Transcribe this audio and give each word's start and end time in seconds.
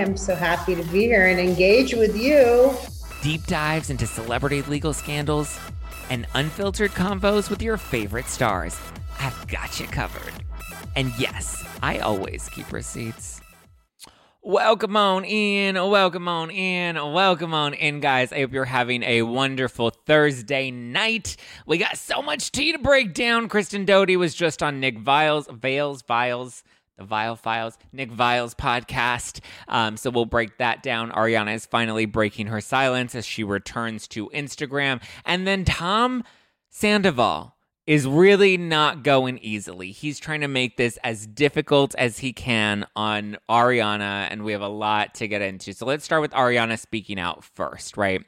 I'm 0.00 0.16
so 0.16 0.34
happy 0.34 0.74
to 0.74 0.82
be 0.84 1.02
here 1.02 1.26
and 1.26 1.38
engage 1.38 1.92
with 1.92 2.16
you. 2.16 2.72
deep 3.22 3.44
dives 3.44 3.90
into 3.90 4.06
celebrity 4.06 4.62
legal 4.62 4.94
scandals, 4.94 5.60
and 6.08 6.26
unfiltered 6.34 6.92
convos 6.92 7.50
with 7.50 7.60
your 7.60 7.76
favorite 7.76 8.24
stars. 8.24 8.80
I've 9.18 9.46
got 9.46 9.78
you 9.78 9.86
covered. 9.86 10.32
And 10.96 11.12
yes, 11.18 11.62
I 11.82 11.98
always 11.98 12.48
keep 12.48 12.72
receipts. 12.72 13.42
Welcome 14.42 14.96
on 14.96 15.26
in, 15.26 15.74
welcome 15.74 16.26
on 16.28 16.50
in, 16.50 16.96
welcome 16.96 17.52
on 17.52 17.74
in, 17.74 18.00
guys. 18.00 18.32
I 18.32 18.40
hope 18.40 18.54
you're 18.54 18.64
having 18.64 19.02
a 19.02 19.20
wonderful 19.20 19.90
Thursday 19.90 20.70
night. 20.70 21.36
We 21.66 21.76
got 21.76 21.98
so 21.98 22.22
much 22.22 22.50
tea 22.52 22.72
to 22.72 22.78
break 22.78 23.12
down. 23.12 23.50
Kristen 23.50 23.84
Doute 23.84 24.18
was 24.18 24.34
just 24.34 24.62
on 24.62 24.80
Nick 24.80 24.98
Viles, 24.98 25.46
Vales, 25.48 26.00
Viles, 26.00 26.62
the 27.00 27.06
Viall 27.06 27.38
Files, 27.38 27.78
Nick 27.92 28.10
Viall's 28.10 28.54
podcast. 28.54 29.40
Um, 29.68 29.96
so 29.96 30.10
we'll 30.10 30.26
break 30.26 30.58
that 30.58 30.82
down. 30.82 31.10
Ariana 31.10 31.54
is 31.54 31.66
finally 31.66 32.04
breaking 32.04 32.48
her 32.48 32.60
silence 32.60 33.14
as 33.14 33.26
she 33.26 33.42
returns 33.42 34.06
to 34.08 34.28
Instagram. 34.30 35.02
And 35.24 35.46
then 35.46 35.64
Tom 35.64 36.24
Sandoval 36.68 37.56
is 37.86 38.06
really 38.06 38.56
not 38.56 39.02
going 39.02 39.38
easily. 39.38 39.90
He's 39.90 40.20
trying 40.20 40.42
to 40.42 40.48
make 40.48 40.76
this 40.76 40.98
as 41.02 41.26
difficult 41.26 41.94
as 41.96 42.18
he 42.18 42.32
can 42.32 42.86
on 42.94 43.38
Ariana, 43.48 44.28
and 44.30 44.44
we 44.44 44.52
have 44.52 44.60
a 44.60 44.68
lot 44.68 45.14
to 45.14 45.26
get 45.26 45.42
into. 45.42 45.72
So 45.72 45.86
let's 45.86 46.04
start 46.04 46.20
with 46.20 46.30
Ariana 46.32 46.78
speaking 46.78 47.18
out 47.18 47.42
first, 47.42 47.96
right? 47.96 48.22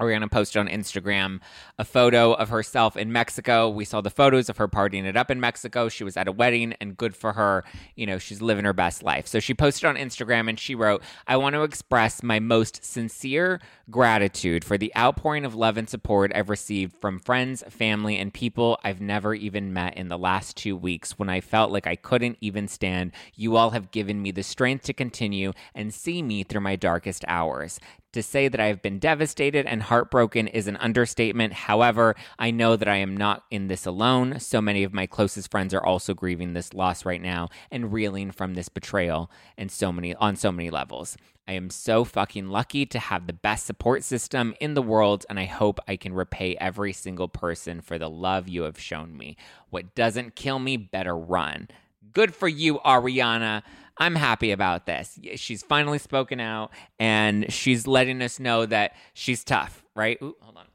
Ariana 0.00 0.30
posted 0.30 0.60
on 0.60 0.68
Instagram 0.68 1.40
a 1.78 1.84
photo 1.84 2.32
of 2.32 2.50
herself 2.50 2.96
in 2.96 3.10
Mexico. 3.12 3.68
We 3.68 3.84
saw 3.84 4.00
the 4.00 4.10
photos 4.10 4.48
of 4.48 4.56
her 4.58 4.68
partying 4.68 5.04
it 5.04 5.16
up 5.16 5.30
in 5.30 5.40
Mexico. 5.40 5.88
She 5.88 6.04
was 6.04 6.16
at 6.16 6.28
a 6.28 6.32
wedding, 6.32 6.74
and 6.80 6.96
good 6.96 7.16
for 7.16 7.32
her. 7.32 7.64
You 7.96 8.06
know, 8.06 8.18
she's 8.18 8.40
living 8.40 8.64
her 8.64 8.72
best 8.72 9.02
life. 9.02 9.26
So 9.26 9.40
she 9.40 9.54
posted 9.54 9.86
on 9.86 9.96
Instagram 9.96 10.48
and 10.48 10.58
she 10.58 10.74
wrote, 10.74 11.02
I 11.26 11.36
want 11.36 11.54
to 11.54 11.62
express 11.62 12.22
my 12.22 12.38
most 12.38 12.84
sincere 12.84 13.60
gratitude 13.90 14.64
for 14.64 14.78
the 14.78 14.94
outpouring 14.96 15.44
of 15.44 15.54
love 15.54 15.76
and 15.76 15.88
support 15.88 16.30
I've 16.34 16.50
received 16.50 16.96
from 17.00 17.18
friends, 17.18 17.64
family, 17.68 18.18
and 18.18 18.32
people 18.32 18.78
I've 18.84 19.00
never 19.00 19.34
even 19.34 19.72
met 19.72 19.96
in 19.96 20.08
the 20.08 20.18
last 20.18 20.56
two 20.56 20.76
weeks 20.76 21.18
when 21.18 21.28
I 21.28 21.40
felt 21.40 21.72
like 21.72 21.86
I 21.86 21.96
couldn't 21.96 22.38
even 22.40 22.68
stand. 22.68 23.12
You 23.34 23.56
all 23.56 23.70
have 23.70 23.90
given 23.90 24.22
me 24.22 24.30
the 24.30 24.42
strength 24.42 24.84
to 24.84 24.92
continue 24.92 25.52
and 25.74 25.92
see 25.92 26.22
me 26.22 26.42
through 26.42 26.60
my 26.60 26.76
darkest 26.76 27.24
hours. 27.26 27.80
To 28.18 28.22
say 28.24 28.48
that 28.48 28.58
I 28.58 28.66
have 28.66 28.82
been 28.82 28.98
devastated 28.98 29.64
and 29.64 29.80
heartbroken 29.80 30.48
is 30.48 30.66
an 30.66 30.76
understatement. 30.78 31.52
However, 31.52 32.16
I 32.36 32.50
know 32.50 32.74
that 32.74 32.88
I 32.88 32.96
am 32.96 33.16
not 33.16 33.44
in 33.48 33.68
this 33.68 33.86
alone. 33.86 34.40
So 34.40 34.60
many 34.60 34.82
of 34.82 34.92
my 34.92 35.06
closest 35.06 35.52
friends 35.52 35.72
are 35.72 35.86
also 35.86 36.14
grieving 36.14 36.52
this 36.52 36.74
loss 36.74 37.04
right 37.04 37.22
now 37.22 37.48
and 37.70 37.92
reeling 37.92 38.32
from 38.32 38.54
this 38.54 38.68
betrayal 38.68 39.30
and 39.56 39.70
so 39.70 39.92
many 39.92 40.16
on 40.16 40.34
so 40.34 40.50
many 40.50 40.68
levels. 40.68 41.16
I 41.46 41.52
am 41.52 41.70
so 41.70 42.02
fucking 42.02 42.48
lucky 42.48 42.86
to 42.86 42.98
have 42.98 43.28
the 43.28 43.32
best 43.32 43.66
support 43.66 44.02
system 44.02 44.52
in 44.60 44.74
the 44.74 44.82
world, 44.82 45.24
and 45.30 45.38
I 45.38 45.44
hope 45.44 45.78
I 45.86 45.94
can 45.94 46.12
repay 46.12 46.56
every 46.56 46.92
single 46.92 47.28
person 47.28 47.80
for 47.80 47.98
the 47.98 48.10
love 48.10 48.48
you 48.48 48.62
have 48.62 48.80
shown 48.80 49.16
me. 49.16 49.36
What 49.70 49.94
doesn't 49.94 50.34
kill 50.34 50.58
me 50.58 50.76
better 50.76 51.16
run. 51.16 51.68
Good 52.12 52.34
for 52.34 52.48
you, 52.48 52.80
Ariana. 52.80 53.62
I'm 53.98 54.14
happy 54.14 54.52
about 54.52 54.86
this. 54.86 55.18
She's 55.36 55.62
finally 55.62 55.98
spoken 55.98 56.40
out 56.40 56.70
and 56.98 57.52
she's 57.52 57.86
letting 57.86 58.22
us 58.22 58.38
know 58.38 58.64
that 58.66 58.94
she's 59.12 59.42
tough, 59.44 59.84
right? 59.96 60.16
Ooh, 60.22 60.36
hold 60.40 60.56
on. 60.56 60.66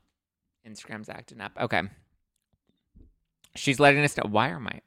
Instagram's 0.70 1.10
acting 1.10 1.42
up. 1.42 1.54
Okay. 1.60 1.82
She's 3.56 3.80
letting 3.80 4.04
us 4.04 4.18
know. 4.18 4.30
Why 4.30 4.50
are 4.50 4.60
my. 4.60 4.82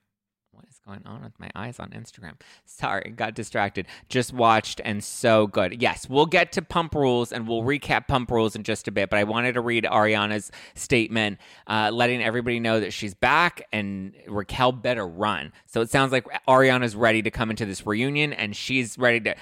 Going 0.87 1.01
on 1.05 1.21
with 1.21 1.37
my 1.37 1.49
eyes 1.53 1.81
on 1.81 1.89
Instagram? 1.89 2.35
Sorry, 2.63 3.11
got 3.13 3.33
distracted. 3.33 3.87
Just 4.07 4.31
watched 4.31 4.79
and 4.85 5.03
so 5.03 5.45
good. 5.45 5.81
Yes, 5.81 6.07
we'll 6.07 6.25
get 6.25 6.53
to 6.53 6.61
pump 6.61 6.95
rules 6.95 7.33
and 7.33 7.45
we'll 7.45 7.63
recap 7.63 8.07
pump 8.07 8.31
rules 8.31 8.55
in 8.55 8.63
just 8.63 8.87
a 8.87 8.91
bit. 8.91 9.09
But 9.09 9.19
I 9.19 9.25
wanted 9.25 9.55
to 9.55 9.61
read 9.61 9.83
Ariana's 9.83 10.49
statement, 10.75 11.39
uh, 11.67 11.91
letting 11.91 12.23
everybody 12.23 12.61
know 12.61 12.79
that 12.79 12.93
she's 12.93 13.13
back 13.13 13.63
and 13.73 14.13
Raquel 14.27 14.71
better 14.71 15.05
run. 15.05 15.51
So 15.65 15.81
it 15.81 15.89
sounds 15.89 16.13
like 16.13 16.25
Ariana's 16.47 16.95
ready 16.95 17.21
to 17.21 17.31
come 17.31 17.49
into 17.49 17.65
this 17.65 17.85
reunion 17.85 18.31
and 18.31 18.55
she's 18.55 18.97
ready 18.97 19.19
to. 19.19 19.35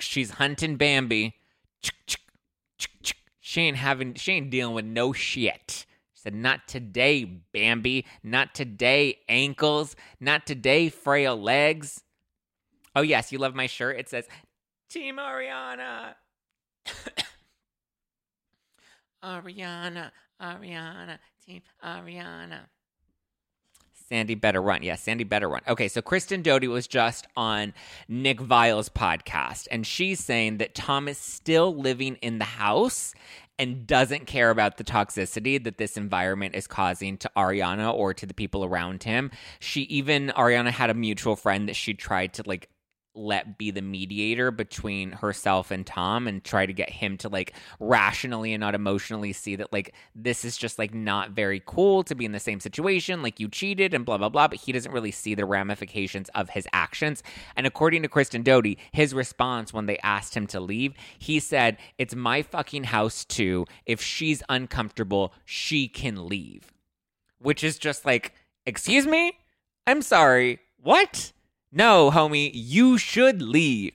She's 0.00 0.30
hunting 0.30 0.74
Bambi. 0.74 1.36
She 3.38 3.60
ain't 3.60 3.76
having. 3.76 4.14
She 4.14 4.32
ain't 4.32 4.50
dealing 4.50 4.74
with 4.74 4.86
no 4.86 5.12
shit 5.12 5.86
said, 6.24 6.34
Not 6.34 6.66
today, 6.66 7.24
Bambi. 7.24 8.06
Not 8.22 8.54
today, 8.54 9.18
ankles. 9.28 9.94
Not 10.18 10.46
today, 10.46 10.88
frail 10.88 11.36
legs. 11.36 12.02
Oh, 12.96 13.02
yes, 13.02 13.30
you 13.30 13.38
love 13.38 13.54
my 13.54 13.66
shirt. 13.66 13.98
It 13.98 14.08
says, 14.08 14.26
Team 14.88 15.16
Ariana. 15.16 16.14
Ariana, 19.24 20.10
Ariana, 20.40 21.18
Team 21.46 21.62
Ariana. 21.84 22.60
Sandy 24.08 24.34
better 24.34 24.60
run. 24.60 24.82
Yeah, 24.82 24.96
Sandy 24.96 25.24
better 25.24 25.48
run. 25.48 25.62
Okay, 25.66 25.88
so 25.88 26.02
Kristen 26.02 26.42
Doute 26.42 26.68
was 26.68 26.86
just 26.86 27.26
on 27.36 27.72
Nick 28.06 28.38
Viall's 28.38 28.90
podcast, 28.90 29.66
and 29.70 29.86
she's 29.86 30.20
saying 30.20 30.58
that 30.58 30.74
Tom 30.74 31.08
is 31.08 31.16
still 31.16 31.74
living 31.74 32.16
in 32.16 32.38
the 32.38 32.44
house 32.44 33.14
and 33.58 33.86
doesn't 33.86 34.26
care 34.26 34.50
about 34.50 34.76
the 34.76 34.84
toxicity 34.84 35.62
that 35.62 35.78
this 35.78 35.96
environment 35.96 36.54
is 36.54 36.66
causing 36.66 37.16
to 37.18 37.30
Ariana 37.36 37.92
or 37.92 38.12
to 38.14 38.26
the 38.26 38.34
people 38.34 38.64
around 38.64 39.02
him. 39.04 39.30
She 39.60 39.82
even 39.82 40.32
Ariana 40.36 40.70
had 40.70 40.90
a 40.90 40.94
mutual 40.94 41.36
friend 41.36 41.68
that 41.68 41.76
she 41.76 41.94
tried 41.94 42.34
to 42.34 42.42
like 42.46 42.68
let 43.14 43.58
be 43.58 43.70
the 43.70 43.82
mediator 43.82 44.50
between 44.50 45.12
herself 45.12 45.70
and 45.70 45.86
Tom 45.86 46.26
and 46.26 46.42
try 46.42 46.66
to 46.66 46.72
get 46.72 46.90
him 46.90 47.16
to 47.18 47.28
like 47.28 47.52
rationally 47.78 48.52
and 48.52 48.60
not 48.60 48.74
emotionally 48.74 49.32
see 49.32 49.56
that 49.56 49.72
like 49.72 49.94
this 50.14 50.44
is 50.44 50.56
just 50.56 50.78
like 50.78 50.92
not 50.92 51.30
very 51.30 51.62
cool 51.64 52.02
to 52.04 52.14
be 52.14 52.24
in 52.24 52.32
the 52.32 52.40
same 52.40 52.60
situation 52.60 53.22
like 53.22 53.38
you 53.38 53.48
cheated 53.48 53.94
and 53.94 54.04
blah 54.04 54.18
blah 54.18 54.28
blah. 54.28 54.48
But 54.48 54.60
he 54.60 54.72
doesn't 54.72 54.92
really 54.92 55.10
see 55.10 55.34
the 55.34 55.44
ramifications 55.44 56.28
of 56.30 56.50
his 56.50 56.66
actions. 56.72 57.22
And 57.56 57.66
according 57.66 58.02
to 58.02 58.08
Kristen 58.08 58.42
Doute 58.42 58.78
his 58.92 59.14
response 59.14 59.72
when 59.72 59.86
they 59.86 59.98
asked 59.98 60.34
him 60.34 60.46
to 60.48 60.60
leave 60.60 60.94
he 61.18 61.38
said 61.38 61.76
it's 61.98 62.14
my 62.14 62.42
fucking 62.42 62.84
house 62.84 63.24
too. 63.24 63.66
If 63.86 64.02
she's 64.02 64.42
uncomfortable 64.48 65.32
she 65.44 65.88
can 65.88 66.26
leave. 66.28 66.72
Which 67.38 67.62
is 67.62 67.78
just 67.78 68.04
like 68.04 68.34
excuse 68.66 69.06
me? 69.06 69.38
I'm 69.86 70.02
sorry. 70.02 70.60
What 70.78 71.32
no, 71.74 72.10
homie, 72.10 72.50
you 72.54 72.96
should 72.98 73.42
leave. 73.42 73.92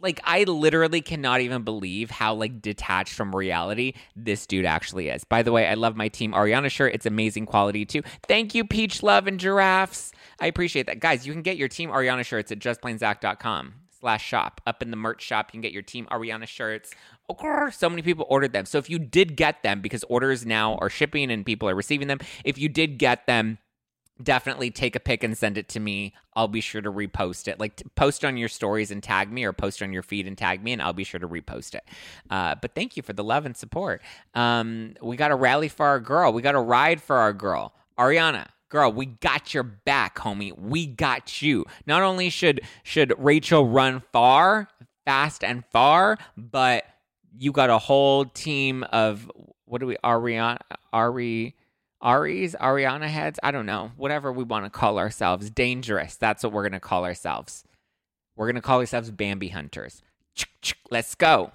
Like, 0.00 0.20
I 0.22 0.44
literally 0.44 1.00
cannot 1.00 1.40
even 1.40 1.64
believe 1.64 2.10
how, 2.10 2.32
like, 2.34 2.62
detached 2.62 3.14
from 3.14 3.34
reality 3.34 3.94
this 4.14 4.46
dude 4.46 4.64
actually 4.64 5.08
is. 5.08 5.24
By 5.24 5.42
the 5.42 5.50
way, 5.50 5.66
I 5.66 5.74
love 5.74 5.96
my 5.96 6.06
Team 6.06 6.32
Ariana 6.34 6.70
shirt. 6.70 6.94
It's 6.94 7.04
amazing 7.06 7.46
quality, 7.46 7.84
too. 7.84 8.02
Thank 8.28 8.54
you, 8.54 8.64
Peach 8.64 9.02
Love 9.02 9.26
and 9.26 9.40
Giraffes. 9.40 10.12
I 10.38 10.46
appreciate 10.46 10.86
that. 10.86 11.00
Guys, 11.00 11.26
you 11.26 11.32
can 11.32 11.42
get 11.42 11.56
your 11.56 11.66
Team 11.66 11.90
Ariana 11.90 12.24
shirts 12.24 12.52
at 12.52 12.60
justplainzack.com 12.60 13.74
slash 13.98 14.24
shop. 14.24 14.60
Up 14.68 14.82
in 14.82 14.92
the 14.92 14.96
merch 14.96 15.20
shop, 15.20 15.48
you 15.48 15.52
can 15.52 15.62
get 15.62 15.72
your 15.72 15.82
Team 15.82 16.06
Ariana 16.12 16.46
shirts. 16.46 16.92
So 17.72 17.90
many 17.90 18.02
people 18.02 18.24
ordered 18.28 18.52
them. 18.52 18.66
So 18.66 18.78
if 18.78 18.88
you 18.88 19.00
did 19.00 19.36
get 19.36 19.64
them, 19.64 19.80
because 19.80 20.04
orders 20.04 20.46
now 20.46 20.76
are 20.76 20.88
shipping 20.88 21.32
and 21.32 21.44
people 21.44 21.68
are 21.68 21.74
receiving 21.74 22.06
them, 22.06 22.20
if 22.44 22.56
you 22.56 22.68
did 22.68 22.98
get 22.98 23.26
them, 23.26 23.58
definitely 24.22 24.70
take 24.70 24.96
a 24.96 25.00
pic 25.00 25.22
and 25.22 25.36
send 25.36 25.58
it 25.58 25.68
to 25.70 25.80
me. 25.80 26.14
I'll 26.34 26.48
be 26.48 26.60
sure 26.60 26.80
to 26.80 26.90
repost 26.90 27.48
it. 27.48 27.58
Like 27.58 27.82
post 27.94 28.24
on 28.24 28.36
your 28.36 28.48
stories 28.48 28.90
and 28.90 29.02
tag 29.02 29.30
me, 29.32 29.44
or 29.44 29.52
post 29.52 29.82
on 29.82 29.92
your 29.92 30.02
feed 30.02 30.26
and 30.26 30.36
tag 30.36 30.62
me, 30.62 30.72
and 30.72 30.82
I'll 30.82 30.92
be 30.92 31.04
sure 31.04 31.20
to 31.20 31.28
repost 31.28 31.74
it. 31.74 31.84
Uh, 32.30 32.54
but 32.60 32.74
thank 32.74 32.96
you 32.96 33.02
for 33.02 33.12
the 33.12 33.24
love 33.24 33.46
and 33.46 33.56
support. 33.56 34.02
Um, 34.34 34.94
we 35.02 35.16
got 35.16 35.28
to 35.28 35.34
rally 35.34 35.68
for 35.68 35.86
our 35.86 36.00
girl. 36.00 36.32
We 36.32 36.42
got 36.42 36.52
to 36.52 36.60
ride 36.60 37.00
for 37.00 37.16
our 37.16 37.32
girl, 37.32 37.74
Ariana. 37.98 38.46
Girl, 38.70 38.92
we 38.92 39.06
got 39.06 39.54
your 39.54 39.62
back, 39.62 40.18
homie. 40.18 40.56
We 40.58 40.86
got 40.86 41.40
you. 41.40 41.64
Not 41.86 42.02
only 42.02 42.28
should 42.28 42.60
should 42.82 43.14
Rachel 43.16 43.66
run 43.66 44.02
far, 44.12 44.68
fast 45.06 45.42
and 45.42 45.64
far, 45.72 46.18
but 46.36 46.84
you 47.38 47.50
got 47.52 47.70
a 47.70 47.78
whole 47.78 48.26
team 48.26 48.82
of 48.84 49.30
what 49.64 49.80
do 49.80 49.86
we 49.86 49.96
Ariana 50.04 50.58
Ari 50.92 51.54
Aries, 52.02 52.54
Ariana 52.60 53.08
heads, 53.08 53.38
I 53.42 53.50
don't 53.50 53.66
know, 53.66 53.92
whatever 53.96 54.32
we 54.32 54.44
want 54.44 54.64
to 54.64 54.70
call 54.70 54.98
ourselves. 54.98 55.50
Dangerous. 55.50 56.16
That's 56.16 56.42
what 56.44 56.52
we're 56.52 56.62
going 56.62 56.72
to 56.72 56.80
call 56.80 57.04
ourselves. 57.04 57.64
We're 58.36 58.46
going 58.46 58.56
to 58.56 58.62
call 58.62 58.80
ourselves 58.80 59.10
Bambi 59.10 59.48
Hunters. 59.48 60.02
Let's 60.90 61.14
go. 61.14 61.50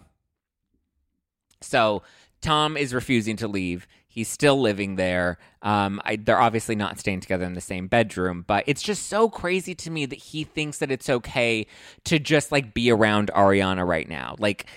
So 1.62 2.04
Tom 2.42 2.76
is 2.76 2.94
refusing 2.94 3.38
to 3.38 3.48
leave. 3.48 3.88
He's 4.06 4.28
still 4.28 4.60
living 4.62 4.96
there. 4.96 5.40
Um, 5.62 6.02
I, 6.06 6.18
they're 6.18 6.40
obviously 6.40 6.76
not 6.76 7.00
staying 7.00 7.22
together 7.22 7.46
in 7.46 7.54
the 7.54 7.62
same 7.62 7.88
bedroom, 7.88 8.44
but 8.46 8.64
it's 8.68 8.84
just 8.84 9.08
so 9.08 9.30
crazy 9.30 9.74
to 9.76 9.90
me 9.90 10.06
that 10.06 10.20
he 10.20 10.44
thinks 10.44 10.78
that 10.80 10.92
it's 10.92 11.10
okay 11.10 11.66
to 12.04 12.20
just 12.20 12.52
like 12.52 12.74
be 12.74 12.92
around 12.92 13.32
Ariana 13.34 13.88
right 13.88 14.08
now. 14.08 14.36
Like, 14.38 14.68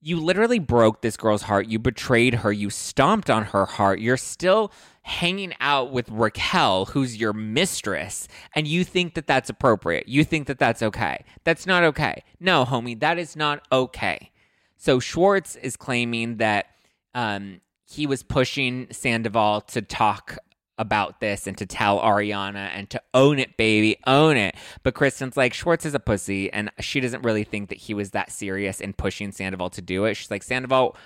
you 0.00 0.20
literally 0.20 0.58
broke 0.58 1.02
this 1.02 1.16
girl's 1.16 1.42
heart. 1.42 1.66
You 1.66 1.78
betrayed 1.78 2.34
her. 2.34 2.52
You 2.52 2.70
stomped 2.70 3.28
on 3.30 3.44
her 3.46 3.66
heart. 3.66 3.98
You're 3.98 4.16
still 4.16 4.72
hanging 5.02 5.54
out 5.60 5.90
with 5.90 6.08
Raquel, 6.10 6.84
who's 6.86 7.16
your 7.16 7.32
mistress, 7.32 8.28
and 8.54 8.68
you 8.68 8.84
think 8.84 9.14
that 9.14 9.26
that's 9.26 9.48
appropriate. 9.48 10.06
You 10.06 10.22
think 10.22 10.46
that 10.46 10.58
that's 10.58 10.82
okay. 10.82 11.24
That's 11.44 11.66
not 11.66 11.82
okay. 11.84 12.22
No, 12.38 12.64
homie, 12.64 12.98
that 13.00 13.18
is 13.18 13.34
not 13.34 13.66
okay. 13.72 14.30
So 14.76 15.00
Schwartz 15.00 15.56
is 15.56 15.76
claiming 15.76 16.36
that 16.36 16.66
um, 17.14 17.60
he 17.86 18.06
was 18.06 18.22
pushing 18.22 18.86
Sandoval 18.92 19.62
to 19.62 19.82
talk 19.82 20.36
about 20.78 21.20
this 21.20 21.46
and 21.46 21.56
to 21.58 21.66
tell 21.66 22.00
Ariana 22.00 22.70
and 22.72 22.88
to 22.90 23.02
own 23.14 23.38
it, 23.38 23.56
baby, 23.56 23.98
own 24.06 24.36
it. 24.36 24.54
But 24.82 24.94
Kristen's 24.94 25.36
like, 25.36 25.54
Schwartz 25.54 25.84
is 25.84 25.94
a 25.94 26.00
pussy, 26.00 26.52
and 26.52 26.70
she 26.80 27.00
doesn't 27.00 27.22
really 27.22 27.44
think 27.44 27.68
that 27.68 27.78
he 27.78 27.94
was 27.94 28.10
that 28.10 28.30
serious 28.30 28.80
in 28.80 28.92
pushing 28.92 29.32
Sandoval 29.32 29.70
to 29.70 29.82
do 29.82 30.04
it. 30.04 30.14
She's 30.14 30.30
like, 30.30 30.42
Sandoval 30.42 30.96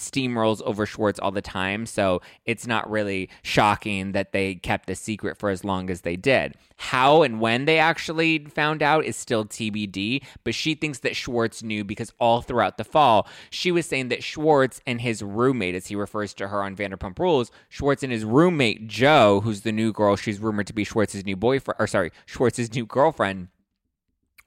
steamrolls 0.00 0.60
over 0.62 0.86
Schwartz 0.86 1.18
all 1.20 1.30
the 1.30 1.42
time. 1.42 1.86
So 1.86 2.20
it's 2.44 2.66
not 2.66 2.90
really 2.90 3.28
shocking 3.42 4.12
that 4.12 4.32
they 4.32 4.56
kept 4.56 4.86
the 4.86 4.94
secret 4.94 5.36
for 5.38 5.50
as 5.50 5.64
long 5.64 5.90
as 5.90 6.00
they 6.00 6.16
did. 6.16 6.54
How 6.76 7.22
and 7.22 7.40
when 7.40 7.66
they 7.66 7.78
actually 7.78 8.46
found 8.46 8.82
out 8.82 9.04
is 9.04 9.14
still 9.14 9.44
TBD, 9.44 10.24
but 10.44 10.54
she 10.54 10.74
thinks 10.74 11.00
that 11.00 11.14
Schwartz 11.14 11.62
knew 11.62 11.84
because 11.84 12.12
all 12.18 12.40
throughout 12.40 12.78
the 12.78 12.84
fall, 12.84 13.28
she 13.50 13.70
was 13.70 13.84
saying 13.84 14.08
that 14.08 14.24
Schwartz 14.24 14.80
and 14.86 15.00
his 15.00 15.22
roommate, 15.22 15.74
as 15.74 15.88
he 15.88 15.94
refers 15.94 16.32
to 16.34 16.48
her 16.48 16.62
on 16.62 16.74
Vanderpump 16.74 17.18
Rules, 17.18 17.50
Schwartz 17.68 18.02
and 18.02 18.10
his 18.10 18.24
roommate, 18.24 18.88
Joe, 18.88 19.40
who's 19.42 19.60
the 19.60 19.72
new 19.72 19.92
girl, 19.92 20.16
she's 20.16 20.40
rumored 20.40 20.66
to 20.68 20.72
be 20.72 20.84
Schwartz's 20.84 21.26
new 21.26 21.36
boyfriend, 21.36 21.76
or 21.78 21.86
sorry, 21.86 22.12
Schwartz's 22.24 22.74
new 22.74 22.86
girlfriend 22.86 23.48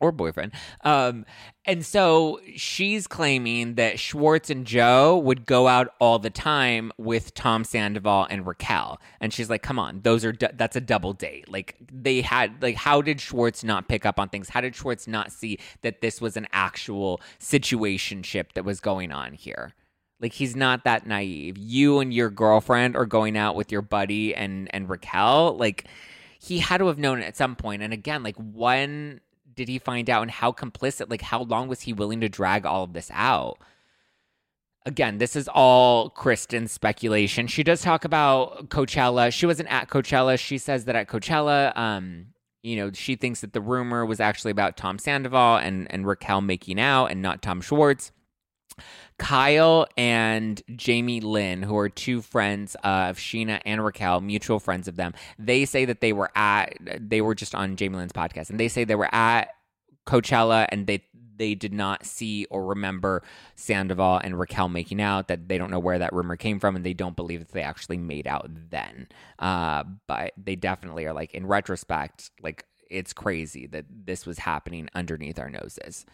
or 0.04 0.12
boyfriend. 0.12 0.52
Um, 0.82 1.26
and 1.66 1.86
so 1.86 2.42
she's 2.56 3.08
claiming 3.08 3.76
that 3.76 4.00
Schwartz 4.00 4.50
and 4.50 4.68
Joe 4.68 5.18
would 5.18 5.46
go 5.46 5.68
out 5.68 5.94
all 6.00 6.20
the 6.20 6.30
time 6.30 6.92
with 6.98 7.34
Tom 7.34 7.64
Sandoval 7.64 8.28
and 8.30 8.46
Raquel. 8.46 9.00
And 9.22 9.34
she's 9.34 9.50
like, 9.50 9.64
"Come 9.64 9.80
on, 9.80 10.02
those 10.02 10.26
are 10.26 10.34
du- 10.34 10.52
that's 10.54 10.76
a 10.76 10.82
double 10.82 11.14
date. 11.14 11.50
Like 11.50 11.78
they 11.90 12.22
had 12.22 12.62
like 12.62 12.76
how 12.76 13.02
did 13.02 13.22
Schwartz 13.22 13.64
not 13.64 13.88
pick 13.88 14.06
up 14.06 14.20
on 14.20 14.28
things? 14.28 14.50
How 14.50 14.60
did 14.62 14.76
Schwartz 14.76 15.08
not 15.08 15.32
see 15.32 15.58
that 15.82 16.02
this 16.02 16.20
was 16.20 16.36
an 16.36 16.48
actual 16.52 17.22
situationship 17.40 18.54
that 18.54 18.66
was 18.66 18.82
going 18.82 19.12
on 19.12 19.34
here?" 19.34 19.74
Like 20.20 20.34
he's 20.34 20.56
not 20.56 20.84
that 20.84 21.06
naive. 21.08 21.58
You 21.58 22.00
and 22.00 22.14
your 22.14 22.30
girlfriend 22.30 22.96
are 22.96 23.06
going 23.06 23.38
out 23.38 23.56
with 23.56 23.72
your 23.72 23.82
buddy 23.82 24.36
and 24.36 24.70
and 24.74 24.90
Raquel. 24.90 25.58
Like 25.58 25.86
he 26.40 26.60
had 26.60 26.80
to 26.80 26.88
have 26.88 26.98
known 26.98 27.22
at 27.22 27.38
some 27.38 27.56
point. 27.56 27.82
And 27.82 27.94
again, 27.94 28.22
like 28.22 28.36
when 28.38 29.22
did 29.56 29.68
he 29.68 29.80
find 29.80 30.10
out 30.10 30.22
and 30.22 30.32
how 30.32 30.52
complicit 30.52 31.10
like 31.10 31.22
how 31.22 31.44
long 31.44 31.68
was 31.68 31.82
he 31.82 31.94
willing 31.94 32.22
to 32.22 32.30
drag 32.30 32.66
all 32.66 32.84
of 32.84 32.94
this 32.94 33.10
out? 33.14 33.58
Again 34.86 35.18
this 35.18 35.36
is 35.36 35.48
all 35.48 36.10
kristen's 36.10 36.72
speculation. 36.72 37.48
She 37.48 37.64
does 37.64 37.82
talk 37.82 38.06
about 38.06 38.70
coachella. 38.70 39.32
She 39.32 39.46
wasn't 39.46 39.72
at 39.72 39.90
coachella. 39.90 40.38
She 40.40 40.58
says 40.58 40.86
that 40.86 40.96
at 40.96 41.08
coachella 41.08 41.78
um 41.78 42.28
you 42.64 42.78
know 42.78 42.92
she 42.94 43.16
thinks 43.16 43.42
that 43.42 43.54
the 43.54 43.62
rumor 43.62 44.06
was 44.06 44.20
actually 44.20 44.52
about 44.52 44.78
tom 44.78 44.98
sandoval 44.98 45.58
and 45.58 45.92
and 45.92 46.08
raquel 46.08 46.42
making 46.42 46.80
out 46.80 47.08
and 47.08 47.22
not 47.22 47.42
tom 47.42 47.62
schwartz 47.62 48.12
Kyle 49.18 49.88
and 49.98 50.62
Jamie 50.76 51.22
Lynn, 51.22 51.64
who 51.64 51.78
are 51.78 51.90
two 51.90 52.22
friends 52.22 52.76
of 52.84 53.18
Scheana 53.18 53.62
and 53.66 53.84
Raquel, 53.84 54.22
mutual 54.22 54.60
friends 54.60 54.88
of 54.88 54.96
them, 54.96 55.14
they 55.38 55.66
say 55.66 55.86
that 55.86 56.02
they 56.02 56.14
were 56.14 56.32
at 56.36 56.78
they 57.00 57.22
were 57.22 57.36
just 57.36 57.56
on 57.56 57.76
Jamie 57.76 57.98
Lynn's 57.98 58.14
podcast, 58.14 58.50
and 58.50 58.60
they 58.60 58.68
say 58.68 58.84
they 58.84 58.96
were 58.96 59.14
at 59.14 59.50
Coachella 60.06 60.66
and 60.70 60.88
they 60.88 61.04
they 61.36 61.56
did 61.56 61.74
not 61.74 62.06
see 62.06 62.46
or 62.46 62.66
remember 62.66 63.24
Sandoval 63.56 64.22
and 64.24 64.40
Raquel 64.40 64.70
making 64.70 65.02
out. 65.02 65.28
That 65.28 65.48
they 65.48 65.58
don't 65.58 65.72
know 65.72 65.80
where 65.80 66.00
that 66.00 66.14
rumor 66.14 66.36
came 66.36 66.60
from, 66.60 66.76
and 66.76 66.86
they 66.86 66.94
don't 66.94 67.16
believe 67.16 67.40
that 67.40 67.52
they 67.52 67.64
actually 67.64 67.98
made 67.98 68.28
out 68.28 68.50
then. 68.70 69.08
Uh, 69.40 69.84
but 70.08 70.34
they 70.38 70.56
definitely 70.56 71.06
are 71.06 71.14
like 71.14 71.34
in 71.34 71.46
retrospect, 71.46 72.32
like 72.42 72.66
it's 72.90 73.14
crazy 73.14 73.68
that 73.68 73.86
this 73.90 74.26
was 74.26 74.40
happening 74.40 74.90
underneath 74.94 75.40
our 75.40 75.50
noses. 75.50 76.06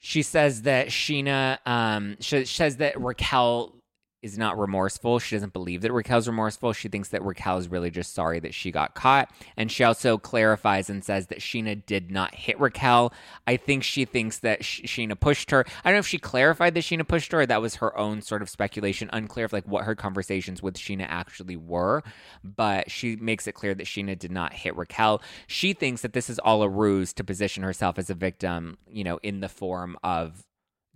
She 0.00 0.22
says 0.22 0.62
that 0.62 0.88
Scheana, 0.88 1.58
um, 1.66 2.16
she 2.20 2.46
says 2.46 2.78
that 2.78 3.00
Raquel 3.00 3.79
is 4.22 4.36
not 4.36 4.58
remorseful. 4.58 5.18
She 5.18 5.34
doesn't 5.34 5.52
believe 5.52 5.82
that 5.82 5.92
Raquel's 5.92 6.28
remorseful. 6.28 6.72
She 6.72 6.88
thinks 6.88 7.08
that 7.08 7.24
Raquel 7.24 7.58
is 7.58 7.68
really 7.68 7.90
just 7.90 8.14
sorry 8.14 8.40
that 8.40 8.54
she 8.54 8.70
got 8.70 8.94
caught. 8.94 9.30
And 9.56 9.70
she 9.70 9.84
also 9.84 10.18
clarifies 10.18 10.90
and 10.90 11.04
says 11.04 11.28
that 11.28 11.40
Scheana 11.40 11.84
did 11.86 12.10
not 12.10 12.34
hit 12.34 12.60
Raquel. 12.60 13.12
I 13.46 13.56
think 13.56 13.82
she 13.82 14.04
thinks 14.04 14.38
that 14.40 14.60
Scheana 14.60 15.18
pushed 15.18 15.50
her. 15.50 15.64
I 15.84 15.90
don't 15.90 15.96
know 15.96 16.00
if 16.00 16.06
she 16.06 16.18
clarified 16.18 16.74
that 16.74 16.84
Scheana 16.84 17.06
pushed 17.06 17.32
her 17.32 17.40
or 17.40 17.46
that 17.46 17.62
was 17.62 17.76
her 17.76 17.96
own 17.96 18.20
sort 18.22 18.42
of 18.42 18.50
speculation. 18.50 19.08
Unclear 19.12 19.46
of 19.46 19.52
like 19.52 19.66
what 19.66 19.84
her 19.84 19.94
conversations 19.94 20.62
with 20.62 20.76
Scheana 20.76 21.06
actually 21.08 21.56
were. 21.56 22.02
But 22.44 22.90
she 22.90 23.16
makes 23.16 23.46
it 23.46 23.52
clear 23.52 23.74
that 23.74 23.86
Scheana 23.86 24.18
did 24.18 24.32
not 24.32 24.52
hit 24.52 24.76
Raquel. 24.76 25.22
She 25.46 25.72
thinks 25.72 26.02
that 26.02 26.12
this 26.12 26.28
is 26.28 26.38
all 26.38 26.62
a 26.62 26.68
ruse 26.68 27.12
to 27.14 27.24
position 27.24 27.62
herself 27.62 27.98
as 27.98 28.10
a 28.10 28.14
victim, 28.14 28.76
you 28.88 29.04
know, 29.04 29.18
in 29.22 29.40
the 29.40 29.48
form 29.48 29.96
of 30.04 30.44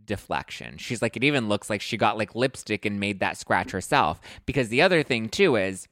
deflection. 0.07 0.79
She's 0.79 1.03
like, 1.03 1.17
it 1.17 1.25
even 1.25 1.49
looks 1.49 1.71
like 1.71 1.81
she 1.81 1.97
got 1.97 2.19
like 2.19 2.35
lipstick 2.35 2.85
and 2.85 3.01
made 3.01 3.21
that 3.21 3.37
scratch 3.37 3.71
herself. 3.71 4.21
Because 4.47 4.69
the 4.69 4.83
other 4.83 5.03
thing 5.03 5.29
too 5.29 5.57
is 5.57 5.89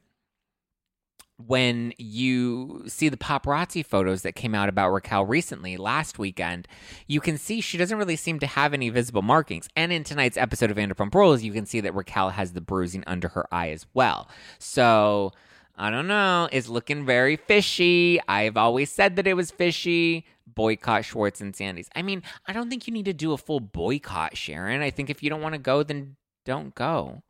when 1.46 1.92
you 1.98 2.84
see 2.86 3.08
the 3.08 3.16
paparazzi 3.16 3.84
photos 3.84 4.22
that 4.22 4.34
came 4.34 4.54
out 4.54 4.68
about 4.68 4.90
Raquel 4.90 5.24
recently 5.24 5.76
last 5.76 6.18
weekend, 6.18 6.68
you 7.06 7.20
can 7.20 7.38
see 7.38 7.60
she 7.60 7.78
doesn't 7.78 7.98
really 7.98 8.16
seem 8.16 8.38
to 8.40 8.46
have 8.46 8.74
any 8.74 8.90
visible 8.90 9.22
markings. 9.22 9.68
And 9.74 9.92
in 9.92 10.04
tonight's 10.04 10.36
episode 10.36 10.70
of 10.70 10.76
Vanderpump 10.76 11.14
Rules, 11.14 11.42
you 11.42 11.52
can 11.52 11.66
see 11.66 11.80
that 11.80 11.94
Raquel 11.94 12.30
has 12.30 12.52
the 12.52 12.60
bruising 12.60 13.04
under 13.06 13.28
her 13.28 13.46
eye 13.52 13.70
as 13.70 13.86
well. 13.94 14.28
So 14.58 15.32
I 15.76 15.90
don't 15.90 16.06
know. 16.06 16.48
It's 16.52 16.68
looking 16.68 17.04
very 17.04 17.36
fishy. 17.36 18.20
I've 18.28 18.56
always 18.56 18.90
said 18.90 19.16
that 19.16 19.26
it 19.26 19.34
was 19.34 19.50
fishy 19.50 20.26
boycott 20.54 21.04
Schwartz 21.04 21.40
and 21.40 21.54
Sandy's. 21.54 21.88
I 21.94 22.02
mean, 22.02 22.22
I 22.46 22.52
don't 22.52 22.68
think 22.68 22.86
you 22.86 22.92
need 22.92 23.04
to 23.06 23.12
do 23.12 23.32
a 23.32 23.38
full 23.38 23.60
boycott, 23.60 24.36
Sharon. 24.36 24.82
I 24.82 24.90
think 24.90 25.10
if 25.10 25.22
you 25.22 25.30
don't 25.30 25.42
want 25.42 25.54
to 25.54 25.58
go, 25.58 25.82
then 25.82 26.16
don't 26.44 26.74
go. 26.74 27.22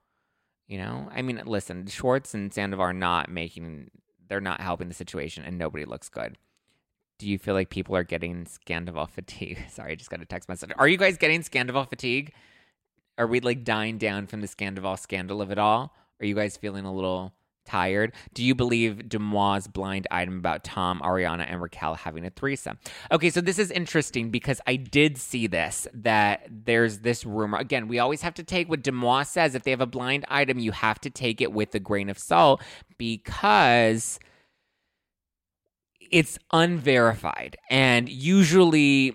You 0.68 0.78
know, 0.78 1.08
I 1.12 1.22
mean, 1.22 1.40
listen, 1.44 1.86
Schwartz 1.86 2.34
and 2.34 2.52
Sandoval 2.52 2.86
are 2.86 2.92
not 2.92 3.28
making, 3.28 3.90
they're 4.28 4.40
not 4.40 4.60
helping 4.60 4.88
the 4.88 4.94
situation, 4.94 5.44
and 5.44 5.58
nobody 5.58 5.84
looks 5.84 6.08
good. 6.08 6.38
Do 7.18 7.28
you 7.28 7.38
feel 7.38 7.54
like 7.54 7.68
people 7.68 7.94
are 7.94 8.04
getting 8.04 8.46
Scandoval 8.46 9.10
fatigue? 9.10 9.58
Sorry, 9.70 9.92
I 9.92 9.94
just 9.94 10.10
got 10.10 10.22
a 10.22 10.26
text 10.26 10.48
message. 10.48 10.70
Are 10.78 10.88
you 10.88 10.96
guys 10.96 11.18
getting 11.18 11.42
Scandoval 11.42 11.88
fatigue? 11.88 12.32
Are 13.18 13.26
we 13.26 13.40
like 13.40 13.64
dying 13.64 13.98
down 13.98 14.26
from 14.26 14.40
the 14.40 14.48
Scandoval 14.48 14.98
scandal 14.98 15.42
of 15.42 15.50
it 15.50 15.58
all? 15.58 15.94
Are 16.20 16.26
you 16.26 16.34
guys 16.34 16.56
feeling 16.56 16.84
a 16.84 16.92
little 16.92 17.34
tired. 17.64 18.12
Do 18.34 18.44
you 18.44 18.54
believe 18.54 19.04
DeuxMoi 19.08 19.72
blind 19.72 20.06
item 20.10 20.38
about 20.38 20.64
Tom, 20.64 21.00
Ariana, 21.00 21.46
and 21.48 21.60
Raquel 21.60 21.94
having 21.94 22.24
a 22.24 22.30
threesome? 22.30 22.78
Okay, 23.10 23.30
so 23.30 23.40
this 23.40 23.58
is 23.58 23.70
interesting 23.70 24.30
because 24.30 24.60
I 24.66 24.76
did 24.76 25.18
see 25.18 25.46
this 25.46 25.86
that 25.94 26.46
there's 26.50 27.00
this 27.00 27.24
rumor. 27.24 27.58
Again, 27.58 27.88
we 27.88 27.98
always 27.98 28.22
have 28.22 28.34
to 28.34 28.42
take 28.42 28.68
what 28.68 28.82
DeuxMoi 28.82 29.26
says. 29.26 29.54
If 29.54 29.62
they 29.62 29.70
have 29.70 29.80
a 29.80 29.86
blind 29.86 30.24
item, 30.28 30.58
you 30.58 30.72
have 30.72 31.00
to 31.00 31.10
take 31.10 31.40
it 31.40 31.52
with 31.52 31.74
a 31.74 31.80
grain 31.80 32.08
of 32.08 32.18
salt 32.18 32.62
because 32.98 34.18
it's 36.10 36.38
unverified. 36.52 37.56
And 37.70 38.08
usually 38.08 39.14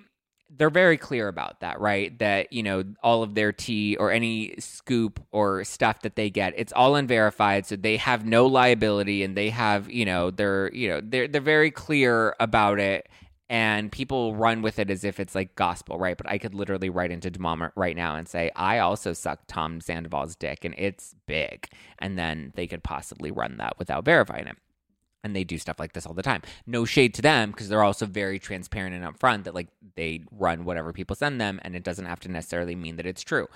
they're 0.58 0.70
very 0.70 0.98
clear 0.98 1.28
about 1.28 1.60
that, 1.62 1.80
right? 1.80 2.18
That, 2.20 2.52
you 2.52 2.64
know, 2.64 2.84
all 3.04 3.24
of 3.24 3.36
their 3.36 3.52
tea 3.52 3.96
or 3.96 4.12
any 4.12 4.56
scoop 4.60 5.24
or 5.32 5.64
stuff 5.64 6.02
that 6.02 6.16
they 6.16 6.30
get, 6.30 6.54
it's 6.58 6.74
all 6.74 6.96
unverified. 6.96 7.66
So 7.66 7.76
they 7.76 7.98
have 7.98 8.26
no 8.26 8.46
liability 8.48 9.24
and 9.24 9.38
they 9.38 9.50
have, 9.50 9.90
you 9.90 10.06
know, 10.06 10.32
they're, 10.32 10.74
you 10.74 10.90
know, 10.90 11.02
they're, 11.04 11.28
they're 11.28 11.42
very 11.42 11.72
clear 11.72 12.36
about 12.40 12.80
it 12.80 13.08
and 13.50 13.92
people 13.92 14.36
run 14.36 14.62
with 14.62 14.78
it 14.78 14.90
as 14.90 15.04
if 15.04 15.20
it's 15.20 15.34
like 15.34 15.56
gospel, 15.56 15.98
right? 15.98 16.18
But 16.18 16.30
I 16.30 16.38
could 16.38 16.54
literally 16.54 16.90
write 16.90 17.12
into 17.12 17.32
DeuxMoi 17.32 17.72
right 17.76 17.96
now 17.96 18.16
and 18.16 18.28
say, 18.28 18.52
I 18.56 18.80
also 18.80 19.14
sucked 19.14 19.48
Tom 19.48 19.80
Sandoval's 19.80 20.36
dick 20.36 20.66
and 20.66 20.76
it's 20.78 21.16
big. 21.28 21.68
And 22.00 22.18
then 22.20 22.52
they 22.56 22.68
could 22.68 22.84
possibly 22.84 23.32
run 23.32 23.58
that 23.58 23.80
without 23.80 24.04
verifying 24.04 24.48
it 24.48 24.58
and 25.24 25.36
they 25.36 25.44
do 25.44 25.58
stuff 25.58 25.80
like 25.80 25.94
this 25.94 26.06
all 26.06 26.14
the 26.14 26.24
time. 26.24 26.42
No 26.66 26.86
shade 26.86 27.14
to 27.16 27.22
them 27.22 27.52
because 27.52 27.70
they're 27.70 27.84
also 27.84 28.06
very 28.06 28.40
transparent 28.40 28.96
and 28.96 29.04
upfront 29.04 29.44
that 29.44 29.56
like 29.56 29.68
they 29.96 30.22
run 30.32 30.66
whatever 30.66 30.94
people 30.94 31.16
send 31.16 31.42
them 31.42 31.60
and 31.64 31.76
it 31.76 31.84
doesn't 31.84 32.06
have 32.06 32.20
to 32.22 32.30
necessarily 32.30 32.76
mean 32.76 32.96
that 32.98 33.06
it's 33.06 33.24
true. 33.24 33.48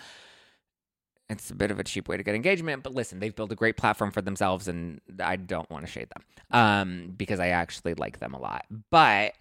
It's 1.29 1.49
a 1.49 1.55
bit 1.55 1.71
of 1.71 1.79
a 1.79 1.83
cheap 1.83 2.09
way 2.09 2.17
to 2.17 2.23
get 2.23 2.35
engagement, 2.35 2.83
but 2.83 2.93
listen, 2.93 3.19
they've 3.19 3.35
built 3.35 3.53
a 3.53 3.55
great 3.55 3.77
platform 3.77 4.11
for 4.11 4.21
themselves 4.21 4.67
and 4.67 4.99
I 5.23 5.37
don't 5.37 5.69
want 5.69 5.85
to 5.85 5.91
shade 5.91 6.09
them 6.09 6.23
um, 6.51 7.13
because 7.15 7.39
I 7.39 7.49
actually 7.49 7.93
like 7.93 8.19
them 8.19 8.33
a 8.33 8.39
lot. 8.39 8.65
But 8.89 9.33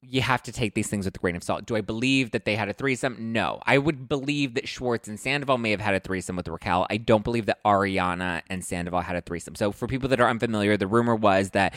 you 0.00 0.22
have 0.22 0.42
to 0.44 0.52
take 0.52 0.74
these 0.74 0.86
things 0.86 1.04
with 1.04 1.16
a 1.16 1.18
grain 1.18 1.34
of 1.34 1.42
salt. 1.42 1.66
Do 1.66 1.74
I 1.74 1.80
believe 1.80 2.30
that 2.30 2.44
they 2.44 2.54
had 2.54 2.68
a 2.68 2.72
threesome? 2.72 3.32
No. 3.32 3.60
I 3.66 3.78
would 3.78 4.08
believe 4.08 4.54
that 4.54 4.68
Schwartz 4.68 5.08
and 5.08 5.18
Sandoval 5.18 5.58
may 5.58 5.72
have 5.72 5.80
had 5.80 5.94
a 5.94 6.00
threesome 6.00 6.36
with 6.36 6.46
Raquel. 6.46 6.86
I 6.88 6.98
don't 6.98 7.24
believe 7.24 7.46
that 7.46 7.62
Ariana 7.64 8.42
and 8.48 8.64
Sandoval 8.64 9.00
had 9.00 9.16
a 9.16 9.20
threesome. 9.20 9.56
So, 9.56 9.72
for 9.72 9.88
people 9.88 10.08
that 10.10 10.20
are 10.20 10.28
unfamiliar, 10.28 10.76
the 10.76 10.86
rumor 10.86 11.16
was 11.16 11.50
that 11.50 11.74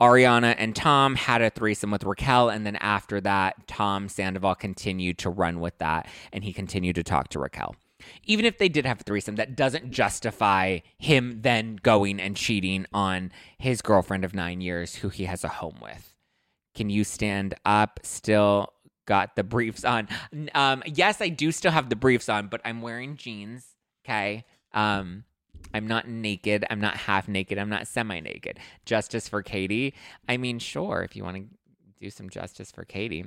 Ariana 0.00 0.54
and 0.58 0.76
Tom 0.76 1.14
had 1.14 1.42
a 1.42 1.50
threesome 1.50 1.90
with 1.90 2.04
Raquel, 2.04 2.48
and 2.48 2.66
then 2.66 2.76
after 2.76 3.20
that, 3.20 3.68
Tom 3.68 4.08
Sandoval 4.08 4.56
continued 4.56 5.16
to 5.18 5.30
run 5.30 5.60
with 5.60 5.78
that, 5.78 6.08
and 6.32 6.42
he 6.42 6.52
continued 6.52 6.96
to 6.96 7.04
talk 7.04 7.28
to 7.28 7.38
Raquel. 7.38 7.76
Even 8.24 8.44
if 8.44 8.58
they 8.58 8.68
did 8.68 8.84
have 8.84 9.00
a 9.00 9.04
threesome, 9.04 9.36
that 9.36 9.54
doesn't 9.54 9.92
justify 9.92 10.80
him 10.98 11.42
then 11.42 11.76
going 11.82 12.18
and 12.20 12.36
cheating 12.36 12.84
on 12.92 13.30
his 13.58 13.80
girlfriend 13.80 14.24
of 14.24 14.34
nine 14.34 14.60
years, 14.60 14.96
who 14.96 15.08
he 15.08 15.26
has 15.26 15.44
a 15.44 15.48
home 15.48 15.78
with. 15.80 16.11
Can 16.74 16.90
you 16.90 17.04
stand 17.04 17.54
up? 17.64 18.00
Still 18.02 18.72
got 19.06 19.36
the 19.36 19.44
briefs 19.44 19.84
on. 19.84 20.08
Um, 20.54 20.82
yes, 20.86 21.20
I 21.20 21.28
do 21.28 21.52
still 21.52 21.72
have 21.72 21.88
the 21.88 21.96
briefs 21.96 22.28
on, 22.28 22.48
but 22.48 22.60
I'm 22.64 22.82
wearing 22.82 23.16
jeans. 23.16 23.66
Okay. 24.04 24.44
Um, 24.72 25.24
I'm 25.74 25.86
not 25.86 26.08
naked. 26.08 26.64
I'm 26.70 26.80
not 26.80 26.96
half 26.96 27.28
naked. 27.28 27.58
I'm 27.58 27.68
not 27.68 27.86
semi 27.86 28.20
naked. 28.20 28.58
Justice 28.84 29.28
for 29.28 29.42
Katie. 29.42 29.94
I 30.28 30.36
mean, 30.36 30.58
sure, 30.58 31.02
if 31.02 31.16
you 31.16 31.24
want 31.24 31.36
to 31.36 31.44
do 32.00 32.10
some 32.10 32.28
justice 32.28 32.70
for 32.70 32.84
Katie. 32.84 33.24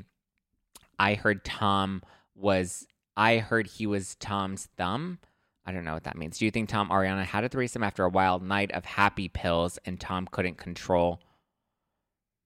I 1.00 1.16
heard 1.16 1.44
Tom 1.44 2.04
was, 2.36 2.86
I 3.18 3.38
heard 3.38 3.68
he 3.68 3.88
was 3.88 4.16
Tom's 4.16 4.68
thumb. 4.78 5.20
I 5.66 5.72
don't 5.72 5.84
know 5.84 5.94
what 5.94 6.04
that 6.04 6.18
means. 6.18 6.38
Do 6.38 6.46
you 6.46 6.52
think 6.52 6.70
Tom 6.70 6.90
Ariana 6.90 7.26
had 7.26 7.44
a 7.44 7.50
threesome 7.50 7.84
after 7.84 8.04
a 8.04 8.10
wild 8.10 8.44
night 8.44 8.72
of 8.74 8.86
happy 8.86 9.30
pills 9.30 9.80
and 9.86 10.00
Tom 10.00 10.28
couldn't 10.30 10.58
control 10.58 11.22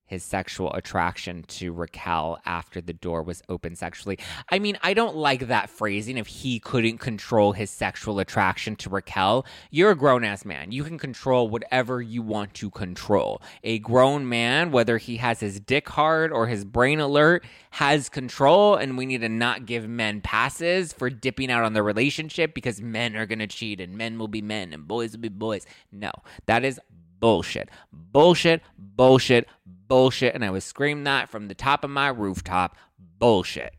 his 0.09 0.23
sexual 0.23 0.73
attraction 0.73 1.43
to 1.43 1.71
Raquel 1.71 2.39
after 2.43 2.81
the 2.81 2.93
door 2.93 3.21
was 3.21 3.43
open 3.47 3.75
sexually. 3.75 4.17
I 4.49 4.57
mean, 4.57 4.75
I 4.81 4.95
don't 4.95 5.15
like 5.15 5.47
that 5.47 5.69
phrasing 5.69 6.17
if 6.17 6.25
he 6.25 6.59
couldn't 6.59 6.97
control 6.97 7.51
his 7.51 7.69
sexual 7.69 8.17
attraction 8.17 8.75
to 8.77 8.89
Raquel. 8.89 9.45
You're 9.69 9.91
a 9.91 9.95
grown 9.95 10.23
ass 10.23 10.45
man. 10.45 10.71
You 10.71 10.83
can 10.83 10.97
control 10.97 11.47
whatever 11.47 12.01
you 12.01 12.23
want 12.23 12.55
to 12.55 12.71
control. 12.71 13.43
A 13.63 13.77
grown 13.77 14.27
man, 14.27 14.71
whether 14.71 14.97
he 14.97 15.17
has 15.17 15.39
his 15.41 15.59
dick 15.59 15.87
hard 15.89 16.31
or 16.31 16.47
his 16.47 16.65
brain 16.65 16.99
alert, 16.99 17.45
has 17.69 18.09
control, 18.09 18.75
and 18.75 18.97
we 18.97 19.05
need 19.05 19.21
to 19.21 19.29
not 19.29 19.67
give 19.67 19.87
men 19.87 20.21
passes 20.21 20.91
for 20.91 21.11
dipping 21.11 21.51
out 21.51 21.63
on 21.63 21.73
the 21.73 21.83
relationship 21.83 22.55
because 22.55 22.81
men 22.81 23.15
are 23.15 23.27
going 23.27 23.37
to 23.37 23.47
cheat 23.47 23.79
and 23.79 23.95
men 23.95 24.17
will 24.17 24.27
be 24.27 24.41
men 24.41 24.73
and 24.73 24.87
boys 24.87 25.11
will 25.11 25.19
be 25.19 25.29
boys. 25.29 25.67
No, 25.91 26.11
that 26.47 26.65
is 26.65 26.79
bullshit. 27.19 27.69
Bullshit, 27.91 28.61
bullshit, 28.77 29.47
bullshit. 29.65 30.35
And 30.35 30.45
I 30.45 30.49
would 30.49 30.63
scream 30.63 31.03
that 31.03 31.29
from 31.29 31.47
the 31.47 31.55
top 31.55 31.83
of 31.83 31.89
my 31.89 32.09
rooftop. 32.09 32.75
Bullshit. 33.17 33.73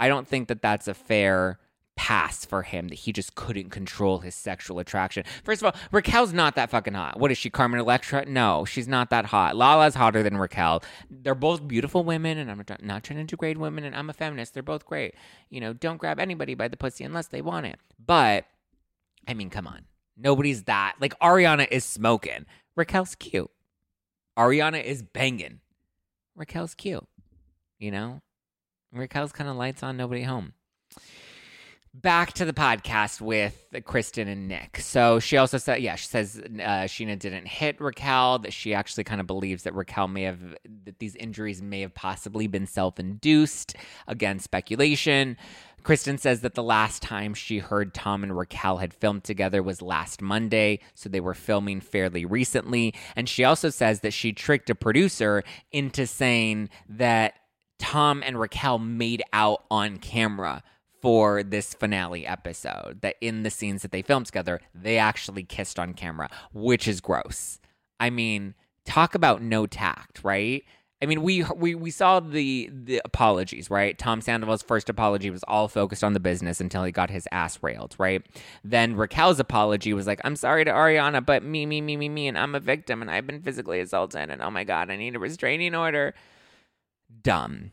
I 0.00 0.08
don't 0.08 0.26
think 0.28 0.48
that 0.48 0.62
that's 0.62 0.88
a 0.88 0.94
fair 0.94 1.58
pass 1.96 2.44
for 2.44 2.62
him 2.62 2.86
that 2.88 2.94
he 2.94 3.12
just 3.12 3.34
couldn't 3.34 3.70
control 3.70 4.20
his 4.20 4.32
sexual 4.32 4.78
attraction. 4.78 5.24
First 5.42 5.62
of 5.62 5.66
all, 5.66 5.80
Raquel's 5.90 6.32
not 6.32 6.54
that 6.54 6.70
fucking 6.70 6.94
hot. 6.94 7.18
What 7.18 7.32
is 7.32 7.38
she, 7.38 7.50
Carmen 7.50 7.80
Electra? 7.80 8.24
No, 8.24 8.64
she's 8.64 8.86
not 8.86 9.10
that 9.10 9.26
hot. 9.26 9.56
Lala's 9.56 9.96
hotter 9.96 10.22
than 10.22 10.36
Raquel. 10.36 10.84
They're 11.10 11.34
both 11.34 11.66
beautiful 11.66 12.04
women, 12.04 12.38
and 12.38 12.52
I'm 12.52 12.62
not 12.80 13.02
trying 13.02 13.18
to 13.18 13.24
degrade 13.24 13.58
women, 13.58 13.82
and 13.82 13.96
I'm 13.96 14.08
a 14.08 14.12
feminist. 14.12 14.54
They're 14.54 14.62
both 14.62 14.86
great. 14.86 15.16
You 15.50 15.60
know, 15.60 15.72
don't 15.72 15.96
grab 15.96 16.20
anybody 16.20 16.54
by 16.54 16.68
the 16.68 16.76
pussy 16.76 17.02
unless 17.02 17.26
they 17.26 17.42
want 17.42 17.66
it. 17.66 17.80
But, 17.98 18.44
I 19.26 19.34
mean, 19.34 19.50
come 19.50 19.66
on. 19.66 19.86
Nobody's 20.18 20.64
that. 20.64 20.96
Like, 21.00 21.18
Ariana 21.20 21.68
is 21.70 21.84
smoking. 21.84 22.44
Raquel's 22.76 23.14
cute. 23.14 23.50
Ariana 24.36 24.82
is 24.82 25.02
banging. 25.02 25.60
Raquel's 26.36 26.74
cute. 26.74 27.06
You 27.78 27.90
know? 27.92 28.20
Raquel's 28.92 29.32
kind 29.32 29.48
of 29.48 29.56
lights 29.56 29.82
on, 29.82 29.96
nobody 29.96 30.22
home. 30.22 30.54
Back 32.00 32.32
to 32.34 32.44
the 32.44 32.52
podcast 32.52 33.20
with 33.20 33.74
Kristen 33.84 34.28
and 34.28 34.46
Nick. 34.46 34.78
So 34.78 35.18
she 35.18 35.36
also 35.36 35.58
said, 35.58 35.82
yeah, 35.82 35.96
she 35.96 36.06
says 36.06 36.40
uh, 36.40 36.84
Scheana 36.84 37.18
didn't 37.18 37.48
hit 37.48 37.80
Raquel, 37.80 38.38
that 38.40 38.52
she 38.52 38.72
actually 38.72 39.02
kind 39.02 39.20
of 39.20 39.26
believes 39.26 39.64
that 39.64 39.74
Raquel 39.74 40.06
may 40.06 40.22
have, 40.22 40.38
that 40.84 41.00
these 41.00 41.16
injuries 41.16 41.60
may 41.60 41.80
have 41.80 41.94
possibly 41.94 42.46
been 42.46 42.68
self 42.68 43.00
induced. 43.00 43.74
Again, 44.06 44.38
speculation. 44.38 45.36
Kristen 45.82 46.18
says 46.18 46.42
that 46.42 46.54
the 46.54 46.62
last 46.62 47.02
time 47.02 47.34
she 47.34 47.58
heard 47.58 47.94
Tom 47.94 48.22
and 48.22 48.36
Raquel 48.36 48.76
had 48.76 48.94
filmed 48.94 49.24
together 49.24 49.60
was 49.60 49.82
last 49.82 50.22
Monday, 50.22 50.78
so 50.94 51.08
they 51.08 51.20
were 51.20 51.34
filming 51.34 51.80
fairly 51.80 52.24
recently. 52.24 52.94
And 53.16 53.28
she 53.28 53.42
also 53.42 53.70
says 53.70 54.00
that 54.00 54.12
she 54.12 54.32
tricked 54.32 54.70
a 54.70 54.76
producer 54.76 55.42
into 55.72 56.06
saying 56.06 56.68
that 56.88 57.34
Tom 57.80 58.22
and 58.24 58.38
Raquel 58.38 58.78
made 58.78 59.22
out 59.32 59.64
on 59.68 59.96
camera 59.96 60.62
for 61.00 61.42
this 61.42 61.74
finale 61.74 62.26
episode. 62.26 63.00
That 63.02 63.16
in 63.20 63.42
the 63.42 63.50
scenes 63.50 63.82
that 63.82 63.92
they 63.92 64.02
filmed 64.02 64.26
together, 64.26 64.60
they 64.74 64.98
actually 64.98 65.44
kissed 65.44 65.78
on 65.78 65.94
camera, 65.94 66.30
which 66.52 66.88
is 66.88 67.00
gross. 67.00 67.58
I 68.00 68.10
mean, 68.10 68.54
talk 68.84 69.14
about 69.14 69.42
no 69.42 69.66
tact, 69.66 70.22
right? 70.24 70.64
I 71.00 71.06
mean, 71.06 71.22
we 71.22 71.44
we 71.54 71.76
we 71.76 71.92
saw 71.92 72.18
the 72.18 72.68
the 72.72 73.00
apologies, 73.04 73.70
right? 73.70 73.96
Tom 73.96 74.20
Sandoval's 74.20 74.62
first 74.62 74.88
apology 74.88 75.30
was 75.30 75.44
all 75.46 75.68
focused 75.68 76.02
on 76.02 76.12
the 76.12 76.20
business 76.20 76.60
until 76.60 76.82
he 76.82 76.90
got 76.90 77.08
his 77.08 77.28
ass 77.30 77.62
railed, 77.62 77.94
right? 77.98 78.26
Then 78.64 78.96
Raquel's 78.96 79.38
apology 79.38 79.92
was 79.92 80.08
like, 80.08 80.20
"I'm 80.24 80.34
sorry 80.34 80.64
to 80.64 80.72
Ariana, 80.72 81.24
but 81.24 81.44
me, 81.44 81.66
me, 81.66 81.80
me, 81.80 81.96
me, 81.96 82.08
me, 82.08 82.26
and 82.26 82.36
I'm 82.36 82.56
a 82.56 82.60
victim, 82.60 83.00
and 83.00 83.10
I've 83.10 83.28
been 83.28 83.42
physically 83.42 83.78
assaulted, 83.78 84.28
and 84.28 84.42
oh 84.42 84.50
my 84.50 84.64
god, 84.64 84.90
I 84.90 84.96
need 84.96 85.14
a 85.14 85.20
restraining 85.20 85.76
order." 85.76 86.14
Dumb. 87.22 87.70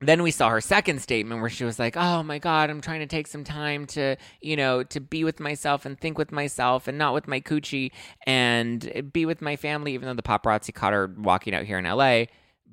Then 0.00 0.22
we 0.22 0.30
saw 0.30 0.48
her 0.50 0.60
second 0.60 1.02
statement 1.02 1.40
where 1.40 1.50
she 1.50 1.64
was 1.64 1.78
like, 1.78 1.96
"Oh 1.96 2.22
my 2.22 2.38
god, 2.38 2.70
I'm 2.70 2.80
trying 2.80 3.00
to 3.00 3.06
take 3.06 3.26
some 3.26 3.42
time 3.42 3.86
to, 3.86 4.16
you 4.40 4.56
know, 4.56 4.84
to 4.84 5.00
be 5.00 5.24
with 5.24 5.40
myself 5.40 5.84
and 5.84 5.98
think 5.98 6.18
with 6.18 6.30
myself 6.30 6.86
and 6.86 6.96
not 6.96 7.14
with 7.14 7.26
my 7.26 7.40
coochie 7.40 7.90
and 8.24 9.10
be 9.12 9.26
with 9.26 9.42
my 9.42 9.56
family 9.56 9.94
even 9.94 10.06
though 10.06 10.14
the 10.14 10.22
paparazzi 10.22 10.72
caught 10.72 10.92
her 10.92 11.12
walking 11.18 11.54
out 11.54 11.64
here 11.64 11.78
in 11.78 11.84
LA." 11.84 12.26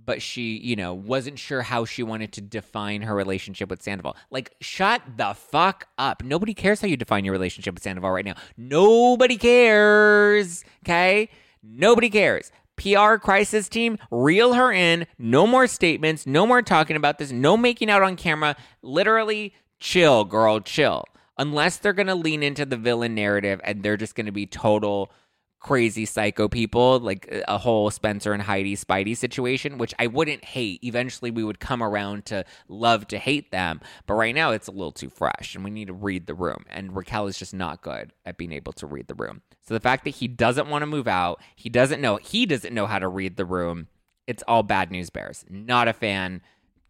but 0.05 0.21
she, 0.21 0.57
you 0.57 0.75
know, 0.75 0.93
wasn't 0.93 1.39
sure 1.39 1.61
how 1.61 1.85
she 1.85 2.03
wanted 2.03 2.31
to 2.33 2.41
define 2.41 3.01
her 3.01 3.15
relationship 3.15 3.69
with 3.69 3.81
Sandoval. 3.81 4.15
Like, 4.29 4.53
shut 4.61 5.01
the 5.17 5.33
fuck 5.33 5.87
up. 5.97 6.23
Nobody 6.23 6.53
cares 6.53 6.81
how 6.81 6.87
you 6.87 6.97
define 6.97 7.25
your 7.25 7.31
relationship 7.31 7.73
with 7.73 7.83
Sandoval 7.83 8.11
right 8.11 8.25
now. 8.25 8.35
Nobody 8.57 9.37
cares. 9.37 10.63
Okay? 10.83 11.29
Nobody 11.63 12.09
cares. 12.09 12.51
PR 12.77 13.15
crisis 13.15 13.69
team, 13.69 13.97
reel 14.11 14.53
her 14.53 14.71
in. 14.71 15.07
No 15.17 15.47
more 15.47 15.67
statements. 15.67 16.25
No 16.25 16.45
more 16.45 16.61
talking 16.61 16.95
about 16.95 17.17
this. 17.17 17.31
No 17.31 17.57
making 17.57 17.89
out 17.89 18.03
on 18.03 18.15
camera. 18.15 18.55
Literally, 18.81 19.53
chill, 19.79 20.25
girl, 20.25 20.59
chill. 20.59 21.05
Unless 21.37 21.77
they're 21.77 21.93
going 21.93 22.07
to 22.07 22.15
lean 22.15 22.43
into 22.43 22.65
the 22.65 22.77
villain 22.77 23.13
narrative 23.15 23.59
and 23.63 23.83
they're 23.83 23.97
just 23.97 24.15
going 24.15 24.25
to 24.25 24.31
be 24.31 24.45
total 24.45 25.11
crazy 25.59 26.05
psycho 26.05 26.47
people, 26.47 26.99
like 26.99 27.27
uh, 27.31 27.41
a 27.47 27.57
whole 27.57 27.89
Spencer 27.89 28.33
and 28.33 28.43
Heidi 28.43 28.75
Speidi 28.75 29.15
situation, 29.17 29.77
which 29.77 29.93
I 29.97 30.07
wouldn't 30.07 30.45
hate. 30.45 30.83
Eventually, 30.83 31.31
we 31.31 31.43
would 31.43 31.59
come 31.59 31.81
around 31.81 32.25
to 32.25 32.45
love 32.67 33.07
to 33.07 33.17
hate 33.17 33.51
them. 33.51 33.81
But 34.05 34.15
right 34.15 34.35
now, 34.35 34.51
it's 34.51 34.67
a 34.67 34.71
little 34.71 34.91
too 34.91 35.09
fresh, 35.09 35.55
and 35.55 35.63
we 35.63 35.71
need 35.71 35.87
to 35.87 35.93
read 35.93 36.27
the 36.27 36.35
room. 36.35 36.65
And 36.69 36.95
Raquel 36.95 37.27
is 37.27 37.37
just 37.37 37.53
not 37.53 37.81
good 37.81 38.13
at 38.25 38.37
being 38.37 38.51
able 38.51 38.73
to 38.73 38.87
read 38.87 39.07
the 39.07 39.15
room. 39.15 39.41
So 39.67 39.73
the 39.73 39.79
fact 39.79 40.03
that 40.03 40.11
he 40.11 40.27
doesn't 40.27 40.69
want 40.69 40.83
to 40.83 40.87
move 40.87 41.07
out, 41.07 41.41
he 41.55 41.69
doesn't 41.69 42.01
know, 42.01 42.17
he 42.17 42.45
doesn't 42.45 42.73
know 42.73 42.85
how 42.85 42.99
to 42.99 43.07
read 43.07 43.37
the 43.37 43.45
room. 43.45 43.87
It's 44.27 44.43
all 44.47 44.63
bad 44.63 44.91
news 44.91 45.09
bears. 45.09 45.45
Not 45.49 45.87
a 45.87 45.93
fan. 45.93 46.41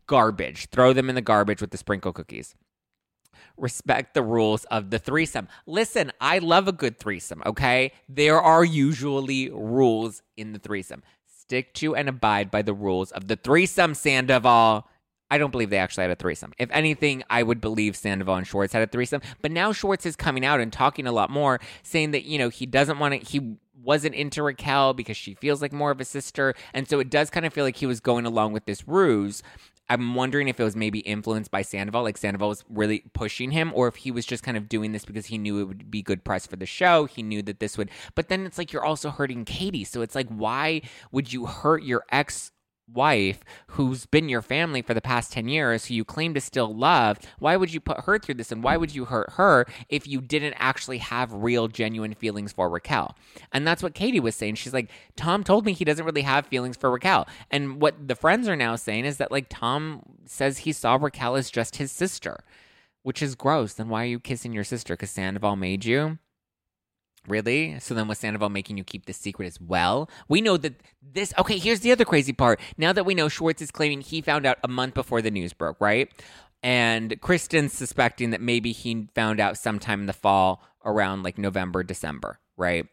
Garbage. 0.07 0.67
Throw 0.69 0.93
them 0.93 1.09
in 1.09 1.15
the 1.15 1.21
garbage 1.21 1.61
with 1.61 1.71
the 1.71 1.77
sprinkle 1.77 2.13
cookies 2.13 2.55
respect 3.57 4.13
the 4.13 4.21
rules 4.21 4.65
of 4.65 4.89
the 4.89 4.99
threesome. 4.99 5.47
Listen, 5.65 6.11
I 6.19 6.39
love 6.39 6.67
a 6.67 6.71
good 6.71 6.99
threesome, 6.99 7.41
okay? 7.45 7.91
There 8.09 8.41
are 8.41 8.63
usually 8.63 9.49
rules 9.49 10.21
in 10.37 10.53
the 10.53 10.59
threesome. 10.59 11.03
Stick 11.25 11.73
to 11.75 11.95
and 11.95 12.09
abide 12.09 12.49
by 12.51 12.61
the 12.61 12.73
rules 12.73 13.11
of 13.11 13.27
the 13.27 13.35
threesome, 13.35 13.93
Sandoval. 13.93 14.87
I 15.29 15.37
don't 15.37 15.51
believe 15.51 15.69
they 15.69 15.77
actually 15.77 16.03
had 16.03 16.11
a 16.11 16.15
threesome. 16.15 16.53
If 16.59 16.69
anything, 16.71 17.23
I 17.29 17.43
would 17.43 17.59
believe 17.59 17.95
Sandoval 17.95 18.35
and 18.35 18.47
Schwartz 18.47 18.73
had 18.73 18.83
a 18.83 18.87
threesome. 18.87 19.21
But 19.41 19.51
now 19.51 19.71
Schwartz 19.71 20.05
is 20.05 20.15
coming 20.15 20.45
out 20.45 20.59
and 20.59 20.71
talking 20.71 21.07
a 21.07 21.11
lot 21.11 21.29
more, 21.29 21.59
saying 21.83 22.11
that, 22.11 22.25
you 22.25 22.37
know, 22.37 22.49
he 22.49 22.65
doesn't 22.65 22.99
want 22.99 23.13
to, 23.13 23.19
he 23.27 23.57
wasn't 23.81 24.15
into 24.15 24.43
Raquel 24.43 24.93
because 24.93 25.17
she 25.17 25.33
feels 25.33 25.61
like 25.61 25.73
more 25.73 25.91
of 25.91 25.99
a 25.99 26.05
sister. 26.05 26.53
And 26.73 26.87
so 26.87 26.99
it 26.99 27.09
does 27.09 27.29
kind 27.29 27.45
of 27.45 27.53
feel 27.53 27.63
like 27.63 27.77
he 27.77 27.85
was 27.85 27.99
going 27.99 28.25
along 28.25 28.53
with 28.53 28.65
this 28.65 28.87
ruse. 28.87 29.41
I'm 29.89 30.15
wondering 30.15 30.47
if 30.47 30.59
it 30.59 30.63
was 30.63 30.75
maybe 30.75 30.99
influenced 30.99 31.51
by 31.51 31.61
Sandoval, 31.61 32.03
like 32.03 32.17
Sandoval 32.17 32.49
was 32.49 32.63
really 32.69 33.03
pushing 33.13 33.51
him, 33.51 33.71
or 33.75 33.87
if 33.87 33.97
he 33.97 34.11
was 34.11 34.25
just 34.25 34.43
kind 34.43 34.57
of 34.57 34.67
doing 34.67 34.91
this 34.91 35.05
because 35.05 35.27
he 35.27 35.37
knew 35.37 35.59
it 35.59 35.65
would 35.65 35.91
be 35.91 36.01
good 36.01 36.23
press 36.23 36.47
for 36.47 36.55
the 36.55 36.65
show. 36.65 37.05
He 37.05 37.21
knew 37.21 37.41
that 37.43 37.59
this 37.59 37.77
would, 37.77 37.91
but 38.15 38.29
then 38.29 38.45
it's 38.45 38.57
like 38.57 38.73
you're 38.73 38.85
also 38.85 39.11
hurting 39.11 39.45
Katie. 39.45 39.83
So 39.83 40.01
it's 40.01 40.15
like, 40.15 40.27
why 40.29 40.81
would 41.11 41.31
you 41.31 41.45
hurt 41.45 41.83
your 41.83 42.03
ex 42.11 42.51
wife 42.93 43.43
who's 43.67 44.05
been 44.05 44.29
your 44.29 44.41
family 44.41 44.81
for 44.81 44.93
the 44.93 45.01
past 45.01 45.31
10 45.31 45.47
years 45.47 45.85
who 45.85 45.93
you 45.93 46.05
claim 46.05 46.33
to 46.33 46.41
still 46.41 46.73
love 46.75 47.17
why 47.39 47.55
would 47.55 47.73
you 47.73 47.79
put 47.79 48.01
her 48.01 48.19
through 48.19 48.35
this 48.35 48.51
and 48.51 48.63
why 48.63 48.77
would 48.77 48.93
you 48.93 49.05
hurt 49.05 49.31
her 49.33 49.65
if 49.89 50.07
you 50.07 50.21
didn't 50.21 50.53
actually 50.57 50.99
have 50.99 51.33
real 51.33 51.67
genuine 51.67 52.13
feelings 52.13 52.53
for 52.53 52.69
raquel? 52.69 53.15
And 53.51 53.65
that's 53.65 53.81
what 53.81 53.95
katie 53.95 54.19
was 54.19 54.35
saying. 54.35 54.55
She's 54.55 54.73
like 54.73 54.89
tom 55.15 55.43
told 55.43 55.65
me 55.65 55.73
he 55.73 55.85
doesn't 55.85 56.05
really 56.05 56.21
have 56.21 56.45
feelings 56.47 56.77
for 56.77 56.91
raquel. 56.91 57.27
And 57.49 57.81
what 57.81 58.07
the 58.07 58.15
friends 58.15 58.47
are 58.47 58.55
now 58.55 58.75
saying 58.75 59.05
is 59.05 59.17
that 59.17 59.31
like 59.31 59.47
tom 59.49 60.01
says 60.25 60.59
he 60.59 60.71
saw 60.71 60.95
raquel 60.95 61.35
as 61.35 61.49
just 61.49 61.77
his 61.77 61.91
sister 61.91 62.43
which 63.05 63.21
is 63.21 63.35
gross. 63.35 63.73
Then 63.73 63.87
why 63.87 64.01
are 64.01 64.07
you 64.07 64.19
kissing 64.19 64.51
your 64.51 64.63
sister? 64.63 64.95
Because 64.95 65.11
sandoval 65.11 65.55
made 65.55 65.85
you 65.85 66.17
Really? 67.27 67.79
So 67.79 67.93
then 67.93 68.07
was 68.07 68.19
Sandoval 68.19 68.49
making 68.49 68.77
you 68.77 68.83
keep 68.83 69.05
this 69.05 69.17
secret 69.17 69.47
as 69.47 69.59
well? 69.59 70.09
We 70.27 70.41
know 70.41 70.57
that 70.57 70.81
this 71.01 71.33
okay, 71.37 71.57
here's 71.57 71.81
the 71.81 71.91
other 71.91 72.05
crazy 72.05 72.33
part. 72.33 72.59
Now 72.77 72.93
that 72.93 73.05
we 73.05 73.15
know 73.15 73.29
Schwartz 73.29 73.61
is 73.61 73.71
claiming 73.71 74.01
he 74.01 74.21
found 74.21 74.45
out 74.45 74.57
a 74.63 74.67
month 74.67 74.93
before 74.93 75.21
the 75.21 75.31
news 75.31 75.53
broke, 75.53 75.77
right? 75.79 76.11
And 76.63 77.19
Kristen's 77.21 77.73
suspecting 77.73 78.31
that 78.31 78.41
maybe 78.41 78.71
he 78.71 79.07
found 79.13 79.39
out 79.39 79.57
sometime 79.57 80.01
in 80.01 80.05
the 80.07 80.13
fall 80.13 80.63
around 80.83 81.23
like 81.23 81.37
November, 81.37 81.83
December, 81.83 82.39
right? 82.57 82.87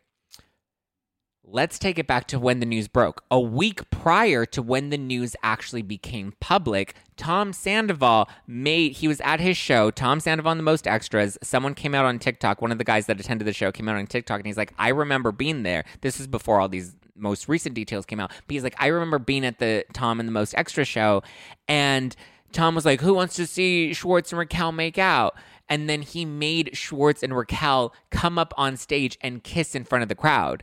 Let's 1.44 1.78
take 1.78 1.98
it 1.98 2.06
back 2.06 2.28
to 2.28 2.38
when 2.38 2.60
the 2.60 2.66
news 2.66 2.86
broke. 2.86 3.24
A 3.28 3.40
week 3.40 3.90
prior 3.90 4.46
to 4.46 4.62
when 4.62 4.90
the 4.90 4.96
news 4.96 5.34
actually 5.42 5.82
became 5.82 6.34
public, 6.38 6.94
Tom 7.16 7.52
Sandoval 7.52 8.28
made, 8.46 8.92
he 8.92 9.08
was 9.08 9.20
at 9.22 9.40
his 9.40 9.56
show, 9.56 9.90
Tom 9.90 10.20
Sandoval 10.20 10.52
and 10.52 10.60
the 10.60 10.64
Most 10.64 10.86
Extras. 10.86 11.36
Someone 11.42 11.74
came 11.74 11.96
out 11.96 12.04
on 12.04 12.20
TikTok, 12.20 12.62
one 12.62 12.70
of 12.70 12.78
the 12.78 12.84
guys 12.84 13.06
that 13.06 13.18
attended 13.18 13.46
the 13.46 13.52
show 13.52 13.72
came 13.72 13.88
out 13.88 13.96
on 13.96 14.06
TikTok, 14.06 14.38
and 14.38 14.46
he's 14.46 14.56
like, 14.56 14.72
I 14.78 14.90
remember 14.90 15.32
being 15.32 15.64
there. 15.64 15.84
This 16.00 16.20
is 16.20 16.28
before 16.28 16.60
all 16.60 16.68
these 16.68 16.94
most 17.16 17.48
recent 17.48 17.74
details 17.74 18.06
came 18.06 18.20
out. 18.20 18.30
But 18.30 18.54
he's 18.54 18.64
like, 18.64 18.76
I 18.78 18.86
remember 18.86 19.18
being 19.18 19.44
at 19.44 19.58
the 19.58 19.84
Tom 19.92 20.20
and 20.20 20.28
the 20.28 20.32
Most 20.32 20.54
Extra 20.56 20.84
show, 20.84 21.24
and 21.66 22.14
Tom 22.52 22.76
was 22.76 22.84
like, 22.84 23.00
Who 23.00 23.14
wants 23.14 23.34
to 23.36 23.48
see 23.48 23.92
Schwartz 23.94 24.30
and 24.30 24.38
Raquel 24.38 24.70
make 24.70 24.96
out? 24.96 25.34
And 25.68 25.88
then 25.88 26.02
he 26.02 26.24
made 26.24 26.76
Schwartz 26.76 27.22
and 27.22 27.36
Raquel 27.36 27.92
come 28.10 28.38
up 28.38 28.54
on 28.56 28.76
stage 28.76 29.18
and 29.20 29.42
kiss 29.42 29.74
in 29.74 29.84
front 29.84 30.02
of 30.02 30.08
the 30.08 30.14
crowd. 30.14 30.62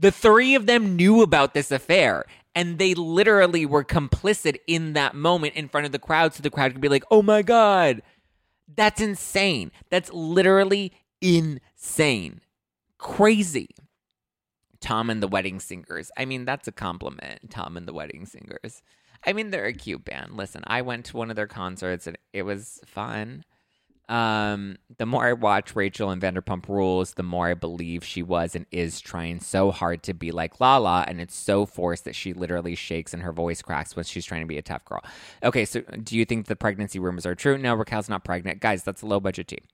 The 0.00 0.10
three 0.10 0.54
of 0.54 0.66
them 0.66 0.96
knew 0.96 1.20
about 1.22 1.52
this 1.52 1.70
affair 1.70 2.24
and 2.54 2.78
they 2.78 2.94
literally 2.94 3.66
were 3.66 3.84
complicit 3.84 4.56
in 4.66 4.94
that 4.94 5.14
moment 5.14 5.54
in 5.54 5.68
front 5.68 5.86
of 5.86 5.92
the 5.92 5.98
crowd 5.98 6.34
so 6.34 6.42
the 6.42 6.50
crowd 6.50 6.72
could 6.72 6.80
be 6.80 6.88
like, 6.88 7.04
oh 7.10 7.22
my 7.22 7.42
God. 7.42 8.02
That's 8.74 9.00
insane. 9.00 9.70
That's 9.90 10.10
literally 10.12 10.92
insane. 11.20 12.40
Crazy. 12.98 13.68
Tom 14.80 15.10
and 15.10 15.22
the 15.22 15.28
Wedding 15.28 15.60
Singers. 15.60 16.10
I 16.16 16.24
mean, 16.24 16.46
that's 16.46 16.66
a 16.66 16.72
compliment. 16.72 17.50
Tom 17.50 17.76
and 17.76 17.86
the 17.86 17.92
Wedding 17.92 18.24
Singers. 18.24 18.82
I 19.26 19.34
mean, 19.34 19.50
they're 19.50 19.66
a 19.66 19.74
cute 19.74 20.04
band. 20.04 20.36
Listen, 20.36 20.62
I 20.66 20.80
went 20.80 21.04
to 21.06 21.16
one 21.16 21.28
of 21.28 21.36
their 21.36 21.46
concerts 21.46 22.06
and 22.06 22.16
it 22.32 22.42
was 22.42 22.80
fun. 22.86 23.44
Um, 24.10 24.76
the 24.98 25.06
more 25.06 25.24
I 25.24 25.34
watch 25.34 25.76
Rachel 25.76 26.10
and 26.10 26.20
Vanderpump 26.20 26.68
Rules, 26.68 27.14
the 27.14 27.22
more 27.22 27.46
I 27.46 27.54
believe 27.54 28.04
she 28.04 28.24
was 28.24 28.56
and 28.56 28.66
is 28.72 29.00
trying 29.00 29.38
so 29.38 29.70
hard 29.70 30.02
to 30.02 30.14
be 30.14 30.32
like 30.32 30.58
Lala, 30.58 31.04
and 31.06 31.20
it's 31.20 31.36
so 31.36 31.64
forced 31.64 32.04
that 32.06 32.16
she 32.16 32.32
literally 32.32 32.74
shakes 32.74 33.14
and 33.14 33.22
her 33.22 33.32
voice 33.32 33.62
cracks 33.62 33.94
when 33.94 34.04
she's 34.04 34.24
trying 34.24 34.40
to 34.40 34.48
be 34.48 34.58
a 34.58 34.62
tough 34.62 34.84
girl. 34.84 35.00
Okay, 35.44 35.64
so 35.64 35.82
do 36.02 36.18
you 36.18 36.24
think 36.24 36.46
the 36.46 36.56
pregnancy 36.56 36.98
rumors 36.98 37.24
are 37.24 37.36
true? 37.36 37.56
No, 37.56 37.72
Raquel's 37.72 38.08
not 38.08 38.24
pregnant. 38.24 38.58
Guys, 38.58 38.82
that's 38.82 39.02
a 39.02 39.06
low 39.06 39.20
budget 39.20 39.46
team. 39.46 39.64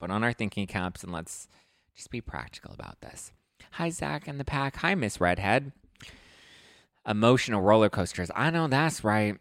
Put 0.00 0.10
on 0.10 0.24
our 0.24 0.32
thinking 0.32 0.66
caps 0.66 1.04
and 1.04 1.12
let's 1.12 1.46
just 1.94 2.10
be 2.10 2.22
practical 2.22 2.72
about 2.72 3.02
this. 3.02 3.32
Hi, 3.72 3.90
Zack 3.90 4.26
and 4.26 4.40
the 4.40 4.44
pack. 4.46 4.76
Hi, 4.76 4.94
Miss 4.94 5.20
Redhead. 5.20 5.72
Emotional 7.06 7.60
roller 7.60 7.90
coasters. 7.90 8.30
I 8.34 8.48
know 8.50 8.66
that's 8.66 9.04
right. 9.04 9.36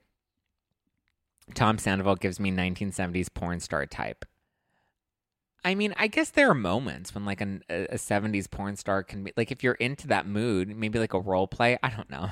Tom 1.54 1.78
Sandoval 1.78 2.16
gives 2.16 2.40
me 2.40 2.52
1970s 2.52 3.34
porn 3.34 3.60
star 3.60 3.86
type. 3.86 4.26
I 5.64 5.76
mean, 5.76 5.94
I 5.98 6.08
guess 6.08 6.30
there 6.30 6.50
are 6.50 6.56
moments 6.56 7.14
when 7.14 7.26
like 7.26 7.42
an, 7.42 7.64
a, 7.70 7.86
a 7.86 7.96
70s 7.96 8.50
porn 8.50 8.76
star 8.76 9.04
can 9.04 9.24
be 9.24 9.34
like 9.36 9.52
if 9.52 9.64
you're 9.64 9.74
into 9.74 10.08
that 10.08 10.28
mood, 10.28 10.76
maybe 10.76 11.00
like 11.00 11.14
a 11.14 11.20
role 11.20 11.48
play. 11.48 11.78
I 11.84 11.90
don't 11.90 12.10
know. 12.10 12.30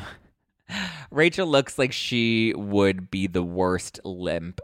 Rachel 1.11 1.47
looks 1.47 1.77
like 1.77 1.91
she 1.91 2.53
would 2.55 3.11
be 3.11 3.27
the 3.27 3.43
worst 3.43 3.99
limp 4.03 4.61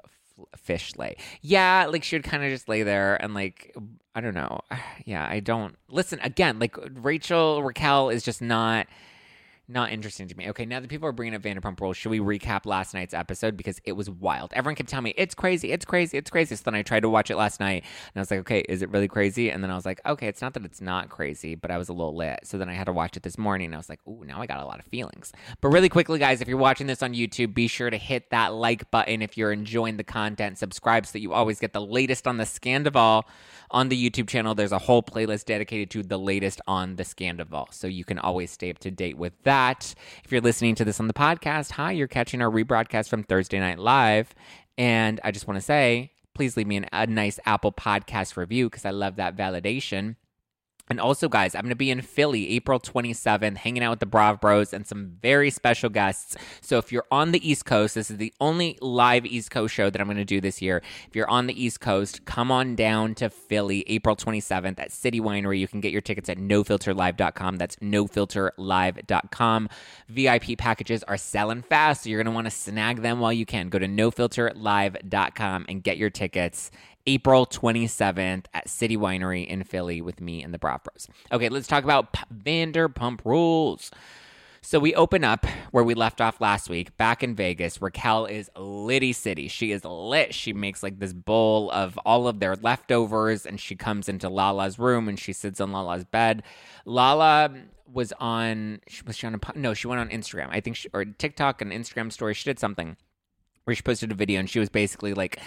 fish 0.55 0.96
lay. 0.96 1.17
Yeah, 1.41 1.88
like 1.89 2.03
she 2.03 2.15
would 2.15 2.24
kind 2.24 2.43
of 2.43 2.50
just 2.50 2.70
lay 2.70 2.84
there 2.84 3.22
and 3.22 3.34
like 3.34 3.76
I 4.15 4.21
don't 4.21 4.36
know. 4.36 4.62
Yeah, 5.04 5.28
I 5.28 5.39
don't 5.39 5.76
listen 5.89 6.19
again. 6.21 6.60
Like 6.60 6.78
Rachel 6.93 7.63
Raquel 7.63 8.10
is 8.10 8.23
just 8.23 8.41
not 8.41 8.88
not 9.67 9.91
interesting 9.91 10.28
to 10.28 10.36
me. 10.36 10.50
Okay, 10.50 10.65
now 10.65 10.80
that 10.80 10.89
people 10.89 11.08
are 11.08 11.13
bringing 11.13 11.36
up 11.36 11.41
Vanderpump 11.41 11.80
Rules, 11.80 11.95
should 11.95 12.10
we 12.10 12.19
recap 12.19 12.65
last 12.65 12.93
night's 12.93 13.13
episode 13.13 13.56
because 13.56 13.80
it 13.86 13.93
was 13.93 14.10
wild. 14.10 14.52
Everyone 14.54 14.76
kept 14.76 14.89
telling 14.89 15.06
me 15.06 15.13
it's 15.15 15.34
crazy, 15.34 15.71
it's 15.71 15.86
crazy, 15.86 16.17
it's 16.17 16.30
crazy. 16.30 16.56
So 16.56 16.63
then 16.65 16.76
I 16.76 16.82
tried 16.82 17.02
to 17.02 17.10
watch 17.10 17.32
it 17.32 17.38
last 17.38 17.60
night, 17.60 17.84
and 17.84 18.12
I 18.15 18.19
was 18.19 18.32
like, 18.32 18.41
okay, 18.41 18.60
is 18.67 18.82
it 18.82 18.89
really 18.89 19.08
crazy? 19.08 19.50
And 19.50 19.63
then 19.63 19.71
I 19.71 19.76
was 19.76 19.86
like, 19.86 20.02
okay, 20.06 20.28
it's 20.28 20.41
not 20.41 20.54
that 20.56 20.65
it's 20.65 20.82
not 20.82 21.10
crazy, 21.10 21.56
but 21.56 21.71
I 21.71 21.78
was 21.78 21.89
a 21.89 21.93
little 21.93 22.15
lit. 22.15 22.39
So 22.43 22.58
then 22.58 22.69
I 22.69 22.74
had 22.74 22.86
to 22.86 22.93
watch 22.93 23.15
it 23.15 23.24
this 23.24 23.38
morning, 23.38 23.67
and 23.67 23.76
I 23.76 23.78
was 23.78 23.89
like, 23.89 24.00
ooh, 24.08 24.24
now 24.26 24.41
I 24.41 24.45
got 24.45 24.60
a 24.60 24.65
lot 24.65 24.80
of 24.80 24.86
feelings. 24.86 25.32
But 25.62 25.69
really 25.69 25.89
quickly, 25.89 26.19
guys, 26.19 26.41
if 26.41 26.47
you're 26.47 26.58
watching 26.58 26.88
this 26.88 27.02
on 27.02 27.13
YouTube, 27.13 27.54
be 27.54 27.67
sure 27.67 27.89
to 27.89 27.97
hit 27.97 28.30
that 28.32 28.54
like 28.54 28.91
button 28.91 29.21
if 29.21 29.38
you're 29.38 29.52
enjoying 29.54 29.97
the 29.97 30.04
content. 30.04 30.58
Subscribe 30.58 31.06
so 31.06 31.13
that 31.13 31.21
you 31.21 31.34
always 31.34 31.60
get 31.60 31.74
the 31.74 31.82
latest 31.82 32.28
on 32.28 32.38
the 32.38 32.43
Scandoval 32.43 33.24
on 33.69 33.88
the 33.88 34.10
YouTube 34.10 34.28
channel. 34.28 34.54
There's 34.54 34.74
a 34.74 34.80
whole 34.80 35.02
playlist 35.02 35.45
dedicated 35.45 35.89
to 35.91 36.04
the 36.04 36.19
latest 36.19 36.60
on 36.67 36.97
the 36.97 37.04
Scandoval, 37.04 37.74
so 37.74 37.88
you 37.88 38.04
can 38.04 38.19
always 38.19 38.52
stay 38.52 38.69
up 38.69 38.80
to 38.80 38.91
date 38.91 39.17
with 39.17 39.34
that. 39.43 39.61
If 39.69 40.32
you're 40.32 40.41
listening 40.41 40.76
to 40.76 40.86
this 40.86 41.00
on 41.00 41.08
the 41.08 41.13
podcast, 41.13 41.71
hi, 41.71 41.91
you're 41.91 42.08
catching 42.08 42.41
our 42.41 42.50
rebroadcast 42.50 43.10
from 43.10 43.24
Thursday 43.24 43.60
Night 43.60 43.78
Live. 43.78 44.34
And 44.78 45.19
I 45.24 45.32
just 45.32 45.47
want 45.47 45.58
to 45.58 45.62
say, 45.62 46.12
please 46.34 46.58
leave 46.58 46.67
me 46.67 46.78
an, 46.78 46.88
a 46.91 47.06
nice 47.06 47.39
Apple 47.45 47.71
Podcast 47.71 48.38
review 48.38 48.69
because 48.69 48.86
I 48.86 48.89
love 48.89 49.17
that 49.17 49.36
validation. 49.38 50.15
And 50.91 50.99
also, 50.99 51.30
guys, 51.30 51.56
I'm 51.56 51.62
going 51.62 51.69
to 51.69 51.75
be 51.75 51.89
in 51.89 52.01
Philly 52.01 52.49
April 52.51 52.77
27th, 52.77 53.56
hanging 53.56 53.82
out 53.82 53.91
with 53.91 54.01
the 54.01 54.06
Brav 54.06 54.41
Bros 54.41 54.73
and 54.73 54.86
some 54.86 55.17
very 55.21 55.49
special 55.49 55.89
guests. 55.89 56.36
So, 56.60 56.77
if 56.77 56.91
you're 56.91 57.06
on 57.10 57.32
the 57.32 57.49
East 57.49 57.65
Coast, 57.65 57.95
this 57.95 58.12
is 58.12 58.17
the 58.17 58.34
only 58.41 58.77
live 58.82 59.25
East 59.25 59.51
Coast 59.51 59.73
show 59.73 59.89
that 59.89 60.01
I'm 60.01 60.08
going 60.08 60.17
to 60.17 60.25
do 60.25 60.41
this 60.41 60.62
year. 60.62 60.84
If 61.08 61.15
you're 61.15 61.30
on 61.30 61.47
the 61.47 61.63
East 61.63 61.80
Coast, 61.80 62.25
come 62.25 62.51
on 62.51 62.75
down 62.75 63.15
to 63.15 63.30
Philly 63.30 63.86
April 63.88 64.17
27th 64.17 64.80
at 64.80 64.91
City 64.91 65.21
Winery. 65.21 65.60
You 65.60 65.67
can 65.69 65.80
get 65.80 65.93
your 65.93 66.01
tickets 66.01 66.27
at 66.27 66.38
nofilterlive.com. 66.38 67.56
That's 67.56 67.77
nofilterlive.com. 67.77 69.69
VIP 70.10 70.58
packages 70.58 71.04
are 71.04 71.17
selling 71.17 71.62
fast, 71.62 72.04
so 72.04 72.10
you're 72.10 72.21
going 72.21 72.32
to 72.34 72.36
want 72.36 72.47
to 72.47 72.51
snag 72.51 73.01
them 73.01 73.21
while 73.21 73.32
you 73.32 73.45
can. 73.45 73.69
Go 73.69 73.80
to 73.80 73.88
nofilterlive.com 73.88 75.65
and 75.69 75.82
get 75.82 75.97
your 75.97 76.10
tickets. 76.10 76.69
April 77.08 77.46
27th 77.46 78.46
at 78.54 78.70
City 78.70 78.98
Winery 78.98 79.46
in 79.46 79.64
Philly 79.64 80.02
with 80.02 80.22
me 80.22 80.44
and 80.44 80.54
the 80.54 80.60
Brav 80.60 80.84
Bros. 80.84 81.08
Okay, 81.32 81.50
let's 81.50 81.68
talk 81.68 81.84
about 81.84 82.14
P- 82.14 82.24
Vanderpump 82.34 83.22
Rules. 83.26 83.92
So 84.64 84.78
we 84.78 84.94
open 84.94 85.24
up 85.24 85.48
where 85.72 85.84
we 85.84 85.96
left 85.96 86.22
off 86.22 86.40
last 86.40 86.70
week, 86.70 86.96
back 86.96 87.24
in 87.24 87.34
Vegas. 87.34 87.82
Raquel 87.82 88.28
is 88.28 88.52
litty 88.56 89.12
city. 89.12 89.48
She 89.48 89.72
is 89.72 89.84
lit. 89.84 90.36
She 90.36 90.54
makes 90.54 90.84
like 90.84 91.00
this 91.00 91.14
bowl 91.14 91.72
of 91.72 91.98
all 92.06 92.28
of 92.28 92.40
their 92.40 92.56
leftovers, 92.56 93.48
and 93.48 93.60
she 93.60 93.76
comes 93.76 94.08
into 94.08 94.30
Lala's 94.30 94.78
room 94.78 95.10
and 95.10 95.20
she 95.20 95.34
sits 95.34 95.60
on 95.60 95.72
Lala's 95.72 96.04
bed. 96.04 96.44
Lala 96.86 97.50
was 97.92 98.14
on. 98.20 98.82
Was 99.08 99.18
she 99.18 99.26
on 99.26 99.34
a? 99.34 99.58
No, 99.58 99.74
she 99.74 99.88
went 99.88 100.00
on 100.00 100.10
Instagram. 100.10 100.50
I 100.52 100.60
think 100.60 100.76
she 100.76 100.90
or 100.94 101.06
TikTok 101.06 101.64
and 101.64 101.72
Instagram 101.72 102.12
story. 102.12 102.36
She 102.36 102.48
did 102.48 102.60
something 102.60 102.98
where 103.64 103.76
she 103.76 103.82
posted 103.82 104.12
a 104.12 104.16
video 104.16 104.40
and 104.40 104.50
she 104.50 104.60
was 104.60 104.70
basically 104.70 105.16
like 105.16 105.40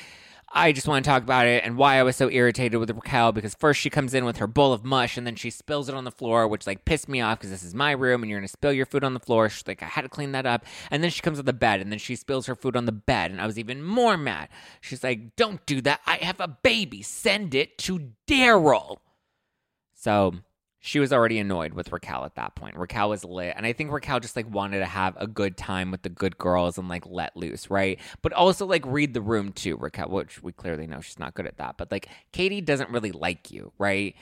I 0.57 0.71
just 0.71 0.87
want 0.87 1.05
to 1.05 1.11
talk 1.11 1.25
about 1.25 1.49
it 1.49 1.65
and 1.65 1.77
why 1.77 1.97
I 1.97 2.05
was 2.05 2.15
so 2.15 2.31
irritated 2.31 2.79
with 2.79 2.89
Raquel 2.89 3.33
because 3.33 3.57
first 3.57 3.81
she 3.81 3.91
comes 3.91 4.15
in 4.15 4.25
with 4.25 4.37
her 4.37 4.47
bowl 4.47 4.73
of 4.73 4.85
mush 4.85 5.17
and 5.17 5.27
then 5.27 5.35
she 5.35 5.51
spills 5.51 5.89
it 5.89 5.97
on 5.97 6.05
the 6.05 6.13
floor, 6.13 6.47
which 6.47 6.65
like 6.65 6.85
pissed 6.85 7.09
me 7.09 7.21
off 7.21 7.39
because 7.39 7.51
this 7.51 7.65
is 7.65 7.75
my 7.75 7.91
room 7.91 8.23
and 8.23 8.31
you're 8.31 8.39
gonna 8.39 8.47
spill 8.47 8.73
your 8.73 8.87
food 8.87 9.03
on 9.03 9.15
the 9.15 9.21
floor. 9.21 9.49
She's 9.49 9.67
like, 9.67 9.83
I 9.83 9.87
had 9.87 10.03
to 10.03 10.09
clean 10.09 10.31
that 10.31 10.47
up. 10.47 10.65
And 10.93 11.03
then 11.03 11.11
she 11.11 11.23
comes 11.23 11.39
to 11.39 11.43
the 11.43 11.53
bed 11.53 11.81
and 11.81 11.91
then 11.91 11.99
she 11.99 12.15
spills 12.15 12.47
her 12.47 12.55
food 12.55 12.77
on 12.77 12.85
the 12.85 12.93
bed 12.93 13.33
and 13.33 13.41
I 13.41 13.47
was 13.47 13.59
even 13.59 13.83
more 13.83 14.17
mad. 14.17 14.49
She's 14.81 15.03
like, 15.03 15.35
Don't 15.35 15.67
do 15.67 15.81
that. 15.81 16.01
I 16.07 16.19
have 16.19 16.39
a 16.39 16.47
baby. 16.47 17.03
Send 17.03 17.57
it 17.57 17.77
to 17.79 18.13
Daryl. 18.29 18.99
So 19.93 20.35
she 20.87 20.99
was 20.99 21.15
already 21.15 21.39
annoyed 21.39 21.73
with 21.73 21.91
Raquel 21.91 22.27
at 22.27 22.35
that 22.35 22.57
point. 22.57 22.77
Raquel 22.77 23.09
was 23.09 23.25
lit. 23.25 23.55
And 23.57 23.65
I 23.65 23.73
think 23.73 23.91
Raquel 23.91 24.21
just 24.21 24.37
like 24.37 24.53
wanted 24.53 24.81
to 24.81 24.85
have 24.85 25.17
a 25.19 25.27
good 25.27 25.57
time 25.57 25.91
with 25.91 26.03
the 26.03 26.11
good 26.11 26.37
girls 26.37 26.77
and 26.77 26.91
like 26.91 27.07
let 27.07 27.35
loose, 27.35 27.71
right? 27.71 27.99
But 28.21 28.35
also 28.35 28.67
like 28.67 28.85
read 28.85 29.15
the 29.15 29.23
room 29.23 29.53
too, 29.53 29.79
Raquel, 29.79 30.11
which 30.11 30.43
we 30.43 30.53
clearly 30.53 30.87
know 30.87 31.01
she's 31.01 31.19
not 31.19 31.33
good 31.33 31.47
at 31.47 31.57
that. 31.57 31.79
But 31.79 31.91
like 31.91 32.11
Katie 32.33 32.61
doesn't 32.61 32.91
really 32.91 33.13
like 33.13 33.51
you, 33.51 33.73
right? 33.79 34.15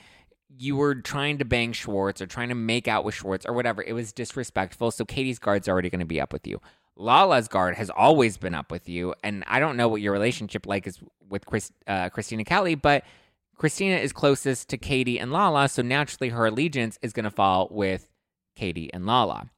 You 0.57 0.77
were 0.77 0.95
trying 0.95 1.37
to 1.39 1.45
bang 1.45 1.73
Schwartz 1.73 2.21
or 2.21 2.27
trying 2.27 2.47
to 2.47 2.55
make 2.55 2.87
out 2.87 3.03
with 3.03 3.15
Schwartz 3.15 3.45
or 3.45 3.51
whatever. 3.51 3.83
It 3.83 3.91
was 3.91 4.13
disrespectful. 4.13 4.91
So 4.91 5.03
Katie's 5.03 5.39
guard's 5.39 5.67
already 5.67 5.89
going 5.89 5.99
to 5.99 6.05
be 6.05 6.21
up 6.21 6.31
with 6.31 6.47
you. 6.47 6.61
Lala's 6.95 7.49
guard 7.49 7.75
has 7.75 7.89
always 7.89 8.37
been 8.37 8.55
up 8.55 8.71
with 8.71 8.87
you. 8.87 9.15
And 9.21 9.43
I 9.47 9.59
don't 9.59 9.75
know 9.75 9.89
what 9.89 9.99
your 9.99 10.13
relationship 10.13 10.65
like 10.65 10.87
is 10.87 10.97
with 11.27 11.45
Chris, 11.45 11.73
uh, 11.87 12.09
Kristina 12.09 12.45
Kelly, 12.45 12.75
but 12.75 13.03
Kristina 13.57 14.01
is 14.01 14.11
closest 14.11 14.69
to 14.69 14.77
Katie 14.77 15.19
and 15.19 15.31
Lala, 15.31 15.69
so 15.69 15.81
naturally 15.81 16.29
her 16.29 16.45
allegiance 16.45 16.99
is 17.01 17.13
going 17.13 17.23
to 17.25 17.31
fall 17.31 17.67
with 17.71 18.07
Katie 18.55 18.91
and 18.93 19.05
Lala. 19.05 19.49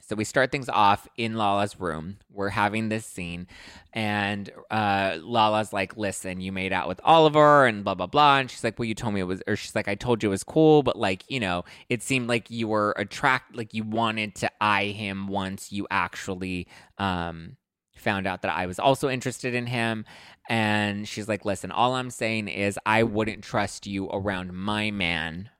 So 0.00 0.16
we 0.16 0.24
start 0.24 0.50
things 0.50 0.70
off 0.70 1.06
in 1.18 1.34
Lala's 1.36 1.78
room. 1.78 2.16
We're 2.32 2.48
having 2.48 2.88
this 2.88 3.04
scene, 3.04 3.46
and 3.92 4.50
uh, 4.70 5.18
Lala's 5.20 5.70
like, 5.70 5.98
"Listen, 5.98 6.40
you 6.40 6.50
made 6.50 6.72
out 6.72 6.88
with 6.88 6.98
Oliver, 7.04 7.66
and 7.66 7.84
blah 7.84 7.94
blah 7.94 8.06
blah." 8.06 8.38
And 8.38 8.50
she's 8.50 8.64
like, 8.64 8.78
"Well, 8.78 8.86
you 8.86 8.94
told 8.94 9.12
me 9.12 9.20
it 9.20 9.24
was," 9.24 9.42
or 9.46 9.54
she's 9.54 9.74
like, 9.74 9.86
"I 9.86 9.94
told 9.94 10.22
you 10.22 10.30
it 10.30 10.32
was 10.32 10.44
cool, 10.44 10.82
but 10.82 10.96
like, 10.98 11.24
you 11.28 11.40
know, 11.40 11.64
it 11.90 12.02
seemed 12.02 12.26
like 12.26 12.50
you 12.50 12.68
were 12.68 12.94
attract, 12.96 13.54
like 13.54 13.74
you 13.74 13.84
wanted 13.84 14.34
to 14.36 14.50
eye 14.62 14.86
him 14.86 15.26
once 15.28 15.72
you 15.72 15.86
actually." 15.90 16.66
um 16.96 17.56
found 17.98 18.26
out 18.26 18.42
that 18.42 18.54
I 18.56 18.66
was 18.66 18.78
also 18.78 19.08
interested 19.08 19.54
in 19.54 19.66
him. 19.66 20.04
And 20.48 21.06
she's 21.06 21.28
like, 21.28 21.44
listen, 21.44 21.70
all 21.70 21.94
I'm 21.94 22.10
saying 22.10 22.48
is 22.48 22.78
I 22.86 23.02
wouldn't 23.02 23.44
trust 23.44 23.86
you 23.86 24.08
around 24.08 24.54
my 24.54 24.90
man 24.90 25.50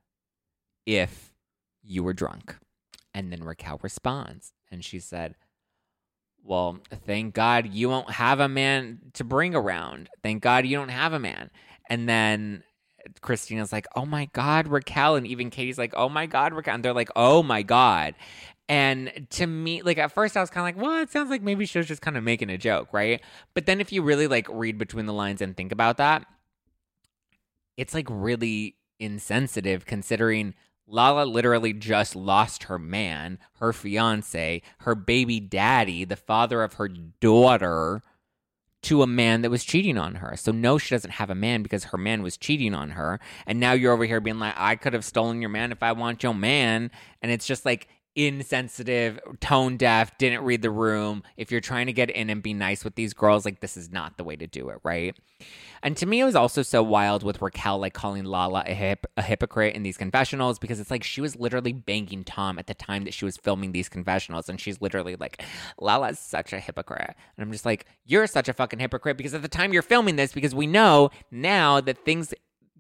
if 0.87 1.35
you 1.83 2.03
were 2.03 2.15
drunk. 2.15 2.57
And 3.13 3.33
then 3.33 3.45
Raquel 3.45 3.81
responds 3.83 4.53
and 4.71 4.85
she 4.85 5.01
said, 5.01 5.35
well, 6.43 6.79
thank 7.05 7.35
God 7.35 7.69
you 7.73 7.89
won't 7.89 8.11
have 8.13 8.41
a 8.41 8.49
man 8.49 9.01
to 9.15 9.25
bring 9.25 9.55
around. 9.55 10.09
Thank 10.23 10.43
God 10.43 10.67
you 10.67 10.77
don't 10.77 10.89
have 10.89 11.13
a 11.13 11.19
man. 11.19 11.51
And 11.91 12.09
then 12.09 12.63
Kristina's 13.21 13.73
like, 13.73 13.87
oh 13.95 14.07
my 14.07 14.31
God, 14.33 14.69
Raquel. 14.69 15.17
And 15.17 15.27
even 15.27 15.51
Katie's 15.51 15.79
like, 15.79 15.93
oh 15.97 16.09
my 16.09 16.27
God, 16.27 16.55
Raquel. 16.55 16.77
And 16.77 16.85
they're 16.85 16.95
like, 16.95 17.11
oh 17.17 17.43
my 17.43 17.63
God. 17.63 18.15
And 18.69 19.27
to 19.31 19.47
me, 19.47 19.83
like 19.83 19.99
at 19.99 20.13
first 20.13 20.37
I 20.37 20.41
was 20.41 20.51
kind 20.51 20.69
of 20.69 20.77
like, 20.77 20.85
well, 20.85 21.03
it 21.03 21.11
sounds 21.11 21.31
like 21.31 21.43
maybe 21.43 21.65
she 21.65 21.79
was 21.79 21.87
just 21.87 22.03
kind 22.03 22.17
of 22.17 22.25
making 22.25 22.51
a 22.51 22.59
joke, 22.59 22.89
right? 22.93 23.23
But 23.55 23.67
then 23.67 23.81
if 23.81 23.93
you 23.93 24.03
really 24.03 24.27
like 24.27 24.47
read 24.51 24.77
between 24.77 25.07
the 25.07 25.13
lines 25.13 25.41
and 25.41 25.57
think 25.57 25.73
about 25.73 25.97
that, 25.97 26.27
it's 27.77 27.95
like 27.95 28.07
really 28.11 28.77
insensitive 28.99 29.87
considering 29.87 30.55
Lala 30.87 31.25
literally 31.25 31.73
just 31.73 32.17
lost 32.17 32.65
her 32.65 32.79
man, 32.79 33.39
her 33.61 33.73
fiance, 33.73 34.63
her 34.81 34.95
baby 34.95 35.39
daddy, 35.41 36.05
the 36.05 36.17
father 36.17 36.63
of 36.63 36.75
her 36.75 36.89
daughter, 36.89 38.03
to 38.81 39.03
a 39.03 39.07
man 39.07 39.43
that 39.43 39.51
was 39.51 39.65
cheating 39.65 39.99
on 39.99 40.17
her. 40.17 40.37
So, 40.37 40.53
no, 40.53 40.79
she 40.79 40.95
doesn't 40.95 41.13
have 41.13 41.31
a 41.31 41.35
man 41.35 41.63
because 41.63 41.85
her 41.85 41.99
man 41.99 42.23
was 42.23 42.37
cheating 42.37 42.75
on 42.75 42.91
her. 42.91 43.19
And 43.47 43.59
now 43.59 43.73
you're 43.73 43.93
over 43.93 44.05
here 44.05 44.21
being 44.21 44.39
like, 44.39 44.55
I 44.57 44.77
could 44.77 44.93
have 44.93 45.05
stolen 45.05 45.41
your 45.41 45.51
man 45.51 45.73
if 45.73 45.83
I 45.83 45.93
want 45.93 46.23
your 46.23 46.35
man. 46.35 46.91
And 47.21 47.33
it's 47.33 47.47
just 47.47 47.65
like, 47.65 47.89
insensitive, 48.15 49.21
tone 49.41 49.77
deaf, 49.77 50.17
didn't 50.19 50.43
read 50.43 50.63
the 50.63 50.71
room. 50.71 51.23
If 51.37 51.53
you're 51.53 51.61
trying 51.61 51.87
to 51.87 51.93
get 51.93 52.11
in 52.11 52.31
and 52.31 52.43
be 52.43 52.53
nice 52.53 52.85
with 52.85 52.97
these 52.97 53.15
girls, 53.15 53.45
like 53.45 53.61
this 53.61 53.77
is 53.77 53.91
not 53.91 54.17
the 54.17 54.25
way 54.25 54.37
to 54.37 54.47
do 54.47 54.71
it, 54.71 54.79
right? 54.83 55.17
And 55.83 55.97
to 55.97 56.07
me, 56.07 56.21
it 56.21 56.25
was 56.25 56.35
also 56.35 56.63
so 56.63 56.83
wild 56.83 57.23
with 57.23 57.41
Raquel 57.41 57.79
like 57.79 57.95
calling 57.95 58.25
Lala 58.25 58.65
a, 58.67 58.75
hip, 58.75 59.07
a 59.17 59.23
hypocrite 59.23 59.77
in 59.77 59.85
these 59.85 59.97
confessionals 59.97 60.59
because 60.59 60.81
it's 60.81 60.91
like 60.91 61.05
she 61.05 61.21
was 61.21 61.37
literally 61.37 61.73
banging 61.73 62.25
Tom 62.25 62.59
at 62.59 62.67
the 62.67 62.75
time 62.75 63.05
that 63.05 63.15
she 63.15 63.25
was 63.25 63.37
filming 63.37 63.73
these 63.73 63.89
confessionals, 63.89 64.49
and 64.49 64.61
she's 64.61 64.81
literally 64.81 65.15
like, 65.15 65.43
"Lala's 65.81 66.19
such 66.19 66.53
a 66.53 66.59
hypocrite," 66.59 67.15
and 67.37 67.45
I'm 67.45 67.53
just 67.53 67.65
like, 67.65 67.87
"You're 68.05 68.27
such 68.27 68.49
a 68.49 68.53
fucking 68.53 68.81
hypocrite 68.81 69.17
because 69.17 69.35
at 69.35 69.43
the 69.43 69.49
time 69.49 69.73
you're 69.73 69.83
filming 69.83 70.17
this, 70.17 70.33
because 70.33 70.55
we 70.55 70.67
know 70.67 71.11
now 71.31 71.81
that 71.81 72.05
things." 72.05 72.35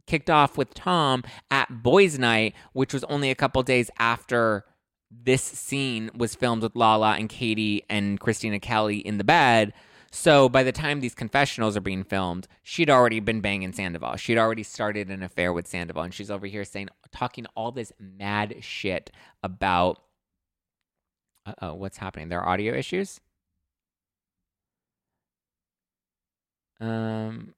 Kicked 0.07 0.31
off 0.31 0.57
with 0.57 0.73
Tom 0.73 1.23
at 1.51 1.83
Boys 1.83 2.19
Night, 2.19 2.55
which 2.73 2.95
was 2.95 3.05
only 3.05 3.31
a 3.31 3.35
couple 3.35 3.63
days 3.63 3.91
after 3.99 4.65
this 5.11 5.43
scene 5.43 6.11
was 6.15 6.35
filmed 6.35 6.63
with 6.63 6.77
Lala 6.77 7.15
and 7.15 7.29
Katie 7.29 7.85
and 7.89 8.21
Kristina 8.21 8.61
Kelly 8.61 8.99
in 8.99 9.19
the 9.19 9.25
bed. 9.25 9.73
So 10.11 10.49
by 10.49 10.63
the 10.63 10.73
time 10.73 11.01
these 11.01 11.15
confessionals 11.15 11.77
are 11.77 11.83
being 11.83 12.03
filmed, 12.03 12.49
she'd 12.63 12.89
already 12.89 13.21
been 13.21 13.41
banging 13.41 13.73
Sandoval. 13.73 14.17
She'd 14.17 14.39
already 14.39 14.63
started 14.63 15.11
an 15.11 15.23
affair 15.23 15.53
with 15.53 15.67
Sandoval, 15.67 16.03
and 16.03 16.15
she's 16.15 16.31
over 16.31 16.47
here 16.47 16.65
saying, 16.65 16.89
talking 17.13 17.47
all 17.55 17.73
this 17.73 17.93
mad 17.99 18.57
shit 18.61 19.11
about. 19.43 20.01
Uh 21.45 21.55
oh, 21.63 21.75
what's 21.75 21.99
happening? 21.99 22.29
There 22.29 22.41
are 22.41 22.49
audio 22.49 22.75
issues. 22.75 23.21
Um, 26.81 27.55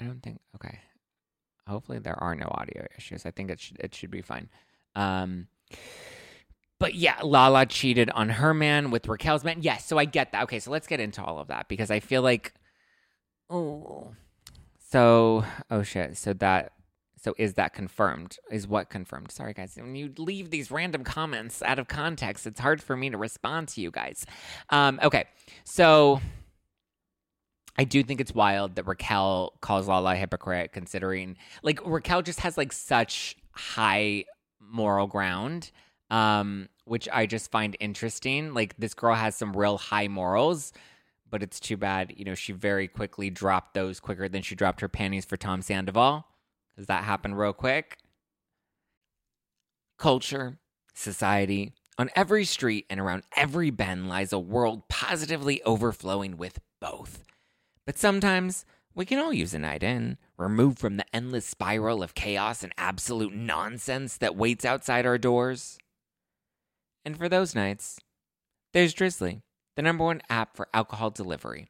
I 0.00 0.04
don't 0.04 0.22
think. 0.22 0.40
Okay, 0.56 0.80
hopefully 1.66 1.98
there 1.98 2.20
are 2.22 2.34
no 2.34 2.48
audio 2.50 2.86
issues. 2.96 3.26
I 3.26 3.30
think 3.30 3.50
it 3.50 3.60
should 3.60 3.78
it 3.78 3.94
should 3.94 4.10
be 4.10 4.22
fine. 4.22 4.48
Um 4.94 5.48
but 6.82 6.96
yeah, 6.96 7.14
Lala 7.22 7.64
cheated 7.64 8.10
on 8.10 8.28
her 8.28 8.52
man 8.52 8.90
with 8.90 9.06
Raquel's 9.06 9.44
man. 9.44 9.58
Yes, 9.60 9.86
so 9.86 9.98
I 9.98 10.04
get 10.04 10.32
that. 10.32 10.42
Okay, 10.42 10.58
so 10.58 10.72
let's 10.72 10.88
get 10.88 10.98
into 10.98 11.22
all 11.22 11.38
of 11.38 11.46
that 11.46 11.68
because 11.68 11.92
I 11.92 12.00
feel 12.00 12.22
like, 12.22 12.52
oh, 13.48 14.16
so 14.90 15.44
oh 15.70 15.84
shit. 15.84 16.16
So 16.16 16.32
that 16.32 16.72
so 17.22 17.36
is 17.38 17.54
that 17.54 17.72
confirmed? 17.72 18.36
Is 18.50 18.66
what 18.66 18.90
confirmed? 18.90 19.30
Sorry 19.30 19.54
guys, 19.54 19.76
when 19.76 19.94
you 19.94 20.12
leave 20.18 20.50
these 20.50 20.72
random 20.72 21.04
comments 21.04 21.62
out 21.62 21.78
of 21.78 21.86
context, 21.86 22.48
it's 22.48 22.58
hard 22.58 22.82
for 22.82 22.96
me 22.96 23.10
to 23.10 23.16
respond 23.16 23.68
to 23.68 23.80
you 23.80 23.92
guys. 23.92 24.26
Um, 24.70 24.98
okay, 25.04 25.26
so. 25.64 26.20
I 27.78 27.84
do 27.84 28.02
think 28.02 28.20
it's 28.20 28.34
wild 28.34 28.74
that 28.74 28.86
Raquel 28.86 29.54
calls 29.62 29.88
Lala 29.88 30.12
a 30.12 30.14
hypocrite, 30.14 30.72
considering 30.72 31.38
like 31.62 31.80
Raquel 31.86 32.20
just 32.20 32.40
has 32.40 32.58
like 32.58 32.70
such 32.70 33.34
high 33.52 34.26
moral 34.60 35.06
ground 35.06 35.70
um, 36.12 36.68
which 36.84 37.08
I 37.12 37.26
just 37.26 37.50
find 37.50 37.76
interesting. 37.80 38.54
Like 38.54 38.76
this 38.76 38.94
girl 38.94 39.14
has 39.14 39.36
some 39.36 39.56
real 39.56 39.78
high 39.78 40.08
morals, 40.08 40.72
but 41.30 41.42
it's 41.42 41.60
too 41.60 41.76
bad, 41.76 42.14
you 42.16 42.24
know, 42.24 42.34
she 42.34 42.52
very 42.52 42.88
quickly 42.88 43.30
dropped 43.30 43.74
those 43.74 44.00
quicker 44.00 44.28
than 44.28 44.42
she 44.42 44.54
dropped 44.54 44.80
her 44.80 44.88
panties 44.88 45.24
for 45.24 45.36
Tom 45.36 45.62
Sandoval. 45.62 46.26
Does 46.76 46.86
that 46.86 47.04
happen 47.04 47.34
real 47.34 47.52
quick. 47.52 47.98
Culture, 49.98 50.58
society, 50.94 51.74
on 51.98 52.10
every 52.16 52.44
street 52.44 52.86
and 52.90 52.98
around 52.98 53.22
every 53.36 53.70
bend 53.70 54.08
lies 54.08 54.32
a 54.32 54.38
world 54.38 54.88
positively 54.88 55.62
overflowing 55.62 56.36
with 56.36 56.58
both. 56.80 57.24
But 57.86 57.98
sometimes 57.98 58.64
we 58.94 59.04
can 59.06 59.18
all 59.18 59.32
use 59.32 59.54
a 59.54 59.58
night 59.58 59.82
in, 59.82 60.18
removed 60.36 60.78
from 60.78 60.96
the 60.96 61.06
endless 61.14 61.46
spiral 61.46 62.02
of 62.02 62.14
chaos 62.14 62.62
and 62.62 62.72
absolute 62.76 63.34
nonsense 63.34 64.16
that 64.18 64.36
waits 64.36 64.64
outside 64.64 65.06
our 65.06 65.18
doors. 65.18 65.78
And 67.04 67.16
for 67.16 67.28
those 67.28 67.54
nights, 67.54 67.98
there's 68.72 68.94
Drizzly, 68.94 69.42
the 69.76 69.82
number 69.82 70.04
one 70.04 70.22
app 70.30 70.56
for 70.56 70.68
alcohol 70.72 71.10
delivery. 71.10 71.68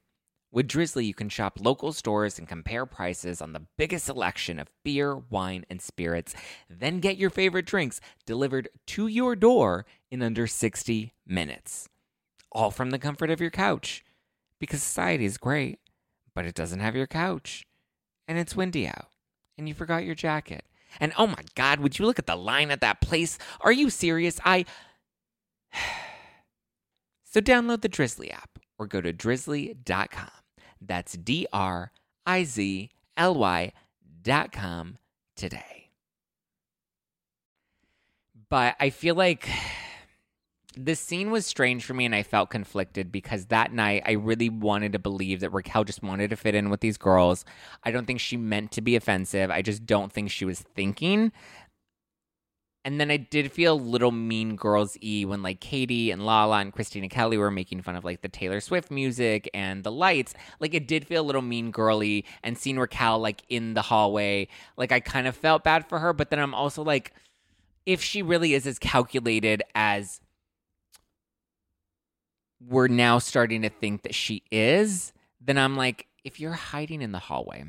With 0.53 0.69
Drizzly, 0.69 1.07
you 1.07 1.15
can 1.15 1.31
shop 1.31 1.59
local 1.59 1.95
stores 1.95 2.39
and 2.39 2.47
compare 2.47 2.85
prices 2.85 3.41
on 3.41 3.55
the 3.55 3.67
biggest 3.79 4.05
selection 4.05 4.59
of 4.59 4.69
beer, 4.85 5.17
wine, 5.17 5.65
and 5.71 5.81
spirits, 5.81 6.35
then 6.69 7.01
get 7.01 7.17
your 7.17 7.31
favorite 7.31 7.65
drinks 7.65 8.03
delivered 8.27 8.69
to 8.89 9.07
your 9.07 9.35
door 9.35 9.87
in 10.11 10.23
under 10.23 10.47
60 10.47 11.15
minutes. 11.27 11.89
All 12.53 12.71
from 12.71 12.91
the 12.91 12.99
comfort 12.99 13.31
of 13.31 13.41
your 13.41 13.51
couch. 13.51 14.05
Because 14.61 14.83
society 14.83 15.25
is 15.25 15.39
great, 15.39 15.79
but 16.35 16.45
it 16.45 16.55
doesn't 16.55 16.81
have 16.81 16.95
your 16.95 17.07
couch. 17.07 17.65
And 18.29 18.37
it's 18.39 18.55
windy 18.55 18.87
out. 18.87 19.09
And 19.57 19.67
you 19.67 19.75
forgot 19.75 20.05
your 20.05 20.15
jacket. 20.15 20.65
And 21.01 21.15
oh 21.17 21.27
my 21.27 21.43
God, 21.55 21.81
would 21.81 21.99
you 21.99 22.05
look 22.05 22.19
at 22.19 22.27
the 22.27 22.37
line 22.37 22.71
at 22.71 22.83
that 22.83 23.01
place? 23.01 23.39
Are 23.63 23.73
you 23.73 23.89
serious? 23.89 24.39
I. 24.45 24.67
so 27.25 27.41
download 27.41 27.83
the 27.83 27.89
Drizzly 27.89 28.31
app 28.31 28.59
or 28.79 28.87
go 28.87 29.01
to 29.01 29.13
drizzly.com. 29.13 30.31
That's 30.81 31.13
D 31.13 31.47
R 31.53 31.93
I 32.27 32.45
Z 32.45 32.91
L 33.17 33.35
Y.com 33.35 34.99
today. 35.37 35.91
But 38.49 38.77
I 38.81 38.91
feel 38.91 39.15
like 39.15 39.49
this 40.77 41.01
scene 41.01 41.31
was 41.31 41.47
strange 41.47 41.85
for 41.85 41.95
me 41.95 42.05
and 42.05 42.15
I 42.15 42.23
felt 42.23 42.51
conflicted 42.51 43.13
because 43.13 43.47
that 43.47 43.73
night 43.73 44.03
I 44.05 44.13
really 44.13 44.49
wanted 44.49 44.93
to 44.93 44.99
believe 44.99 45.41
that 45.41 45.53
Raquel 45.53 45.85
just 45.85 46.03
wanted 46.03 46.31
to 46.31 46.37
fit 46.37 46.55
in 46.55 46.71
with 46.71 46.81
these 46.81 46.99
girls. 46.99 47.45
I 47.85 47.91
don't 47.91 48.07
think 48.07 48.21
she 48.21 48.37
meant 48.37 48.73
to 48.73 48.81
be 48.81 48.97
offensive. 48.97 49.51
I 49.51 49.63
just 49.63 49.87
don't 49.87 50.13
think 50.13 50.31
she 50.31 50.45
was 50.45 50.61
thinking 50.61 51.33
and 52.85 53.01
then 53.01 53.11
I 53.11 53.17
did 53.17 53.53
feel 53.53 53.75
a 53.75 53.77
little 53.77 54.11
mean 54.11 54.57
girls 54.57 54.97
e 55.03 55.25
when 55.25 55.43
like 55.43 55.61
Katie 55.61 56.11
and 56.11 56.27
Lala 56.27 56.59
and 56.59 56.75
Kristina 56.75 57.09
Kelly 57.09 57.39
were 57.39 57.51
making 57.51 57.83
fun 57.83 57.95
of 57.95 58.05
like 58.05 58.23
the 58.23 58.29
Taylor 58.29 58.61
Swift 58.61 58.91
music 58.91 59.49
and 59.55 59.85
the 59.85 59.93
lights. 59.93 60.35
Like 60.59 60.75
it 60.75 60.89
did 60.89 61.07
feel 61.07 61.23
a 61.23 61.25
little 61.27 61.43
mean 61.43 61.71
girly 61.71 62.25
and 62.43 62.59
seeing 62.59 62.79
Raquel 62.79 63.21
like 63.21 63.43
in 63.49 63.75
the 63.75 63.83
hallway, 63.83 64.49
like 64.77 64.91
I 64.91 64.99
kind 64.99 65.29
of 65.29 65.37
felt 65.37 65.63
bad 65.63 65.89
for 65.89 66.01
her, 66.01 66.13
but 66.13 66.31
then 66.31 66.41
I'm 66.41 66.55
also 66.55 66.83
like, 66.83 67.13
if 67.87 68.03
she 68.03 68.23
really 68.23 68.55
is 68.55 68.67
as 68.67 68.79
calculated 68.79 69.63
as 69.75 70.21
we're 72.61 72.89
now 72.89 73.19
starting 73.19 73.63
to 73.63 73.71
think 73.71 74.03
that 74.03 74.15
she 74.15 74.43
is, 74.51 75.13
then 75.41 75.59
I'm 75.59 75.77
like, 75.77 76.07
if 76.25 76.41
you're 76.41 76.53
hiding 76.53 77.03
in 77.03 77.13
the 77.13 77.19
hallway 77.19 77.65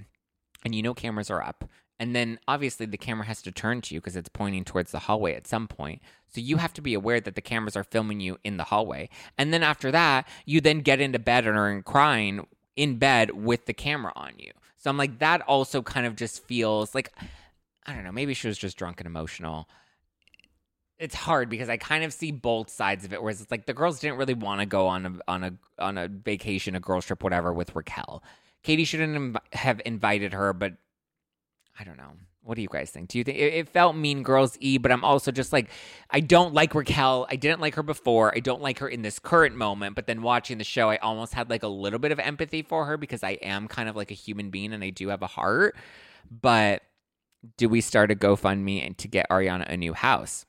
and 0.64 0.74
you 0.74 0.82
know 0.82 0.94
cameras 0.94 1.30
are 1.30 1.42
up 1.42 1.70
and 2.04 2.14
then 2.14 2.38
obviously 2.50 2.86
the 2.86 2.98
camera 2.98 3.26
has 3.26 3.42
to 3.44 3.50
turn 3.50 3.80
to 3.80 3.96
you 3.96 4.02
because 4.02 4.18
it's 4.18 4.28
pointing 4.28 4.66
towards 4.66 4.92
the 4.92 5.00
hallway 5.00 5.36
at 5.36 5.48
some 5.48 5.70
point. 5.70 6.02
So 6.28 6.42
you 6.42 6.58
have 6.58 6.74
to 6.74 6.82
be 6.82 6.94
aware 6.94 7.22
that 7.22 7.36
the 7.36 7.42
cameras 7.42 7.78
are 7.78 7.86
filming 7.86 8.20
you 8.20 8.40
in 8.44 8.58
the 8.58 8.66
hallway. 8.66 9.08
And 9.38 9.54
then 9.54 9.64
after 9.64 9.90
that, 9.90 10.28
you 10.46 10.60
then 10.60 10.82
get 10.82 11.00
into 11.00 11.18
bed 11.18 11.48
and 11.48 11.58
are 11.58 11.82
crying 11.84 12.46
in 12.76 12.98
bed 12.98 13.32
with 13.32 13.68
the 13.68 13.74
camera 13.74 14.12
on 14.18 14.34
you. 14.38 14.52
So 14.78 14.90
I'm 14.90 14.98
like, 14.98 15.20
that 15.20 15.44
also 15.44 15.82
kind 15.82 16.06
of 16.06 16.18
just 16.18 16.44
feels 16.44 16.94
like, 16.94 17.10
I 17.86 17.94
don't 17.94 18.04
know, 18.04 18.12
maybe 18.12 18.34
she 18.34 18.50
was 18.50 18.58
just 18.58 18.76
drunk 18.76 19.00
and 19.00 19.08
emotional. 19.08 19.70
it's 21.00 21.16
hard 21.16 21.50
because 21.50 21.70
I 21.70 21.78
kind 21.78 22.04
of 22.04 22.14
see 22.14 22.32
both 22.32 22.70
sides 22.70 23.04
of 23.06 23.14
it. 23.14 23.22
Whereas 23.22 23.42
it's 23.42 23.52
like 23.52 23.66
the 23.66 23.74
girls 23.74 24.00
didn't 24.00 24.18
really 24.18 24.34
want 24.34 24.62
to 24.62 24.66
go 24.66 24.88
on 24.88 25.06
a 25.06 25.32
on 25.32 25.44
a 25.44 25.54
on 25.80 25.98
a 25.98 26.08
vacation, 26.08 26.76
a 26.76 26.80
girls 26.80 27.06
trip, 27.06 27.24
whatever, 27.24 27.54
with 27.54 27.76
Raquel. 27.76 28.24
Katie 28.62 28.86
shouldn't 28.86 29.38
have 29.54 29.82
invited 29.86 30.34
her, 30.34 30.54
but 30.54 30.74
I 31.80 31.84
don't 31.84 31.98
know. 31.98 32.12
What 32.44 32.56
do 32.56 32.62
you 32.62 32.68
guys 32.70 32.92
think? 32.92 33.08
Do 33.08 33.18
you 33.18 33.24
think 33.24 33.38
it, 33.38 33.54
it 33.54 33.70
felt 33.70 33.96
Mean 33.96 34.22
Girls 34.22 34.58
E? 34.60 34.78
But 34.78 34.92
I'm 34.92 35.04
also 35.04 35.32
just 35.32 35.54
like, 35.54 35.70
I 36.10 36.20
don't 36.20 36.54
like 36.54 36.76
Raquel. 36.76 37.26
I 37.30 37.38
didn't 37.38 37.62
like 37.62 37.76
her 37.76 37.84
before. 37.84 38.36
I 38.36 38.42
don't 38.42 38.62
like 38.62 38.80
her 38.80 38.88
in 38.88 39.02
this 39.02 39.18
current 39.18 39.56
moment. 39.56 39.96
But 39.96 40.08
then 40.08 40.22
watching 40.22 40.58
the 40.58 40.64
show, 40.66 40.90
I 40.90 40.98
almost 40.98 41.34
had 41.34 41.50
like 41.50 41.64
a 41.64 41.68
little 41.68 42.00
bit 42.00 42.12
of 42.12 42.20
empathy 42.20 42.62
for 42.62 42.86
her 42.86 42.98
because 42.98 43.24
I 43.24 43.32
am 43.42 43.68
kind 43.68 43.88
of 43.88 43.96
like 43.96 44.12
a 44.12 44.16
human 44.16 44.50
being 44.50 44.74
and 44.74 44.84
I 44.84 44.90
do 44.90 45.08
have 45.08 45.22
a 45.22 45.28
heart. 45.28 45.76
But 46.30 46.84
do 47.58 47.70
we 47.70 47.82
start 47.82 48.12
a 48.12 48.16
GoFundMe 48.16 48.86
and 48.86 48.98
to 48.98 49.08
get 49.08 49.30
Ariana 49.30 49.68
a 49.70 49.78
new 49.78 49.94
house? 49.94 50.46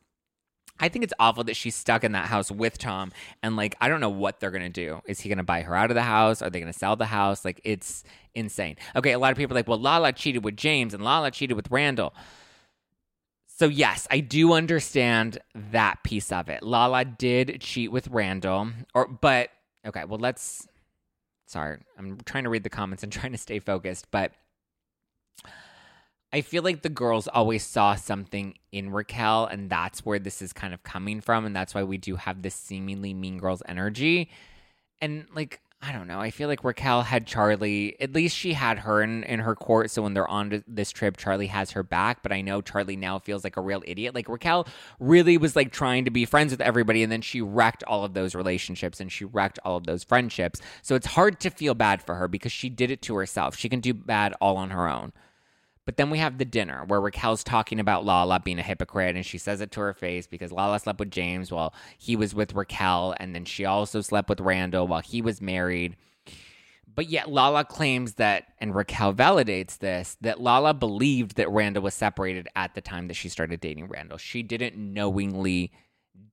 I 0.80 0.88
think 0.88 1.04
it's 1.04 1.14
awful 1.18 1.44
that 1.44 1.56
she's 1.56 1.74
stuck 1.74 2.02
in 2.02 2.12
that 2.12 2.26
house 2.26 2.50
with 2.50 2.78
Tom 2.78 3.12
and 3.42 3.56
like 3.56 3.76
I 3.80 3.88
don't 3.88 4.00
know 4.00 4.10
what 4.10 4.40
they're 4.40 4.50
going 4.50 4.64
to 4.64 4.68
do. 4.68 5.00
Is 5.06 5.20
he 5.20 5.28
going 5.28 5.38
to 5.38 5.44
buy 5.44 5.62
her 5.62 5.74
out 5.74 5.90
of 5.90 5.94
the 5.94 6.02
house? 6.02 6.42
Are 6.42 6.50
they 6.50 6.60
going 6.60 6.72
to 6.72 6.78
sell 6.78 6.96
the 6.96 7.06
house? 7.06 7.44
Like 7.44 7.60
it's 7.64 8.02
insane. 8.34 8.76
Okay, 8.96 9.12
a 9.12 9.18
lot 9.18 9.30
of 9.30 9.38
people 9.38 9.54
are 9.56 9.58
like, 9.60 9.68
"Well, 9.68 9.78
Lala 9.78 10.12
cheated 10.12 10.44
with 10.44 10.56
James 10.56 10.92
and 10.92 11.04
Lala 11.04 11.30
cheated 11.30 11.56
with 11.56 11.70
Randall." 11.70 12.12
So 13.46 13.66
yes, 13.66 14.08
I 14.10 14.18
do 14.18 14.52
understand 14.52 15.38
that 15.54 16.02
piece 16.02 16.32
of 16.32 16.48
it. 16.48 16.64
Lala 16.64 17.04
did 17.04 17.60
cheat 17.60 17.92
with 17.92 18.08
Randall 18.08 18.70
or 18.94 19.06
but 19.06 19.50
okay, 19.86 20.04
well 20.04 20.18
let's 20.18 20.66
sorry. 21.46 21.78
I'm 21.96 22.18
trying 22.24 22.44
to 22.44 22.50
read 22.50 22.64
the 22.64 22.70
comments 22.70 23.04
and 23.04 23.12
trying 23.12 23.32
to 23.32 23.38
stay 23.38 23.60
focused, 23.60 24.10
but 24.10 24.32
I 26.34 26.40
feel 26.40 26.64
like 26.64 26.82
the 26.82 26.88
girls 26.88 27.28
always 27.28 27.64
saw 27.64 27.94
something 27.94 28.58
in 28.72 28.90
Raquel, 28.90 29.46
and 29.46 29.70
that's 29.70 30.04
where 30.04 30.18
this 30.18 30.42
is 30.42 30.52
kind 30.52 30.74
of 30.74 30.82
coming 30.82 31.20
from. 31.20 31.46
And 31.46 31.54
that's 31.54 31.76
why 31.76 31.84
we 31.84 31.96
do 31.96 32.16
have 32.16 32.42
this 32.42 32.56
seemingly 32.56 33.14
mean 33.14 33.38
girls 33.38 33.62
energy. 33.68 34.30
And 35.00 35.26
like, 35.32 35.60
I 35.80 35.92
don't 35.92 36.08
know. 36.08 36.18
I 36.18 36.32
feel 36.32 36.48
like 36.48 36.64
Raquel 36.64 37.02
had 37.02 37.28
Charlie. 37.28 37.94
At 38.00 38.14
least 38.14 38.36
she 38.36 38.52
had 38.52 38.80
her 38.80 39.00
in, 39.00 39.22
in 39.22 39.38
her 39.38 39.54
court. 39.54 39.92
So 39.92 40.02
when 40.02 40.12
they're 40.12 40.26
on 40.26 40.64
this 40.66 40.90
trip, 40.90 41.18
Charlie 41.18 41.46
has 41.46 41.70
her 41.70 41.84
back. 41.84 42.24
But 42.24 42.32
I 42.32 42.40
know 42.40 42.60
Charlie 42.60 42.96
now 42.96 43.20
feels 43.20 43.44
like 43.44 43.56
a 43.56 43.60
real 43.60 43.84
idiot. 43.86 44.12
Like 44.12 44.28
Raquel 44.28 44.66
really 44.98 45.38
was 45.38 45.54
like 45.54 45.70
trying 45.70 46.04
to 46.06 46.10
be 46.10 46.24
friends 46.24 46.50
with 46.50 46.60
everybody. 46.60 47.04
And 47.04 47.12
then 47.12 47.22
she 47.22 47.42
wrecked 47.42 47.84
all 47.84 48.04
of 48.04 48.14
those 48.14 48.34
relationships 48.34 48.98
and 48.98 49.12
she 49.12 49.24
wrecked 49.24 49.60
all 49.64 49.76
of 49.76 49.86
those 49.86 50.02
friendships. 50.02 50.60
So 50.82 50.96
it's 50.96 51.06
hard 51.06 51.38
to 51.40 51.50
feel 51.50 51.74
bad 51.74 52.02
for 52.02 52.16
her 52.16 52.26
because 52.26 52.50
she 52.50 52.70
did 52.70 52.90
it 52.90 53.02
to 53.02 53.14
herself. 53.14 53.54
She 53.56 53.68
can 53.68 53.78
do 53.78 53.94
bad 53.94 54.34
all 54.40 54.56
on 54.56 54.70
her 54.70 54.88
own. 54.88 55.12
But 55.86 55.96
then 55.96 56.08
we 56.10 56.18
have 56.18 56.38
the 56.38 56.44
dinner 56.44 56.84
where 56.86 57.00
Raquel's 57.00 57.44
talking 57.44 57.78
about 57.78 58.04
Lala 58.04 58.40
being 58.40 58.58
a 58.58 58.62
hypocrite 58.62 59.16
and 59.16 59.26
she 59.26 59.36
says 59.38 59.60
it 59.60 59.70
to 59.72 59.80
her 59.80 59.92
face 59.92 60.26
because 60.26 60.50
Lala 60.50 60.78
slept 60.78 60.98
with 60.98 61.10
James 61.10 61.52
while 61.52 61.74
he 61.98 62.16
was 62.16 62.34
with 62.34 62.54
Raquel. 62.54 63.14
And 63.20 63.34
then 63.34 63.44
she 63.44 63.64
also 63.64 64.00
slept 64.00 64.28
with 64.28 64.40
Randall 64.40 64.86
while 64.86 65.02
he 65.02 65.20
was 65.20 65.42
married. 65.42 65.96
But 66.94 67.10
yet 67.10 67.30
Lala 67.30 67.64
claims 67.64 68.14
that, 68.14 68.44
and 68.58 68.74
Raquel 68.74 69.12
validates 69.12 69.78
this, 69.78 70.16
that 70.20 70.40
Lala 70.40 70.72
believed 70.72 71.36
that 71.36 71.50
Randall 71.50 71.82
was 71.82 71.94
separated 71.94 72.48
at 72.54 72.74
the 72.74 72.80
time 72.80 73.08
that 73.08 73.14
she 73.14 73.28
started 73.28 73.60
dating 73.60 73.88
Randall. 73.88 74.18
She 74.18 74.42
didn't 74.42 74.76
knowingly 74.76 75.72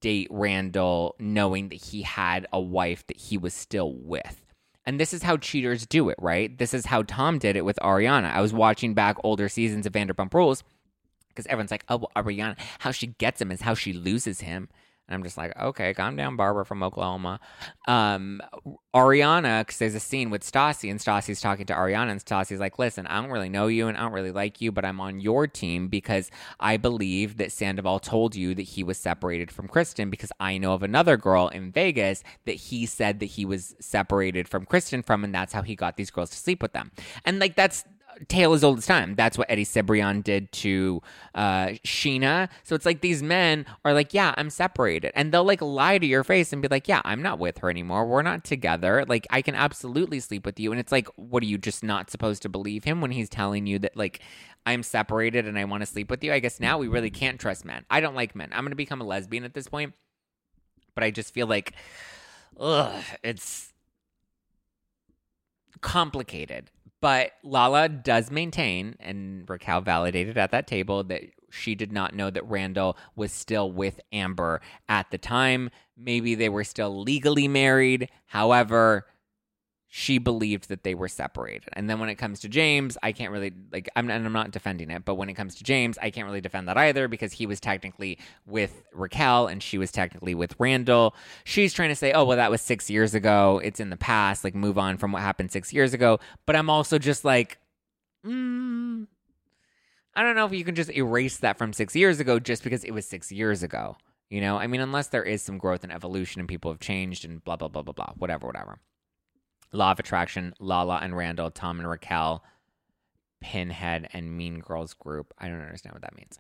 date 0.01 0.27
Randall 0.29 1.15
knowing 1.19 1.69
that 1.69 1.83
he 1.83 2.03
had 2.03 2.47
a 2.53 2.59
wife 2.59 3.05
that 3.07 3.17
he 3.17 3.37
was 3.37 3.53
still 3.53 3.93
with. 3.93 4.40
And 4.85 4.99
this 4.99 5.13
is 5.13 5.23
how 5.23 5.37
cheaters 5.37 5.85
do 5.85 6.09
it, 6.09 6.17
right? 6.19 6.57
This 6.57 6.73
is 6.73 6.87
how 6.87 7.03
Tom 7.03 7.37
did 7.37 7.55
it 7.55 7.65
with 7.65 7.77
Ariana. 7.81 8.31
I 8.31 8.41
was 8.41 8.53
watching 8.53 8.93
back 8.93 9.17
older 9.23 9.47
seasons 9.47 9.85
of 9.85 9.93
Vanderpump 9.93 10.33
Rules 10.33 10.63
because 11.29 11.45
everyone's 11.47 11.71
like, 11.71 11.85
oh, 11.87 11.97
well, 11.97 12.11
Ariana, 12.15 12.57
how 12.79 12.91
she 12.91 13.07
gets 13.07 13.41
him 13.41 13.51
is 13.51 13.61
how 13.61 13.73
she 13.73 13.93
loses 13.93 14.41
him. 14.41 14.69
And 15.11 15.15
I'm 15.17 15.23
just 15.23 15.37
like, 15.37 15.51
okay, 15.59 15.93
calm 15.93 16.15
down, 16.15 16.37
Barbara 16.37 16.65
from 16.65 16.81
Oklahoma. 16.81 17.41
Um, 17.85 18.41
Ariana, 18.95 19.59
because 19.59 19.77
there's 19.77 19.93
a 19.93 19.99
scene 19.99 20.29
with 20.29 20.41
Stassi, 20.41 20.89
and 20.89 21.01
Stassi's 21.01 21.41
talking 21.41 21.65
to 21.65 21.73
Ariana, 21.73 22.11
and 22.11 22.23
Stassi's 22.23 22.61
like, 22.61 22.79
listen, 22.79 23.05
I 23.07 23.19
don't 23.21 23.29
really 23.29 23.49
know 23.49 23.67
you 23.67 23.89
and 23.89 23.97
I 23.97 24.03
don't 24.03 24.13
really 24.13 24.31
like 24.31 24.61
you, 24.61 24.71
but 24.71 24.85
I'm 24.85 25.01
on 25.01 25.19
your 25.19 25.47
team 25.47 25.89
because 25.89 26.31
I 26.61 26.77
believe 26.77 27.35
that 27.37 27.51
Sandoval 27.51 27.99
told 27.99 28.37
you 28.37 28.55
that 28.55 28.61
he 28.61 28.83
was 28.83 28.97
separated 28.97 29.51
from 29.51 29.67
Kristen 29.67 30.09
because 30.09 30.31
I 30.39 30.57
know 30.57 30.73
of 30.75 30.81
another 30.81 31.17
girl 31.17 31.49
in 31.49 31.73
Vegas 31.73 32.23
that 32.45 32.55
he 32.55 32.85
said 32.85 33.19
that 33.19 33.25
he 33.25 33.43
was 33.43 33.75
separated 33.81 34.47
from 34.47 34.65
Kristen 34.65 35.03
from, 35.03 35.25
and 35.25 35.35
that's 35.35 35.51
how 35.51 35.61
he 35.61 35.75
got 35.75 35.97
these 35.97 36.09
girls 36.09 36.29
to 36.29 36.37
sleep 36.37 36.61
with 36.61 36.71
them. 36.71 36.91
And 37.25 37.37
like, 37.39 37.57
that's 37.57 37.83
tale 38.27 38.53
as 38.53 38.63
old 38.63 38.79
as 38.79 38.85
time. 38.85 39.15
That's 39.15 39.37
what 39.37 39.49
Eddie 39.49 39.65
Cibrian 39.65 40.23
did 40.23 40.51
to 40.53 41.01
uh, 41.35 41.67
Scheana. 41.85 42.49
So 42.63 42.75
it's 42.75 42.85
like 42.85 43.01
these 43.01 43.23
men 43.23 43.65
are 43.85 43.93
like, 43.93 44.13
yeah, 44.13 44.33
I'm 44.37 44.49
separated. 44.49 45.11
And 45.15 45.31
they'll 45.31 45.43
like 45.43 45.61
lie 45.61 45.97
to 45.97 46.05
your 46.05 46.23
face 46.23 46.53
and 46.53 46.61
be 46.61 46.67
like, 46.67 46.87
yeah, 46.87 47.01
I'm 47.05 47.21
not 47.21 47.39
with 47.39 47.59
her 47.59 47.69
anymore. 47.69 48.05
We're 48.05 48.21
not 48.21 48.43
together. 48.43 49.05
Like, 49.07 49.27
I 49.29 49.41
can 49.41 49.55
absolutely 49.55 50.19
sleep 50.19 50.45
with 50.45 50.59
you. 50.59 50.71
And 50.71 50.79
it's 50.79 50.91
like, 50.91 51.07
what 51.15 51.43
are 51.43 51.47
you 51.47 51.57
just 51.57 51.83
not 51.83 52.09
supposed 52.09 52.41
to 52.43 52.49
believe 52.49 52.83
him 52.83 53.01
when 53.01 53.11
he's 53.11 53.29
telling 53.29 53.67
you 53.67 53.79
that, 53.79 53.95
like, 53.95 54.19
I'm 54.65 54.83
separated 54.83 55.47
and 55.47 55.57
I 55.57 55.65
want 55.65 55.81
to 55.81 55.87
sleep 55.87 56.09
with 56.09 56.23
you? 56.23 56.33
I 56.33 56.39
guess 56.39 56.59
now 56.59 56.77
we 56.77 56.87
really 56.87 57.09
can't 57.09 57.39
trust 57.39 57.65
men. 57.65 57.85
I 57.89 57.99
don't 57.99 58.15
like 58.15 58.35
men. 58.35 58.49
I'm 58.51 58.63
going 58.63 58.71
to 58.71 58.75
become 58.75 59.01
a 59.01 59.05
lesbian 59.05 59.43
at 59.43 59.53
this 59.53 59.67
point. 59.67 59.93
But 60.93 61.03
I 61.03 61.11
just 61.11 61.33
feel 61.33 61.47
like, 61.47 61.73
ugh, 62.59 63.01
it's 63.23 63.73
complicated 65.79 66.69
but 67.01 67.31
Lala 67.43 67.89
does 67.89 68.31
maintain, 68.31 68.95
and 68.99 69.49
Raquel 69.49 69.81
validated 69.81 70.37
at 70.37 70.51
that 70.51 70.67
table, 70.67 71.03
that 71.05 71.23
she 71.49 71.75
did 71.75 71.91
not 71.91 72.15
know 72.15 72.29
that 72.29 72.47
Randall 72.47 72.97
was 73.15 73.31
still 73.31 73.71
with 73.71 73.99
Amber 74.13 74.61
at 74.87 75.11
the 75.11 75.17
time. 75.17 75.69
Maybe 75.97 76.35
they 76.35 76.49
were 76.49 76.63
still 76.63 77.01
legally 77.01 77.47
married. 77.47 78.09
However, 78.27 79.07
she 79.93 80.19
believed 80.19 80.69
that 80.69 80.83
they 80.83 80.95
were 80.95 81.09
separated. 81.09 81.67
And 81.73 81.89
then 81.89 81.99
when 81.99 82.07
it 82.07 82.15
comes 82.15 82.39
to 82.39 82.47
James, 82.47 82.97
I 83.03 83.11
can't 83.11 83.29
really 83.29 83.51
like 83.73 83.89
I'm 83.93 84.09
and 84.09 84.25
I'm 84.25 84.31
not 84.31 84.51
defending 84.51 84.89
it, 84.89 85.03
but 85.03 85.15
when 85.15 85.27
it 85.27 85.33
comes 85.33 85.53
to 85.55 85.65
James, 85.65 85.97
I 86.01 86.09
can't 86.11 86.25
really 86.25 86.39
defend 86.39 86.69
that 86.69 86.77
either 86.77 87.09
because 87.09 87.33
he 87.33 87.45
was 87.45 87.59
technically 87.59 88.17
with 88.45 88.83
Raquel 88.93 89.47
and 89.47 89.61
she 89.61 89.77
was 89.77 89.91
technically 89.91 90.33
with 90.33 90.55
Randall. 90.57 91.13
She's 91.43 91.73
trying 91.73 91.89
to 91.89 91.95
say, 91.95 92.13
"Oh, 92.13 92.23
well 92.23 92.37
that 92.37 92.49
was 92.49 92.61
6 92.61 92.89
years 92.89 93.13
ago. 93.13 93.59
It's 93.61 93.81
in 93.81 93.89
the 93.89 93.97
past. 93.97 94.45
Like 94.45 94.55
move 94.55 94.77
on 94.77 94.95
from 94.95 95.11
what 95.11 95.23
happened 95.23 95.51
6 95.51 95.73
years 95.73 95.93
ago." 95.93 96.21
But 96.45 96.55
I'm 96.55 96.69
also 96.69 96.97
just 96.97 97.25
like 97.25 97.59
mm, 98.25 99.07
I 100.15 100.23
don't 100.23 100.37
know 100.37 100.45
if 100.45 100.53
you 100.53 100.63
can 100.63 100.75
just 100.75 100.91
erase 100.91 101.35
that 101.39 101.57
from 101.57 101.73
6 101.73 101.97
years 101.97 102.21
ago 102.21 102.39
just 102.39 102.63
because 102.63 102.85
it 102.85 102.91
was 102.91 103.05
6 103.07 103.29
years 103.29 103.61
ago. 103.61 103.97
You 104.29 104.39
know, 104.39 104.55
I 104.55 104.67
mean, 104.67 104.79
unless 104.79 105.09
there 105.09 105.23
is 105.23 105.41
some 105.41 105.57
growth 105.57 105.83
and 105.83 105.91
evolution 105.91 106.39
and 106.39 106.47
people 106.47 106.71
have 106.71 106.79
changed 106.79 107.25
and 107.25 107.43
blah, 107.43 107.57
blah, 107.57 107.67
blah, 107.67 107.81
blah, 107.81 107.91
blah, 107.91 108.13
whatever, 108.15 108.47
whatever. 108.47 108.79
Law 109.71 109.91
of 109.91 109.99
Attraction, 109.99 110.53
Lala 110.59 110.99
and 111.01 111.15
Randall, 111.15 111.51
Tom 111.51 111.79
and 111.79 111.89
Raquel, 111.89 112.43
Pinhead, 113.41 114.09
and 114.13 114.37
Mean 114.37 114.59
Girls 114.59 114.93
group. 114.93 115.33
I 115.37 115.47
don't 115.47 115.61
understand 115.61 115.93
what 115.93 116.01
that 116.01 116.15
means. 116.15 116.37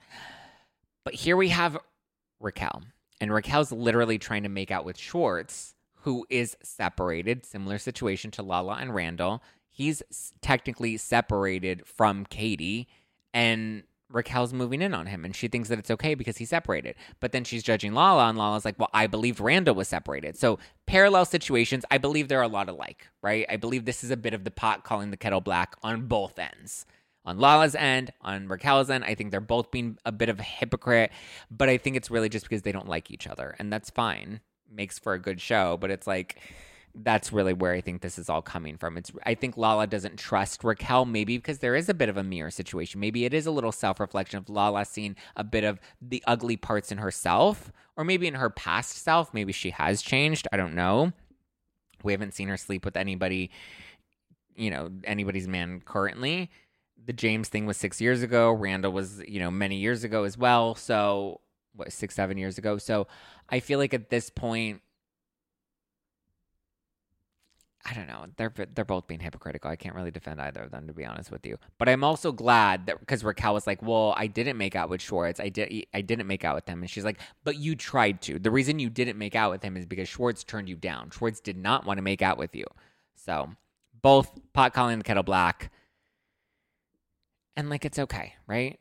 But 1.03 1.15
here 1.15 1.37
we 1.37 1.49
have 1.49 1.77
Raquel, 2.39 2.83
and 3.19 3.33
Raquel's 3.33 3.71
literally 3.71 4.17
trying 4.17 4.43
to 4.43 4.49
make 4.49 4.71
out 4.71 4.85
with 4.85 4.97
Schwartz, 4.97 5.75
who 6.01 6.25
is 6.29 6.57
separated, 6.61 7.45
similar 7.45 7.77
situation 7.77 8.31
to 8.31 8.43
Lala 8.43 8.75
and 8.75 8.93
Randall. 8.93 9.41
He's 9.69 10.03
technically 10.41 10.97
separated 10.97 11.87
from 11.87 12.25
Katie, 12.25 12.87
and 13.33 13.83
Raquel's 14.11 14.53
moving 14.53 14.81
in 14.81 14.93
on 14.93 15.07
him 15.07 15.25
and 15.25 15.35
she 15.35 15.47
thinks 15.47 15.69
that 15.69 15.79
it's 15.79 15.91
okay 15.91 16.15
because 16.15 16.37
he's 16.37 16.49
separated. 16.49 16.95
But 17.19 17.31
then 17.31 17.43
she's 17.43 17.63
judging 17.63 17.93
Lala 17.93 18.29
and 18.29 18.37
Lala's 18.37 18.65
like, 18.65 18.79
well, 18.79 18.89
I 18.93 19.07
believed 19.07 19.39
Randall 19.39 19.75
was 19.75 19.87
separated. 19.87 20.37
So 20.37 20.59
parallel 20.85 21.25
situations, 21.25 21.85
I 21.91 21.97
believe 21.97 22.27
there 22.27 22.39
are 22.39 22.43
a 22.43 22.47
lot 22.47 22.69
alike, 22.69 23.07
right? 23.21 23.45
I 23.49 23.57
believe 23.57 23.85
this 23.85 24.03
is 24.03 24.11
a 24.11 24.17
bit 24.17 24.33
of 24.33 24.43
the 24.43 24.51
pot 24.51 24.83
calling 24.83 25.11
the 25.11 25.17
kettle 25.17 25.41
black 25.41 25.75
on 25.83 26.07
both 26.07 26.37
ends. 26.37 26.85
On 27.23 27.37
Lala's 27.37 27.75
end, 27.75 28.11
on 28.21 28.47
Raquel's 28.47 28.89
end, 28.89 29.03
I 29.03 29.13
think 29.13 29.29
they're 29.29 29.39
both 29.39 29.69
being 29.69 29.97
a 30.05 30.11
bit 30.11 30.29
of 30.29 30.39
a 30.39 30.43
hypocrite, 30.43 31.11
but 31.51 31.69
I 31.69 31.77
think 31.77 31.95
it's 31.95 32.09
really 32.09 32.29
just 32.29 32.45
because 32.45 32.63
they 32.63 32.71
don't 32.71 32.89
like 32.89 33.11
each 33.11 33.27
other. 33.27 33.55
And 33.59 33.71
that's 33.71 33.91
fine. 33.91 34.41
Makes 34.71 34.97
for 34.97 35.13
a 35.13 35.19
good 35.19 35.39
show, 35.39 35.77
but 35.77 35.91
it's 35.91 36.07
like 36.07 36.39
that's 36.95 37.31
really 37.31 37.53
where 37.53 37.73
I 37.73 37.81
think 37.81 38.01
this 38.01 38.19
is 38.19 38.29
all 38.29 38.41
coming 38.41 38.77
from. 38.77 38.97
It's 38.97 39.11
I 39.25 39.35
think 39.35 39.57
Lala 39.57 39.87
doesn't 39.87 40.17
trust 40.17 40.63
Raquel, 40.63 41.05
maybe 41.05 41.37
because 41.37 41.59
there 41.59 41.75
is 41.75 41.89
a 41.89 41.93
bit 41.93 42.09
of 42.09 42.17
a 42.17 42.23
mirror 42.23 42.51
situation. 42.51 42.99
Maybe 42.99 43.25
it 43.25 43.33
is 43.33 43.45
a 43.45 43.51
little 43.51 43.71
self 43.71 43.99
reflection 43.99 44.37
of 44.37 44.49
Lala 44.49 44.85
seeing 44.85 45.15
a 45.35 45.43
bit 45.43 45.63
of 45.63 45.79
the 46.01 46.23
ugly 46.27 46.57
parts 46.57 46.91
in 46.91 46.97
herself, 46.97 47.71
or 47.95 48.03
maybe 48.03 48.27
in 48.27 48.35
her 48.35 48.49
past 48.49 48.97
self. 48.97 49.33
Maybe 49.33 49.53
she 49.53 49.69
has 49.71 50.01
changed. 50.01 50.47
I 50.51 50.57
don't 50.57 50.75
know. 50.75 51.13
We 52.03 52.11
haven't 52.13 52.33
seen 52.33 52.47
her 52.47 52.57
sleep 52.57 52.83
with 52.83 52.97
anybody, 52.97 53.51
you 54.55 54.69
know, 54.69 54.89
anybody's 55.03 55.47
man 55.47 55.81
currently. 55.85 56.49
The 57.03 57.13
James 57.13 57.49
thing 57.49 57.65
was 57.65 57.77
six 57.77 58.01
years 58.01 58.21
ago. 58.21 58.51
Randall 58.51 58.91
was, 58.91 59.21
you 59.27 59.39
know, 59.39 59.51
many 59.51 59.77
years 59.77 60.03
ago 60.03 60.23
as 60.23 60.37
well. 60.37 60.75
So, 60.75 61.41
what, 61.73 61.91
six, 61.91 62.15
seven 62.15 62.37
years 62.37 62.57
ago. 62.57 62.77
So, 62.77 63.07
I 63.49 63.59
feel 63.59 63.79
like 63.79 63.93
at 63.93 64.09
this 64.09 64.29
point, 64.29 64.81
I 67.83 67.93
don't 67.93 68.07
know. 68.07 68.25
They're 68.37 68.53
they're 68.75 68.85
both 68.85 69.07
being 69.07 69.19
hypocritical. 69.19 69.69
I 69.69 69.75
can't 69.75 69.95
really 69.95 70.11
defend 70.11 70.39
either 70.39 70.61
of 70.61 70.71
them 70.71 70.87
to 70.87 70.93
be 70.93 71.05
honest 71.05 71.31
with 71.31 71.45
you. 71.45 71.57
But 71.79 71.89
I'm 71.89 72.03
also 72.03 72.31
glad 72.31 72.85
that 72.85 72.99
because 72.99 73.23
Raquel 73.23 73.55
was 73.55 73.65
like, 73.65 73.81
"Well, 73.81 74.13
I 74.15 74.27
didn't 74.27 74.57
make 74.57 74.75
out 74.75 74.89
with 74.89 75.01
Schwartz. 75.01 75.39
I 75.39 75.49
did. 75.49 75.85
I 75.93 76.01
didn't 76.01 76.27
make 76.27 76.45
out 76.45 76.55
with 76.55 76.67
him." 76.67 76.81
And 76.81 76.89
she's 76.89 77.03
like, 77.03 77.19
"But 77.43 77.57
you 77.57 77.75
tried 77.75 78.21
to. 78.23 78.37
The 78.37 78.51
reason 78.51 78.77
you 78.77 78.89
didn't 78.89 79.17
make 79.17 79.35
out 79.35 79.51
with 79.51 79.63
him 79.63 79.77
is 79.77 79.85
because 79.85 80.07
Schwartz 80.07 80.43
turned 80.43 80.69
you 80.69 80.75
down. 80.75 81.09
Schwartz 81.09 81.39
did 81.39 81.57
not 81.57 81.85
want 81.85 81.97
to 81.97 82.03
make 82.03 82.21
out 82.21 82.37
with 82.37 82.55
you." 82.55 82.65
So 83.15 83.49
both 84.01 84.31
pot 84.53 84.73
calling 84.73 84.97
the 84.99 85.03
kettle 85.03 85.23
black. 85.23 85.71
And 87.55 87.69
like 87.69 87.83
it's 87.83 87.99
okay, 87.99 88.35
right? 88.47 88.79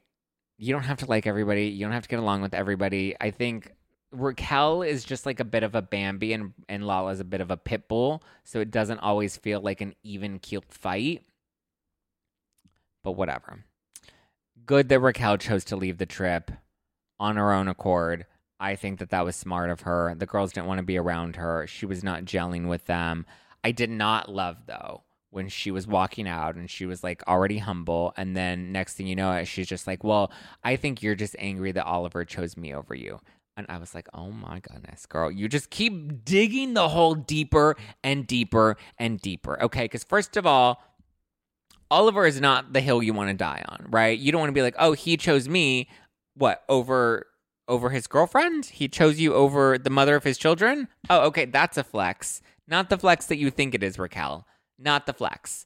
You 0.58 0.74
don't 0.74 0.84
have 0.84 0.98
to 0.98 1.06
like 1.06 1.26
everybody. 1.26 1.66
You 1.68 1.86
don't 1.86 1.92
have 1.92 2.02
to 2.02 2.08
get 2.08 2.18
along 2.18 2.42
with 2.42 2.54
everybody. 2.54 3.16
I 3.20 3.30
think 3.30 3.72
Raquel 4.12 4.82
is 4.82 5.04
just 5.04 5.26
like 5.26 5.40
a 5.40 5.44
bit 5.44 5.62
of 5.62 5.74
a 5.74 5.82
Bambi 5.82 6.32
and, 6.32 6.52
and 6.68 6.86
Lala 6.86 7.12
is 7.12 7.20
a 7.20 7.24
bit 7.24 7.40
of 7.40 7.50
a 7.50 7.56
pit 7.56 7.88
bull. 7.88 8.22
So 8.44 8.60
it 8.60 8.70
doesn't 8.70 8.98
always 8.98 9.36
feel 9.36 9.60
like 9.60 9.80
an 9.80 9.94
even 10.02 10.38
keeled 10.38 10.66
fight. 10.68 11.22
But 13.02 13.12
whatever. 13.12 13.64
Good 14.66 14.88
that 14.88 15.00
Raquel 15.00 15.38
chose 15.38 15.64
to 15.66 15.76
leave 15.76 15.98
the 15.98 16.06
trip 16.06 16.50
on 17.18 17.36
her 17.36 17.52
own 17.52 17.68
accord. 17.68 18.26
I 18.58 18.76
think 18.76 18.98
that 18.98 19.10
that 19.10 19.24
was 19.24 19.36
smart 19.36 19.70
of 19.70 19.82
her. 19.82 20.14
The 20.16 20.26
girls 20.26 20.52
didn't 20.52 20.66
want 20.66 20.78
to 20.78 20.84
be 20.84 20.98
around 20.98 21.36
her. 21.36 21.66
She 21.66 21.86
was 21.86 22.04
not 22.04 22.24
gelling 22.24 22.68
with 22.68 22.86
them. 22.86 23.24
I 23.64 23.72
did 23.72 23.90
not 23.90 24.30
love, 24.30 24.66
though, 24.66 25.02
when 25.30 25.48
she 25.48 25.70
was 25.70 25.86
walking 25.86 26.28
out 26.28 26.56
and 26.56 26.68
she 26.68 26.84
was 26.84 27.02
like 27.02 27.22
already 27.26 27.58
humble. 27.58 28.12
And 28.18 28.36
then 28.36 28.70
next 28.70 28.94
thing 28.94 29.06
you 29.06 29.16
know, 29.16 29.44
she's 29.44 29.66
just 29.66 29.86
like, 29.86 30.04
Well, 30.04 30.30
I 30.62 30.76
think 30.76 31.02
you're 31.02 31.14
just 31.14 31.36
angry 31.38 31.72
that 31.72 31.86
Oliver 31.86 32.24
chose 32.24 32.56
me 32.56 32.74
over 32.74 32.94
you. 32.94 33.20
And 33.56 33.66
I 33.68 33.78
was 33.78 33.94
like, 33.94 34.08
oh 34.14 34.30
my 34.30 34.60
goodness, 34.60 35.06
girl, 35.06 35.30
you 35.30 35.48
just 35.48 35.70
keep 35.70 36.24
digging 36.24 36.74
the 36.74 36.88
hole 36.88 37.14
deeper 37.14 37.76
and 38.02 38.26
deeper 38.26 38.76
and 38.98 39.20
deeper. 39.20 39.62
Okay. 39.62 39.84
Because, 39.84 40.04
first 40.04 40.36
of 40.36 40.46
all, 40.46 40.82
Oliver 41.90 42.24
is 42.26 42.40
not 42.40 42.72
the 42.72 42.80
hill 42.80 43.02
you 43.02 43.12
want 43.12 43.30
to 43.30 43.34
die 43.34 43.62
on, 43.68 43.86
right? 43.90 44.18
You 44.18 44.30
don't 44.32 44.40
want 44.40 44.50
to 44.50 44.54
be 44.54 44.62
like, 44.62 44.76
oh, 44.78 44.92
he 44.92 45.16
chose 45.16 45.48
me, 45.48 45.88
what, 46.34 46.62
over 46.68 47.26
over 47.70 47.90
his 47.90 48.06
girlfriend? 48.06 48.66
He 48.66 48.88
chose 48.88 49.20
you 49.20 49.32
over 49.32 49.78
the 49.78 49.90
mother 49.90 50.16
of 50.16 50.24
his 50.24 50.36
children? 50.36 50.88
Oh, 51.08 51.20
okay, 51.26 51.44
that's 51.44 51.78
a 51.78 51.84
flex. 51.84 52.42
Not 52.66 52.90
the 52.90 52.98
flex 52.98 53.26
that 53.26 53.38
you 53.38 53.50
think 53.50 53.74
it 53.74 53.82
is, 53.82 53.98
Raquel. 53.98 54.46
Not 54.78 55.06
the 55.06 55.12
flex. 55.12 55.64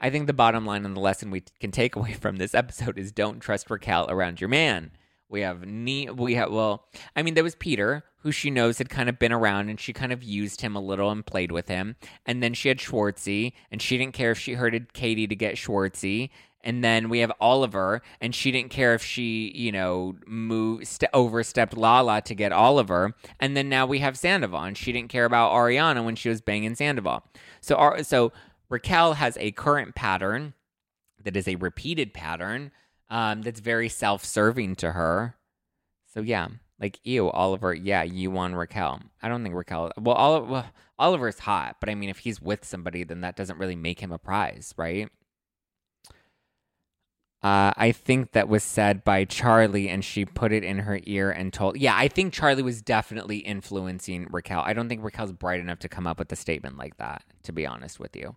I 0.00 0.10
think 0.10 0.26
the 0.26 0.34
bottom 0.34 0.66
line 0.66 0.84
and 0.84 0.94
the 0.94 1.00
lesson 1.00 1.30
we 1.30 1.44
can 1.60 1.70
take 1.70 1.96
away 1.96 2.12
from 2.12 2.36
this 2.36 2.54
episode 2.54 2.98
is 2.98 3.10
don't 3.10 3.40
trust 3.40 3.70
Raquel 3.70 4.06
around 4.10 4.40
your 4.40 4.48
man. 4.48 4.90
We 5.28 5.40
have 5.40 5.66
ne- 5.66 6.10
we 6.10 6.34
have 6.34 6.52
well, 6.52 6.86
I 7.16 7.22
mean 7.22 7.34
there 7.34 7.44
was 7.44 7.54
Peter 7.54 8.04
who 8.18 8.32
she 8.32 8.50
knows 8.50 8.78
had 8.78 8.88
kind 8.88 9.08
of 9.08 9.18
been 9.18 9.32
around 9.32 9.68
and 9.68 9.78
she 9.78 9.92
kind 9.92 10.12
of 10.12 10.22
used 10.22 10.62
him 10.62 10.74
a 10.74 10.80
little 10.80 11.10
and 11.10 11.26
played 11.26 11.52
with 11.52 11.68
him. 11.68 11.96
And 12.24 12.42
then 12.42 12.54
she 12.54 12.68
had 12.68 12.78
Schwartzy 12.78 13.52
and 13.70 13.82
she 13.82 13.98
didn't 13.98 14.14
care 14.14 14.30
if 14.30 14.38
she 14.38 14.54
hurted 14.54 14.94
Katie 14.94 15.26
to 15.26 15.36
get 15.36 15.56
Schwartzy. 15.56 16.30
And 16.66 16.82
then 16.82 17.10
we 17.10 17.18
have 17.18 17.30
Oliver, 17.40 18.00
and 18.22 18.34
she 18.34 18.50
didn't 18.50 18.70
care 18.70 18.94
if 18.94 19.04
she, 19.04 19.52
you 19.54 19.70
know, 19.70 20.16
moved 20.26 20.86
st- 20.86 21.10
overstepped 21.12 21.76
Lala 21.76 22.22
to 22.22 22.34
get 22.34 22.52
Oliver. 22.52 23.12
And 23.38 23.54
then 23.54 23.68
now 23.68 23.84
we 23.84 23.98
have 23.98 24.16
Sandoval, 24.16 24.62
and 24.62 24.74
she 24.76 24.90
didn't 24.90 25.10
care 25.10 25.26
about 25.26 25.52
Ariana 25.52 26.02
when 26.02 26.16
she 26.16 26.30
was 26.30 26.40
banging 26.40 26.74
Sandoval. 26.74 27.22
So, 27.60 27.96
so 28.00 28.32
Raquel 28.70 29.12
has 29.12 29.36
a 29.38 29.50
current 29.52 29.94
pattern 29.94 30.54
that 31.22 31.36
is 31.36 31.46
a 31.46 31.56
repeated 31.56 32.14
pattern 32.14 32.70
um, 33.10 33.42
that's 33.42 33.60
very 33.60 33.88
self-serving 33.88 34.76
to 34.76 34.92
her. 34.92 35.36
So 36.12 36.20
yeah, 36.20 36.48
like 36.80 37.00
ew, 37.04 37.30
Oliver. 37.30 37.74
Yeah, 37.74 38.02
you 38.02 38.30
won 38.30 38.54
Raquel. 38.54 39.00
I 39.22 39.28
don't 39.28 39.42
think 39.42 39.54
Raquel. 39.54 39.92
Well, 39.98 40.16
Oliver, 40.16 40.46
well, 40.46 40.66
Oliver's 40.98 41.40
hot, 41.40 41.76
but 41.80 41.88
I 41.88 41.94
mean, 41.94 42.10
if 42.10 42.18
he's 42.18 42.40
with 42.40 42.64
somebody, 42.64 43.04
then 43.04 43.20
that 43.22 43.36
doesn't 43.36 43.58
really 43.58 43.76
make 43.76 44.00
him 44.00 44.12
a 44.12 44.18
prize, 44.18 44.74
right? 44.76 45.08
Uh, 47.42 47.74
I 47.76 47.92
think 47.92 48.32
that 48.32 48.48
was 48.48 48.62
said 48.62 49.04
by 49.04 49.26
Charlie, 49.26 49.90
and 49.90 50.02
she 50.02 50.24
put 50.24 50.50
it 50.50 50.64
in 50.64 50.78
her 50.78 50.98
ear 51.04 51.30
and 51.30 51.52
told. 51.52 51.76
Yeah, 51.76 51.94
I 51.94 52.08
think 52.08 52.32
Charlie 52.32 52.62
was 52.62 52.80
definitely 52.80 53.38
influencing 53.38 54.28
Raquel. 54.30 54.62
I 54.64 54.72
don't 54.72 54.88
think 54.88 55.04
Raquel's 55.04 55.32
bright 55.32 55.60
enough 55.60 55.80
to 55.80 55.88
come 55.88 56.06
up 56.06 56.18
with 56.18 56.32
a 56.32 56.36
statement 56.36 56.78
like 56.78 56.96
that, 56.96 57.22
to 57.42 57.52
be 57.52 57.66
honest 57.66 58.00
with 58.00 58.16
you. 58.16 58.34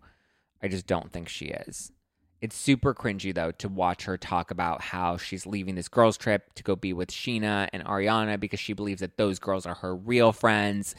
I 0.61 0.67
just 0.67 0.87
don't 0.87 1.13
think 1.13 1.29
she 1.29 1.45
is. 1.45 1.93
It's 2.39 2.55
super 2.55 2.93
cringy, 2.93 3.33
though, 3.33 3.51
to 3.51 3.67
watch 3.67 4.05
her 4.05 4.17
talk 4.17 4.51
about 4.51 4.81
how 4.81 5.17
she's 5.17 5.47
leaving 5.47 5.75
this 5.75 5.87
girls' 5.87 6.17
trip 6.17 6.53
to 6.53 6.63
go 6.63 6.75
be 6.75 6.93
with 6.93 7.09
Scheana 7.09 7.67
and 7.73 7.83
Ariana 7.83 8.39
because 8.39 8.59
she 8.59 8.73
believes 8.73 9.01
that 9.01 9.17
those 9.17 9.39
girls 9.39 9.65
are 9.65 9.75
her 9.75 9.95
real 9.95 10.31
friends. 10.31 10.93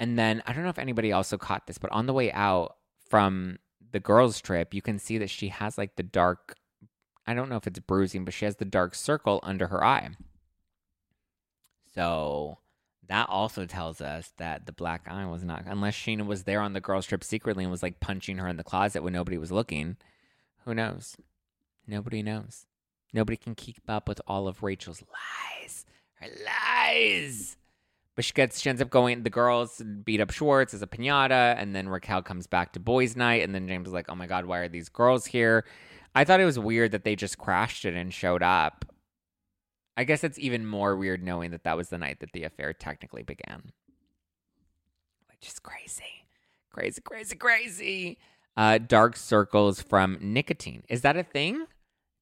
And 0.00 0.18
then, 0.18 0.42
I 0.46 0.52
don't 0.52 0.64
know 0.64 0.70
if 0.70 0.78
anybody 0.78 1.12
also 1.12 1.36
caught 1.36 1.66
this, 1.66 1.78
but 1.78 1.92
on 1.92 2.06
the 2.06 2.14
way 2.14 2.32
out 2.32 2.76
from 3.10 3.58
the 3.92 4.00
girls' 4.00 4.40
trip, 4.40 4.72
you 4.72 4.80
can 4.80 4.98
see 4.98 5.18
that 5.18 5.30
she 5.30 5.48
has 5.48 5.76
like 5.76 5.96
the 5.96 6.02
dark 6.02 6.56
I 7.26 7.34
don't 7.34 7.48
know 7.48 7.56
if 7.56 7.66
it's 7.66 7.78
bruising, 7.78 8.24
but 8.24 8.34
she 8.34 8.44
has 8.44 8.56
the 8.56 8.64
dark 8.64 8.94
circle 8.94 9.40
under 9.42 9.68
her 9.68 9.82
eye. 9.82 10.10
So 11.94 12.58
that 13.08 13.28
also 13.28 13.66
tells 13.66 14.00
us 14.00 14.32
that 14.38 14.66
the 14.66 14.72
black 14.72 15.06
eye 15.08 15.26
was 15.26 15.44
not, 15.44 15.64
unless 15.66 15.94
Scheana 15.94 16.26
was 16.26 16.44
there 16.44 16.60
on 16.60 16.72
the 16.72 16.80
girls' 16.80 17.06
trip 17.06 17.24
secretly 17.24 17.64
and 17.64 17.70
was 17.70 17.82
like 17.82 18.00
punching 18.00 18.38
her 18.38 18.48
in 18.48 18.56
the 18.56 18.64
closet 18.64 19.02
when 19.02 19.12
nobody 19.12 19.38
was 19.38 19.52
looking. 19.52 19.96
Who 20.64 20.74
knows? 20.74 21.16
Nobody 21.86 22.22
knows. 22.22 22.66
Nobody 23.12 23.36
can 23.36 23.54
keep 23.54 23.82
up 23.88 24.08
with 24.08 24.20
all 24.26 24.48
of 24.48 24.62
Rachel's 24.62 25.02
lies. 25.02 25.84
Her 26.14 26.28
lies. 26.44 27.56
But 28.16 28.24
she 28.24 28.32
gets, 28.32 28.60
she 28.60 28.70
ends 28.70 28.80
up 28.80 28.90
going. 28.90 29.22
The 29.22 29.30
girls 29.30 29.82
beat 30.04 30.20
up 30.20 30.30
Schwartz 30.30 30.72
as 30.72 30.82
a 30.82 30.86
pinata, 30.86 31.56
and 31.58 31.74
then 31.74 31.88
Raquel 31.88 32.22
comes 32.22 32.46
back 32.46 32.72
to 32.72 32.80
boys' 32.80 33.16
night, 33.16 33.42
and 33.42 33.54
then 33.54 33.66
James 33.66 33.88
is 33.88 33.92
like, 33.92 34.06
"Oh 34.08 34.14
my 34.14 34.26
god, 34.26 34.46
why 34.46 34.58
are 34.58 34.68
these 34.68 34.88
girls 34.88 35.26
here?" 35.26 35.64
I 36.14 36.24
thought 36.24 36.40
it 36.40 36.44
was 36.44 36.58
weird 36.58 36.92
that 36.92 37.02
they 37.02 37.16
just 37.16 37.38
crashed 37.38 37.84
it 37.84 37.94
and 37.94 38.14
showed 38.14 38.42
up. 38.42 38.84
I 39.96 40.04
guess 40.04 40.22
it's 40.24 40.38
even 40.38 40.64
more 40.66 40.96
weird 40.96 41.22
knowing 41.24 41.50
that 41.50 41.64
that 41.64 41.76
was 41.76 41.88
the 41.88 41.98
night 41.98 42.20
that 42.20 42.32
the 42.32 42.44
affair 42.44 42.72
technically 42.72 43.22
began. 43.22 43.72
Which 45.28 45.48
is 45.48 45.58
crazy. 45.58 46.26
Crazy, 46.72 47.00
crazy, 47.00 47.36
crazy. 47.36 48.18
Uh, 48.56 48.78
dark 48.78 49.16
circles 49.16 49.82
from 49.82 50.18
nicotine. 50.20 50.84
Is 50.88 51.02
that 51.02 51.16
a 51.16 51.24
thing? 51.24 51.66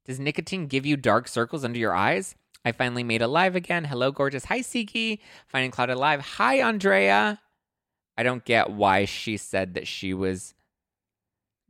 Does 0.07 0.19
nicotine 0.19 0.67
give 0.67 0.87
you 0.87 0.97
dark 0.97 1.29
circles 1.29 1.65
under 1.65 1.79
your 1.79 1.95
eyes? 1.95 2.35
I 2.65 2.73
finally 2.73 3.03
made 3.03 3.23
it 3.23 3.29
live 3.29 3.57
again. 3.57 3.85
Hello, 3.85 4.11
gorgeous. 4.11 4.47
Hi, 4.47 4.61
Siki. 4.61 5.19
Finding 5.47 5.71
Cloud 5.71 5.91
alive. 5.91 6.21
Hi, 6.21 6.61
Andrea. 6.61 7.41
I 8.17 8.23
don't 8.23 8.45
get 8.45 8.71
why 8.71 9.05
she 9.05 9.37
said 9.37 9.75
that 9.75 9.87
she 9.87 10.15
was 10.15 10.55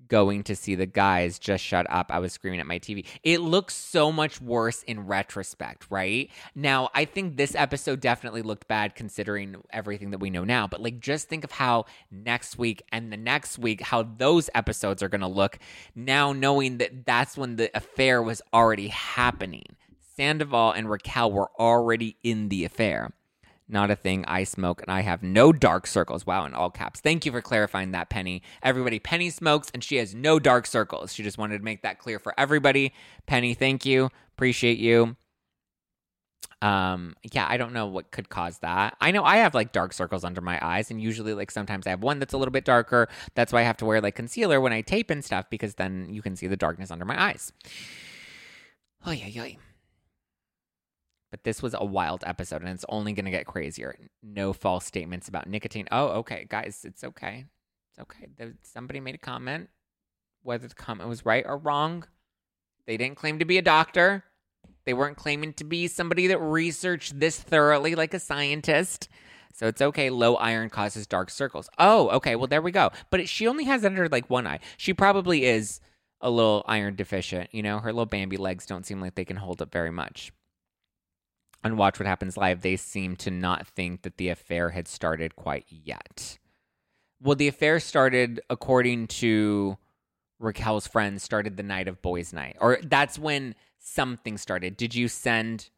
going 0.09 0.43
to 0.45 0.57
see 0.57 0.75
the 0.75 0.87
guys 0.87 1.39
just 1.39 1.65
shut 1.65 1.87
up. 1.89 2.11
I 2.11 2.19
was 2.19 2.33
screaming 2.33 2.61
at 2.61 2.67
my 2.67 2.79
tv 2.79 3.07
it 3.23 3.41
looks 3.41 3.75
so 3.75 4.13
much 4.13 4.41
worse 4.41 4.83
in 4.83 5.07
retrospect 5.07 5.87
right? 5.91 6.31
Now 6.55 6.91
i 6.95 7.05
think 7.05 7.37
this 7.37 7.55
episode 7.55 8.01
definitely 8.01 8.43
looked 8.43 8.69
bad 8.69 8.95
considering 8.95 9.57
everything 9.71 10.11
that 10.11 10.19
we 10.19 10.31
know 10.31 10.45
now 10.45 10.67
but 10.67 10.83
like 10.83 11.01
just 11.01 11.29
think 11.29 11.45
of 11.45 11.53
how 11.53 11.87
next 12.11 12.59
week 12.59 12.83
and 12.93 13.13
the 13.13 13.17
next 13.17 13.59
week 13.59 13.81
how 13.81 14.03
those 14.03 14.51
episodes 14.55 15.03
are 15.03 15.09
going 15.09 15.21
to 15.21 15.27
look 15.27 15.59
now 15.95 16.33
knowing 16.33 16.79
that 16.79 17.07
that's 17.07 17.37
when 17.37 17.57
the 17.57 17.71
affair 17.75 18.23
was 18.23 18.43
already 18.53 18.89
happening. 18.89 19.77
Sandoval 20.17 20.73
and 20.73 20.91
raquel 20.91 21.33
were 21.33 21.51
already 21.59 22.17
in 22.23 22.49
the 22.49 22.65
affair 22.65 23.13
not 23.73 23.91
a 23.91 23.97
thing. 23.97 24.25
I 24.27 24.45
smoke 24.45 24.83
and 24.83 24.91
I 24.91 25.01
have 25.01 25.23
no 25.23 25.53
dark 25.53 25.87
circles. 25.87 26.27
Wow, 26.27 26.45
in 26.45 26.55
all 26.55 26.71
caps. 26.71 27.01
Thank 27.01 27.27
you 27.27 27.33
for 27.33 27.41
clarifying 27.41 27.93
that, 27.93 28.11
Penny. 28.11 28.43
Everybody, 28.63 28.99
Penny 28.99 29.31
smokes 29.31 29.71
and 29.73 29.83
she 29.83 29.97
has 29.97 30.15
no 30.15 30.39
dark 30.39 30.67
circles. 30.67 31.13
She 31.13 31.23
just 31.23 31.39
wanted 31.39 31.59
to 31.59 31.65
make 31.65 31.83
that 31.83 31.99
clear 31.99 32.19
for 32.19 32.35
everybody. 32.39 32.93
Penny, 33.27 33.55
thank 33.55 33.85
you. 33.85 34.11
Appreciate 34.37 34.79
you. 34.79 35.17
Um, 36.63 37.17
yeah, 37.33 37.45
I 37.49 37.57
don't 37.57 37.73
know 37.73 37.87
what 37.87 38.13
could 38.13 38.29
cause 38.29 38.59
that. 38.59 38.97
I 39.01 39.11
know 39.11 39.25
I 39.25 39.39
have 39.39 39.53
like 39.53 39.73
dark 39.73 39.93
circles 39.93 40.23
under 40.23 40.41
my 40.41 40.61
eyes, 40.65 40.93
and 40.93 41.03
usually, 41.03 41.35
like, 41.35 41.51
sometimes 41.51 41.89
I 41.89 41.91
have 41.91 42.05
one 42.05 42.21
that's 42.21 42.35
a 42.35 42.39
little 42.39 42.53
bit 42.53 42.65
darker. 42.65 43.09
That's 43.35 43.53
why 43.53 43.61
I 43.61 43.65
have 43.65 43.77
to 43.79 43.85
wear 43.85 44.01
like 44.01 44.15
concealer 44.15 44.61
when 44.61 44.73
I 44.73 44.81
tape 44.81 45.11
and 45.11 45.25
stuff 45.25 45.47
because 45.51 45.75
then 45.75 46.07
you 46.09 46.23
can 46.23 46.37
see 46.37 46.47
the 46.47 46.57
darkness 46.57 46.93
under 46.93 47.05
my 47.05 47.21
eyes. 47.21 47.53
Oh, 49.05 49.11
yeah, 49.11 49.27
yeah. 49.27 49.57
But 51.33 51.45
this 51.45 51.63
was 51.63 51.75
a 51.75 51.85
wild 51.85 52.23
episode 52.27 52.61
and 52.61 52.71
it's 52.71 52.85
only 52.91 53.15
going 53.15 53.25
to 53.25 53.31
get 53.31 53.47
crazier. 53.47 53.97
No 54.23 54.53
false 54.53 54.85
statements 54.85 55.29
about 55.29 55.49
nicotine. 55.49 55.89
Oh, 55.91 56.09
okay, 56.19 56.47
guys, 56.49 56.85
it's 56.85 57.03
okay. 57.03 57.47
It's 57.91 57.99
okay. 58.01 58.29
Somebody 58.63 59.01
made 59.01 59.15
a 59.15 59.19
comment. 59.19 59.71
Whether 60.43 60.69
the 60.69 60.75
comment 60.75 61.09
was 61.09 61.25
right 61.25 61.45
or 61.47 61.57
wrong, 61.57 62.05
they 62.87 62.99
didn't 62.99 63.17
claim 63.17 63.39
to 63.39 63.47
be 63.47 63.57
a 63.57 63.63
doctor. 63.63 64.25
They 64.85 64.93
weren't 64.93 65.17
claiming 65.17 65.55
to 65.55 65.65
be 65.65 65.89
somebody 65.89 66.27
that 66.27 66.39
researched 66.39 67.19
this 67.19 67.41
thoroughly 67.41 67.95
like 67.95 68.13
a 68.13 68.21
scientist. 68.21 69.09
So 69.55 69.69
it's 69.69 69.81
okay. 69.81 70.11
Low 70.11 70.35
iron 70.35 70.69
causes 70.69 71.07
dark 71.07 71.31
circles. 71.31 71.71
Oh, 71.79 72.11
okay. 72.11 72.37
Well, 72.37 72.47
there 72.47 72.61
we 72.61 72.73
go. 72.73 72.91
But 73.09 73.27
she 73.27 73.47
only 73.47 73.65
has 73.65 73.87
under 73.87 74.07
like 74.11 74.29
one 74.29 74.47
eye. 74.47 74.61
She 74.77 74.93
probably 74.93 75.47
is 75.47 75.81
a 76.21 76.29
little 76.29 76.63
iron 76.67 76.95
deficient. 76.95 77.55
You 77.55 77.63
know, 77.63 77.79
her 77.79 77.91
little 77.91 78.05
Bambi 78.05 78.37
legs 78.37 78.67
don't 78.67 78.85
seem 78.85 79.01
like 79.01 79.15
they 79.15 79.25
can 79.25 79.39
hold 79.39 79.63
up 79.63 79.73
very 79.73 79.91
much 79.91 80.31
on 81.65 81.77
Watch 81.77 81.99
What 81.99 82.07
Happens 82.07 82.37
Live, 82.37 82.63
they 82.63 82.77
seem 82.77 83.17
to 83.17 83.31
not 83.31 83.67
think 83.67 84.03
that 84.03 84.17
the 84.17 84.29
affair 84.29 84.71
had 84.71 84.89
started 84.89 85.37
quite 85.37 85.67
yet. 85.69 86.39
Well, 87.21 87.37
the 87.37 87.49
affair 87.49 87.79
started, 87.79 88.41
according 88.51 89.07
to 89.09 89.79
Raquel's 90.41 90.87
friends, 90.87 91.23
started 91.23 91.57
the 91.57 91.63
night 91.63 91.87
of 91.87 92.03
boys' 92.03 92.33
night, 92.33 92.57
or 92.61 92.79
that's 92.83 93.19
when 93.19 93.55
something 93.79 94.37
started. 94.39 94.77
Did 94.77 94.95
you 94.95 95.09
send? 95.09 95.71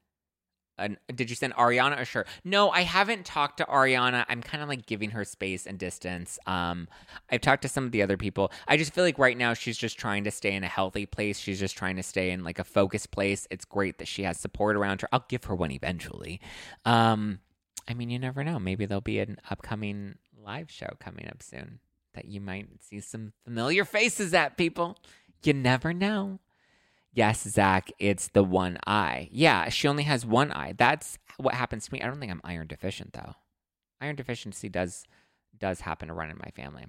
An, 0.79 0.99
did 1.15 1.31
you 1.31 1.37
send 1.37 1.55
Ariana 1.55 2.01
a 2.01 2.05
shirt? 2.05 2.27
No, 2.45 2.71
I 2.71 2.83
haven't 2.83 3.25
talked 3.25 3.59
to 3.59 3.65
Ariana. 3.65 4.25
I'm 4.29 4.43
kind 4.43 4.63
of 4.63 4.69
like 4.69 4.87
giving 4.87 5.11
her 5.11 5.25
space 5.25 5.67
and 5.67 5.79
distance. 5.79 6.39
Um, 6.47 6.89
I've 7.31 7.41
talked 7.41 7.63
to 7.63 7.69
some 7.69 7.85
of 7.85 7.93
the 7.93 8.03
other 8.03 8.17
people. 8.17 8.51
I 8.67 8.77
just 8.77 8.93
feel 8.93 9.05
like 9.05 9.19
right 9.19 9.37
now 9.37 9.55
she's 9.55 9.79
just 9.79 9.99
trying 9.99 10.25
to 10.25 10.31
stay 10.31 10.55
in 10.55 10.65
a 10.65 10.69
healthy 10.69 11.07
place. 11.07 11.39
She's 11.39 11.61
just 11.61 11.77
trying 11.77 11.97
to 11.97 12.03
stay 12.03 12.31
in 12.31 12.43
like 12.43 12.59
a 12.59 12.65
focused 12.65 13.11
place. 13.11 13.47
It's 13.51 13.65
great 13.65 13.99
that 13.99 14.09
she 14.09 14.23
has 14.25 14.39
support 14.39 14.77
around 14.77 15.01
her. 15.03 15.09
I'll 15.13 15.25
give 15.29 15.45
her 15.45 15.55
one 15.55 15.71
eventually. 15.71 16.41
Um, 16.85 17.41
I 17.89 17.95
mean, 17.95 18.11
you 18.11 18.19
never 18.19 18.43
know. 18.43 18.59
Maybe 18.59 18.87
there'll 18.87 19.01
be 19.01 19.21
an 19.21 19.39
upcoming 19.51 20.17
live 20.43 20.71
show 20.71 20.89
coming 20.99 21.29
up 21.29 21.43
soon 21.43 21.81
that 22.15 22.27
you 22.27 22.41
might 22.41 22.69
see 22.83 23.01
some 23.01 23.33
familiar 23.45 23.85
faces 23.85 24.35
at, 24.35 24.57
people. 24.57 24.97
You 25.43 25.53
never 25.53 25.93
know. 25.93 26.41
Yes, 27.15 27.49
Zack, 27.49 27.91
it's 28.01 28.29
the 28.29 28.43
one 28.43 28.79
eye. 28.87 29.29
Yeah, 29.31 29.69
she 29.69 29.87
only 29.87 30.03
has 30.03 30.27
one 30.27 30.51
eye. 30.51 30.75
That's 30.77 31.17
what 31.37 31.55
happens 31.55 31.87
to 31.87 31.93
me. 31.93 32.03
I 32.03 32.07
don't 32.07 32.19
think 32.19 32.33
I'm 32.33 32.41
iron 32.43 32.67
deficient 32.67 33.13
though. 33.13 33.35
Iron 34.01 34.17
deficiency 34.17 34.69
does 34.69 35.05
does 35.57 35.81
happen 35.81 36.09
to 36.09 36.15
run 36.15 36.31
in 36.31 36.39
my 36.39 36.51
family. 36.51 36.87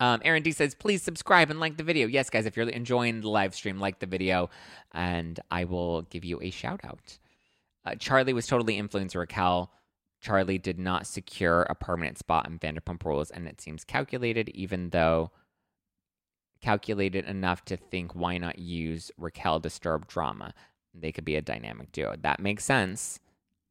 Um, 0.00 0.22
Aaron 0.24 0.42
D 0.42 0.52
says, 0.52 0.74
please 0.74 1.02
subscribe 1.02 1.50
and 1.50 1.60
like 1.60 1.76
the 1.76 1.82
video. 1.82 2.06
Yes, 2.06 2.30
guys, 2.30 2.46
if 2.46 2.56
you're 2.56 2.68
enjoying 2.68 3.20
the 3.20 3.28
live 3.28 3.54
stream, 3.54 3.78
like 3.78 3.98
the 3.98 4.06
video, 4.06 4.48
and 4.92 5.38
I 5.50 5.64
will 5.64 6.02
give 6.02 6.24
you 6.24 6.40
a 6.40 6.50
shout 6.50 6.80
out. 6.84 7.18
Uh, 7.84 7.96
Charlie 7.96 8.32
was 8.32 8.46
totally 8.46 8.78
influenced 8.78 9.16
Raquel. 9.16 9.72
Charlie 10.20 10.58
did 10.58 10.78
not 10.78 11.06
secure 11.06 11.62
a 11.62 11.74
permanent 11.74 12.18
spot 12.18 12.48
in 12.48 12.58
Vanderpump 12.58 13.04
Rules, 13.04 13.30
and 13.30 13.46
it 13.46 13.60
seems 13.60 13.84
calculated, 13.84 14.48
even 14.50 14.90
though 14.90 15.30
calculated 16.60 17.24
enough 17.24 17.64
to 17.66 17.76
think 17.76 18.14
why 18.14 18.38
not 18.38 18.58
use 18.58 19.10
Raquel 19.16 19.60
disturb 19.60 20.06
drama? 20.06 20.54
They 20.94 21.12
could 21.12 21.24
be 21.24 21.36
a 21.36 21.42
dynamic 21.42 21.92
duo. 21.92 22.16
That 22.20 22.40
makes 22.40 22.64
sense. 22.64 23.20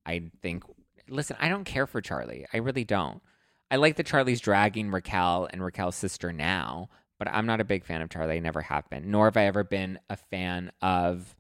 I 0.05 0.31
think. 0.41 0.63
Listen, 1.09 1.38
I 1.39 1.49
don't 1.49 1.63
care 1.63 1.88
for 1.88 2.01
Charlie. 2.01 2.45
I 2.53 2.57
really 2.57 2.83
don't. 2.83 3.21
I 3.69 3.75
like 3.75 3.95
that 3.97 4.05
Charlie's 4.05 4.41
dragging 4.41 4.91
Raquel 4.91 5.47
and 5.51 5.63
Raquel's 5.63 5.95
sister 5.95 6.31
now, 6.31 6.89
but 7.19 7.27
I'm 7.27 7.45
not 7.45 7.61
a 7.61 7.65
big 7.65 7.85
fan 7.85 8.01
of 8.01 8.09
Charlie. 8.09 8.38
I 8.38 8.39
never 8.39 8.61
have 8.61 8.89
been, 8.89 9.11
nor 9.11 9.25
have 9.25 9.38
I 9.38 9.45
ever 9.45 9.63
been 9.63 9.99
a 10.09 10.15
fan 10.15 10.71
of 10.81 11.35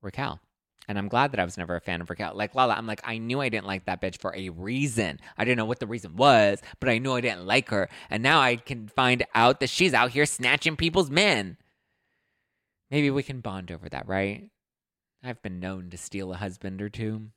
Raquel. 0.00 0.40
And 0.88 0.98
I'm 0.98 1.08
glad 1.08 1.32
that 1.32 1.40
I 1.40 1.44
was 1.44 1.56
never 1.56 1.76
a 1.76 1.80
fan 1.80 2.00
of 2.00 2.10
Raquel. 2.10 2.34
Like 2.34 2.54
Lala, 2.54 2.74
I'm 2.74 2.86
like, 2.86 3.02
I 3.04 3.18
knew 3.18 3.40
I 3.40 3.48
didn't 3.48 3.66
like 3.66 3.84
that 3.86 4.00
bitch 4.00 4.18
for 4.18 4.34
a 4.34 4.48
reason. 4.48 5.20
I 5.38 5.44
didn't 5.44 5.58
know 5.58 5.64
what 5.64 5.78
the 5.78 5.86
reason 5.86 6.16
was, 6.16 6.60
but 6.80 6.88
I 6.88 6.98
knew 6.98 7.12
I 7.12 7.20
didn't 7.20 7.46
like 7.46 7.68
her. 7.70 7.88
And 8.10 8.22
now 8.22 8.40
I 8.40 8.56
can 8.56 8.88
find 8.88 9.24
out 9.34 9.60
that 9.60 9.70
she's 9.70 9.94
out 9.94 10.10
here 10.10 10.26
snatching 10.26 10.76
people's 10.76 11.10
men. 11.10 11.56
Maybe 12.90 13.10
we 13.10 13.22
can 13.22 13.40
bond 13.40 13.70
over 13.70 13.88
that, 13.88 14.08
right? 14.08 14.50
I've 15.22 15.40
been 15.40 15.60
known 15.60 15.88
to 15.90 15.96
steal 15.96 16.32
a 16.32 16.36
husband 16.36 16.82
or 16.82 16.88
two. 16.88 17.28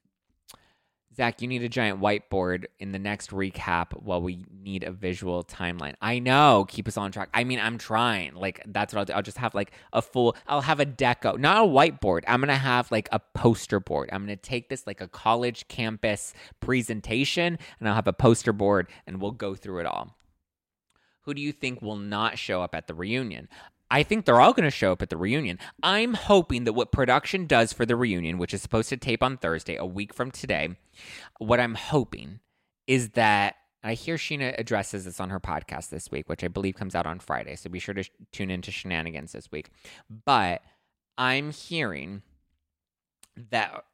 Zack, 1.15 1.41
you 1.41 1.47
need 1.47 1.63
a 1.63 1.69
giant 1.69 2.01
whiteboard 2.01 2.65
in 2.79 2.91
the 2.91 2.99
next 2.99 3.31
recap 3.31 3.93
while 4.01 4.21
we 4.21 4.43
need 4.51 4.83
a 4.83 4.91
visual 4.91 5.43
timeline. 5.43 5.93
I 6.01 6.19
know, 6.19 6.65
keep 6.67 6.87
us 6.87 6.97
on 6.97 7.11
track. 7.11 7.29
I 7.33 7.45
mean, 7.45 7.59
I'm 7.59 7.77
trying. 7.77 8.33
Like, 8.35 8.61
that's 8.67 8.93
what 8.93 8.99
I'll 8.99 9.05
do. 9.05 9.13
I'll 9.13 9.21
just 9.21 9.37
have 9.37 9.55
like 9.55 9.71
a 9.93 10.01
full, 10.01 10.35
I'll 10.45 10.61
have 10.61 10.79
a 10.79 10.85
deco, 10.85 11.37
not 11.39 11.63
a 11.63 11.67
whiteboard. 11.67 12.23
I'm 12.27 12.41
going 12.41 12.49
to 12.49 12.55
have 12.55 12.91
like 12.91 13.07
a 13.11 13.19
poster 13.33 13.79
board. 13.79 14.09
I'm 14.11 14.25
going 14.25 14.37
to 14.37 14.41
take 14.41 14.67
this 14.67 14.85
like 14.85 14.99
a 14.99 15.07
college 15.07 15.67
campus 15.69 16.33
presentation 16.59 17.57
and 17.79 17.87
I'll 17.87 17.95
have 17.95 18.07
a 18.07 18.13
poster 18.13 18.51
board 18.51 18.89
and 19.07 19.21
we'll 19.21 19.31
go 19.31 19.55
through 19.55 19.79
it 19.79 19.85
all. 19.85 20.17
Who 21.21 21.33
do 21.33 21.41
you 21.41 21.51
think 21.51 21.81
will 21.81 21.95
not 21.95 22.37
show 22.37 22.61
up 22.61 22.75
at 22.75 22.87
the 22.87 22.93
reunion? 22.93 23.47
I 23.95 24.03
think 24.03 24.25
they're 24.25 24.41
all 24.41 24.51
going 24.51 24.65
to 24.65 24.71
show 24.71 24.91
up 24.91 25.01
at 25.01 25.09
the 25.09 25.15
reunion. 25.15 25.57
I'm 25.81 26.15
hoping 26.15 26.65
that 26.65 26.73
what 26.73 26.91
production 26.91 27.45
does 27.47 27.71
for 27.71 27.85
the 27.85 27.95
reunion, 27.95 28.37
which 28.37 28.53
is 28.53 28.61
supposed 28.61 28.89
to 28.89 28.97
tape 28.97 29.23
on 29.23 29.37
Thursday, 29.37 29.77
a 29.77 29.85
week 29.85 30.13
from 30.13 30.31
today, 30.31 30.75
what 31.39 31.61
I'm 31.61 31.75
hoping 31.75 32.41
is 32.87 33.11
that 33.11 33.55
I 33.85 33.93
hear 33.93 34.17
Scheana 34.17 34.53
addresses 34.59 35.05
this 35.05 35.21
on 35.21 35.29
her 35.29 35.39
podcast 35.39 35.91
this 35.91 36.11
week, 36.11 36.27
which 36.27 36.43
I 36.43 36.49
believe 36.49 36.75
comes 36.75 36.93
out 36.93 37.05
on 37.05 37.19
Friday. 37.19 37.55
So 37.55 37.69
be 37.69 37.79
sure 37.79 37.95
to 37.95 38.03
sh- 38.03 38.09
tune 38.33 38.51
into 38.51 38.69
Scheananigans 38.69 39.31
this 39.31 39.49
week. 39.49 39.69
But 40.09 40.61
I'm 41.17 41.51
hearing 41.51 42.21
that 43.49 43.85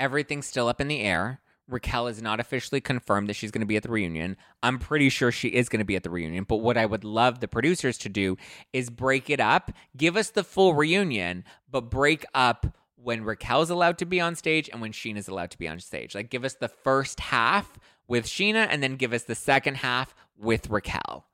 everything's 0.00 0.46
still 0.46 0.66
up 0.66 0.80
in 0.80 0.88
the 0.88 0.98
air. 0.98 1.42
Raquel 1.68 2.06
is 2.06 2.22
not 2.22 2.40
officially 2.40 2.80
confirmed 2.80 3.28
that 3.28 3.34
she's 3.34 3.50
going 3.50 3.60
to 3.60 3.66
be 3.66 3.76
at 3.76 3.82
the 3.82 3.90
reunion. 3.90 4.36
I'm 4.62 4.78
pretty 4.78 5.10
sure 5.10 5.30
she 5.30 5.48
is 5.48 5.68
going 5.68 5.80
to 5.80 5.84
be 5.84 5.96
at 5.96 6.02
the 6.02 6.10
reunion. 6.10 6.44
But 6.44 6.56
what 6.56 6.78
I 6.78 6.86
would 6.86 7.04
love 7.04 7.40
the 7.40 7.48
producers 7.48 7.98
to 7.98 8.08
do 8.08 8.36
is 8.72 8.90
break 8.90 9.28
it 9.28 9.38
up, 9.38 9.70
give 9.96 10.16
us 10.16 10.30
the 10.30 10.44
full 10.44 10.74
reunion, 10.74 11.44
but 11.70 11.90
break 11.90 12.24
up 12.34 12.66
when 12.96 13.22
Raquel's 13.22 13.70
allowed 13.70 13.98
to 13.98 14.06
be 14.06 14.20
on 14.20 14.34
stage 14.34 14.68
and 14.72 14.80
when 14.80 14.92
Scheana's 14.92 15.28
allowed 15.28 15.50
to 15.52 15.58
be 15.58 15.68
on 15.68 15.78
stage. 15.78 16.14
Like, 16.14 16.30
give 16.30 16.44
us 16.44 16.54
the 16.54 16.68
first 16.68 17.20
half 17.20 17.78
with 18.08 18.26
Scheana 18.26 18.66
and 18.68 18.82
then 18.82 18.96
give 18.96 19.12
us 19.12 19.24
the 19.24 19.34
second 19.34 19.76
half 19.76 20.14
with 20.36 20.70
Raquel. 20.70 21.26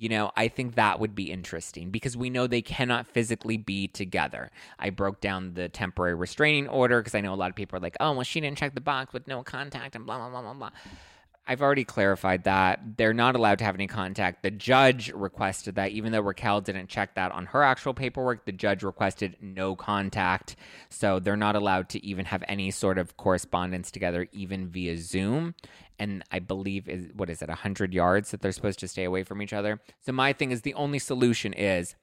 You 0.00 0.08
know, 0.08 0.30
I 0.34 0.48
think 0.48 0.76
that 0.76 0.98
would 0.98 1.14
be 1.14 1.30
interesting 1.30 1.90
because 1.90 2.16
we 2.16 2.30
know 2.30 2.46
they 2.46 2.62
cannot 2.62 3.06
physically 3.06 3.58
be 3.58 3.86
together. 3.86 4.50
I 4.78 4.88
broke 4.88 5.20
down 5.20 5.52
the 5.52 5.68
temporary 5.68 6.14
restraining 6.14 6.68
order 6.68 7.00
because 7.00 7.14
I 7.14 7.20
know 7.20 7.34
a 7.34 7.36
lot 7.36 7.50
of 7.50 7.54
people 7.54 7.76
are 7.76 7.82
like, 7.82 7.98
oh, 8.00 8.12
well, 8.12 8.22
she 8.22 8.40
didn't 8.40 8.56
check 8.56 8.74
the 8.74 8.80
box 8.80 9.12
with 9.12 9.28
no 9.28 9.42
contact 9.42 9.94
and 9.94 10.06
blah, 10.06 10.16
blah, 10.16 10.30
blah, 10.30 10.40
blah, 10.40 10.54
blah. 10.54 10.70
I've 11.50 11.62
already 11.62 11.82
clarified 11.82 12.44
that. 12.44 12.96
They're 12.96 13.12
not 13.12 13.34
allowed 13.34 13.58
to 13.58 13.64
have 13.64 13.74
any 13.74 13.88
contact. 13.88 14.44
The 14.44 14.52
judge 14.52 15.10
requested 15.12 15.74
that, 15.74 15.90
even 15.90 16.12
though 16.12 16.20
Raquel 16.20 16.60
didn't 16.60 16.88
check 16.88 17.16
that 17.16 17.32
on 17.32 17.46
her 17.46 17.64
actual 17.64 17.92
paperwork, 17.92 18.44
the 18.44 18.52
judge 18.52 18.84
requested 18.84 19.36
no 19.40 19.74
contact. 19.74 20.54
So 20.90 21.18
they're 21.18 21.36
not 21.36 21.56
allowed 21.56 21.88
to 21.88 22.06
even 22.06 22.26
have 22.26 22.44
any 22.46 22.70
sort 22.70 22.98
of 22.98 23.16
correspondence 23.16 23.90
together, 23.90 24.28
even 24.30 24.68
via 24.68 24.96
Zoom. 24.96 25.56
And 25.98 26.22
I 26.30 26.38
believe 26.38 26.88
is 26.88 27.08
what 27.16 27.28
is 27.28 27.42
it, 27.42 27.48
100 27.48 27.92
yards 27.92 28.30
that 28.30 28.42
they're 28.42 28.52
supposed 28.52 28.78
to 28.78 28.86
stay 28.86 29.02
away 29.02 29.24
from 29.24 29.42
each 29.42 29.52
other. 29.52 29.80
So 30.06 30.12
my 30.12 30.32
thing 30.32 30.52
is 30.52 30.62
the 30.62 30.74
only 30.74 31.00
solution 31.00 31.52
is 31.52 31.96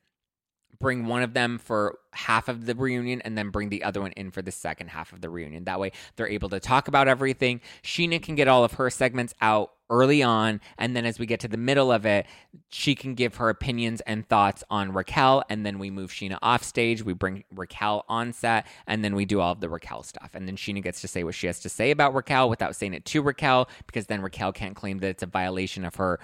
bring 0.79 1.05
one 1.07 1.23
of 1.23 1.33
them 1.33 1.57
for 1.57 1.99
half 2.13 2.47
of 2.47 2.65
the 2.65 2.75
reunion 2.75 3.21
and 3.21 3.37
then 3.37 3.49
bring 3.49 3.69
the 3.69 3.83
other 3.83 4.01
one 4.01 4.11
in 4.13 4.31
for 4.31 4.41
the 4.41 4.51
second 4.51 4.89
half 4.89 5.13
of 5.13 5.21
the 5.21 5.29
reunion. 5.29 5.65
That 5.65 5.79
way 5.79 5.91
they're 6.15 6.27
able 6.27 6.49
to 6.49 6.59
talk 6.59 6.87
about 6.87 7.07
everything. 7.07 7.61
Scheana 7.83 8.21
can 8.21 8.35
get 8.35 8.47
all 8.47 8.63
of 8.63 8.73
her 8.73 8.89
segments 8.89 9.33
out 9.41 9.71
early 9.89 10.21
on. 10.21 10.59
And 10.77 10.95
then 10.95 11.05
as 11.05 11.19
we 11.19 11.25
get 11.25 11.39
to 11.41 11.47
the 11.47 11.57
middle 11.57 11.91
of 11.91 12.05
it, 12.05 12.25
she 12.69 12.95
can 12.95 13.15
give 13.15 13.35
her 13.35 13.49
opinions 13.49 14.01
and 14.01 14.27
thoughts 14.27 14.63
on 14.69 14.91
Raquel. 14.91 15.43
And 15.49 15.65
then 15.65 15.79
we 15.79 15.89
move 15.89 16.11
Scheana 16.11 16.37
off 16.41 16.63
stage. 16.63 17.03
We 17.03 17.13
bring 17.13 17.43
Raquel 17.51 18.05
on 18.09 18.33
set. 18.33 18.67
And 18.85 19.03
then 19.03 19.15
we 19.15 19.25
do 19.25 19.39
all 19.39 19.53
of 19.53 19.61
the 19.61 19.69
Raquel 19.69 20.03
stuff. 20.03 20.31
And 20.33 20.47
then 20.47 20.57
Scheana 20.57 20.83
gets 20.83 21.01
to 21.01 21.07
say 21.07 21.23
what 21.23 21.35
she 21.35 21.47
has 21.47 21.59
to 21.61 21.69
say 21.69 21.91
about 21.91 22.13
Raquel 22.13 22.49
without 22.49 22.75
saying 22.75 22.93
it 22.93 23.05
to 23.05 23.21
Raquel 23.21 23.69
because 23.85 24.07
then 24.07 24.21
Raquel 24.21 24.51
can't 24.51 24.75
claim 24.75 24.99
that 24.99 25.09
it's 25.09 25.23
a 25.23 25.27
violation 25.27 25.85
of 25.85 25.95
her 25.95 26.19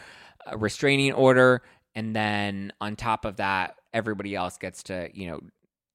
uh, 0.46 0.58
restraining 0.58 1.14
order. 1.14 1.62
And 1.96 2.16
then 2.16 2.74
on 2.82 2.96
top 2.96 3.24
of 3.24 3.38
that, 3.38 3.76
everybody 3.94 4.36
else 4.36 4.58
gets 4.58 4.84
to, 4.84 5.10
you 5.14 5.28
know, 5.28 5.40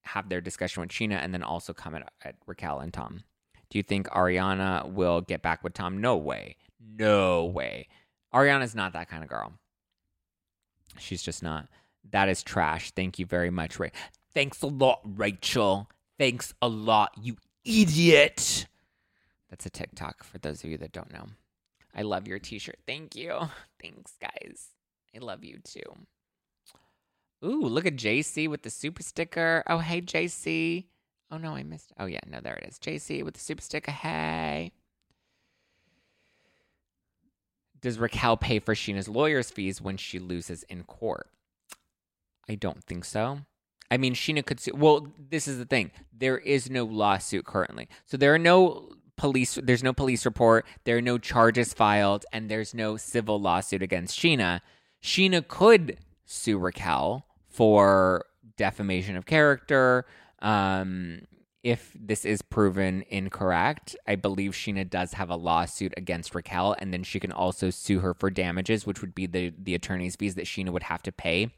have 0.03 0.29
their 0.29 0.41
discussion 0.41 0.81
with 0.81 0.91
Scheana 0.91 1.23
and 1.23 1.35
then 1.35 1.43
also 1.43 1.73
comment 1.73 2.05
at 2.25 2.37
Raquel 2.47 2.81
and 2.81 2.93
Tom. 2.93 3.23
Do 3.71 3.79
you 3.79 3.83
think 3.83 4.09
Ariana 4.09 4.91
will 4.91 5.21
get 5.21 5.43
back 5.43 5.63
with 5.63 5.75
Tom? 5.75 6.01
No 6.01 6.17
way. 6.17 6.57
No 6.81 7.45
way. 7.45 7.89
Ariana's 8.33 8.75
not 8.75 8.93
that 8.95 9.09
kind 9.09 9.23
of 9.23 9.29
girl. 9.29 9.53
She's 10.99 11.23
just 11.23 11.43
not. 11.43 11.69
That 12.11 12.29
is 12.29 12.43
trash. 12.43 12.91
Thank 12.93 13.19
you 13.19 13.27
very 13.27 13.51
much, 13.51 13.79
Ray. 13.79 13.93
Thanks 14.33 14.63
a 14.63 14.67
lot, 14.67 15.01
Rachel. 15.05 15.91
Thanks 16.19 16.55
a 16.63 16.69
lot, 16.69 17.13
you 17.21 17.37
idiot. 17.65 18.67
That's 19.51 19.67
a 19.67 19.71
TikTok 19.71 20.25
for 20.25 20.39
those 20.39 20.65
of 20.65 20.71
you 20.71 20.79
that 20.79 20.93
don't 20.93 21.13
know. 21.13 21.27
I 21.95 22.03
love 22.03 22.29
your 22.29 22.39
t 22.39 22.59
shirt. 22.59 22.79
Thank 22.87 23.17
you. 23.17 23.39
Thanks, 23.81 24.15
guys. 24.21 24.69
I 25.15 25.19
love 25.19 25.45
you 25.45 25.59
too. 25.65 25.83
Ooh, 27.45 27.67
look 27.67 27.87
at 27.87 27.97
JC 27.97 28.49
with 28.49 28.63
the 28.63 28.71
super 28.71 29.03
sticker. 29.03 29.63
Oh, 29.67 29.79
hey, 29.79 30.01
JC. 30.01 30.87
Oh, 31.31 31.39
no, 31.39 31.55
I 31.55 31.63
missed. 31.63 31.93
Oh, 31.99 32.07
yeah, 32.07 32.21
no, 32.27 32.41
there 32.41 32.57
it 32.57 32.69
is. 32.69 32.79
JC 32.79 33.23
with 33.23 33.35
the 33.35 33.41
super 33.41 33.63
sticker. 33.63 33.93
Hey. 33.93 34.73
Does 37.81 37.99
Raquel 37.99 38.37
pay 38.37 38.59
for 38.59 38.75
Scheana's 38.75 39.09
lawyer's 39.09 39.51
fees 39.51 39.81
when 39.81 39.97
she 39.97 40.19
loses 40.19 40.65
in 40.65 40.83
court? 40.83 41.29
I 42.49 42.57
don't 42.57 42.83
think 42.83 43.05
so. 43.05 43.41
I 43.91 43.99
mean, 43.99 44.15
Scheana 44.15 44.45
could 44.45 44.59
sue. 44.59 44.73
Well, 44.75 45.09
this 45.17 45.47
is 45.47 45.59
the 45.59 45.65
thing. 45.65 45.93
There 46.13 46.39
is 46.39 46.71
no 46.71 46.85
lawsuit 46.85 47.47
currently. 47.47 47.89
So 48.07 48.17
there 48.17 48.35
are 48.35 48.39
no 48.39 48.91
police, 49.17 49.59
there's 49.63 49.83
no 49.83 49.93
police 49.93 50.25
report, 50.25 50.67
there 50.85 50.97
are 50.97 51.03
no 51.03 51.19
charges 51.19 51.73
filed, 51.73 52.25
and 52.33 52.49
there's 52.49 52.75
no 52.75 52.97
civil 52.97 53.41
lawsuit 53.41 53.83
against 53.83 54.19
Scheana. 54.19 54.61
Scheana 55.03 55.47
could 55.47 55.99
sue 56.25 56.59
Raquel 56.59 57.27
for 57.59 58.25
defamation 58.57 59.17
of 59.17 59.27
character, 59.27 60.07
um, 60.43 61.23
if 61.65 61.93
this 61.99 62.25
is 62.25 62.41
proven 62.41 63.03
incorrect, 63.09 63.97
I 64.07 64.15
believe 64.15 64.53
Scheana 64.53 64.89
does 64.89 65.15
have 65.15 65.29
a 65.29 65.35
lawsuit 65.35 65.93
against 65.97 66.37
Raquel, 66.37 66.77
and 66.79 66.95
then 66.95 67.03
she 67.03 67.19
can 67.19 67.33
also 67.33 67.71
sue 67.71 67.99
her 67.99 68.15
for 68.15 68.31
damages, 68.31 68.87
which 68.87 69.01
would 69.01 69.13
be 69.13 69.27
the 69.27 69.53
the 69.59 69.75
attorney's 69.75 70.15
fees 70.15 70.37
that 70.37 70.45
Scheana 70.45 70.71
would 70.71 70.85
have 70.85 71.03
to 71.03 71.11
pay 71.11 71.51